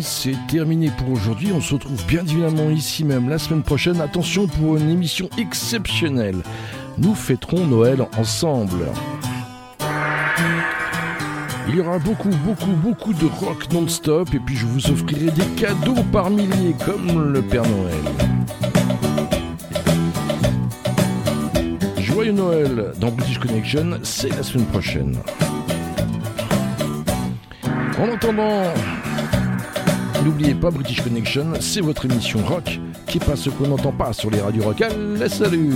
C'est 0.00 0.36
terminé 0.48 0.90
pour 0.96 1.10
aujourd'hui. 1.10 1.52
On 1.52 1.60
se 1.60 1.74
retrouve 1.74 2.04
bien 2.06 2.24
évidemment 2.24 2.70
ici 2.70 3.04
même 3.04 3.28
la 3.28 3.38
semaine 3.38 3.62
prochaine. 3.62 4.00
Attention 4.00 4.46
pour 4.46 4.78
une 4.78 4.88
émission 4.88 5.28
exceptionnelle. 5.36 6.38
Nous 6.96 7.14
fêterons 7.14 7.66
Noël 7.66 8.06
ensemble. 8.16 8.86
Il 11.68 11.76
y 11.76 11.80
aura 11.80 11.98
beaucoup, 11.98 12.30
beaucoup, 12.30 12.72
beaucoup 12.72 13.12
de 13.12 13.26
rock 13.26 13.70
non-stop 13.70 14.32
et 14.34 14.38
puis 14.38 14.56
je 14.56 14.64
vous 14.64 14.90
offrirai 14.90 15.30
des 15.30 15.46
cadeaux 15.60 16.02
par 16.10 16.30
milliers 16.30 16.74
comme 16.86 17.30
le 17.30 17.42
Père 17.42 17.64
Noël. 17.68 18.04
Joyeux 21.98 22.32
Noël 22.32 22.92
dans 22.98 23.10
British 23.10 23.38
Connection, 23.38 24.00
c'est 24.02 24.30
la 24.30 24.42
semaine 24.42 24.66
prochaine. 24.66 25.16
En 27.98 28.10
attendant, 28.10 28.62
n'oubliez 30.24 30.54
pas 30.54 30.70
British 30.70 31.02
Connection, 31.02 31.52
c'est 31.60 31.80
votre 31.80 32.04
émission 32.04 32.40
rock 32.44 32.78
qui 33.06 33.18
passe 33.18 33.40
ce 33.40 33.50
qu'on 33.50 33.68
n'entend 33.68 33.92
pas 33.92 34.12
sur 34.12 34.30
les 34.30 34.40
radios 34.40 34.64
rock. 34.64 34.82
Allez, 34.82 35.28
salut 35.28 35.72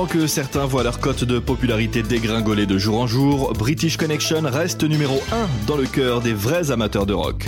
Pendant 0.00 0.12
que 0.12 0.26
certains 0.26 0.64
voient 0.64 0.82
leur 0.82 0.98
cote 0.98 1.24
de 1.24 1.38
popularité 1.38 2.02
dégringoler 2.02 2.64
de 2.64 2.78
jour 2.78 3.02
en 3.02 3.06
jour, 3.06 3.52
British 3.52 3.98
Connection 3.98 4.40
reste 4.44 4.82
numéro 4.82 5.20
1 5.30 5.66
dans 5.66 5.76
le 5.76 5.84
cœur 5.84 6.22
des 6.22 6.32
vrais 6.32 6.70
amateurs 6.70 7.04
de 7.04 7.12
rock. 7.12 7.44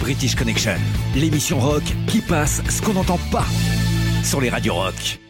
British 0.00 0.34
Connection, 0.34 0.76
l'émission 1.14 1.58
rock 1.58 1.84
qui 2.06 2.20
passe 2.20 2.60
ce 2.68 2.82
qu'on 2.82 2.92
n'entend 2.92 3.18
pas 3.32 3.46
sur 4.22 4.42
les 4.42 4.50
radios 4.50 4.74
rock. 4.74 5.20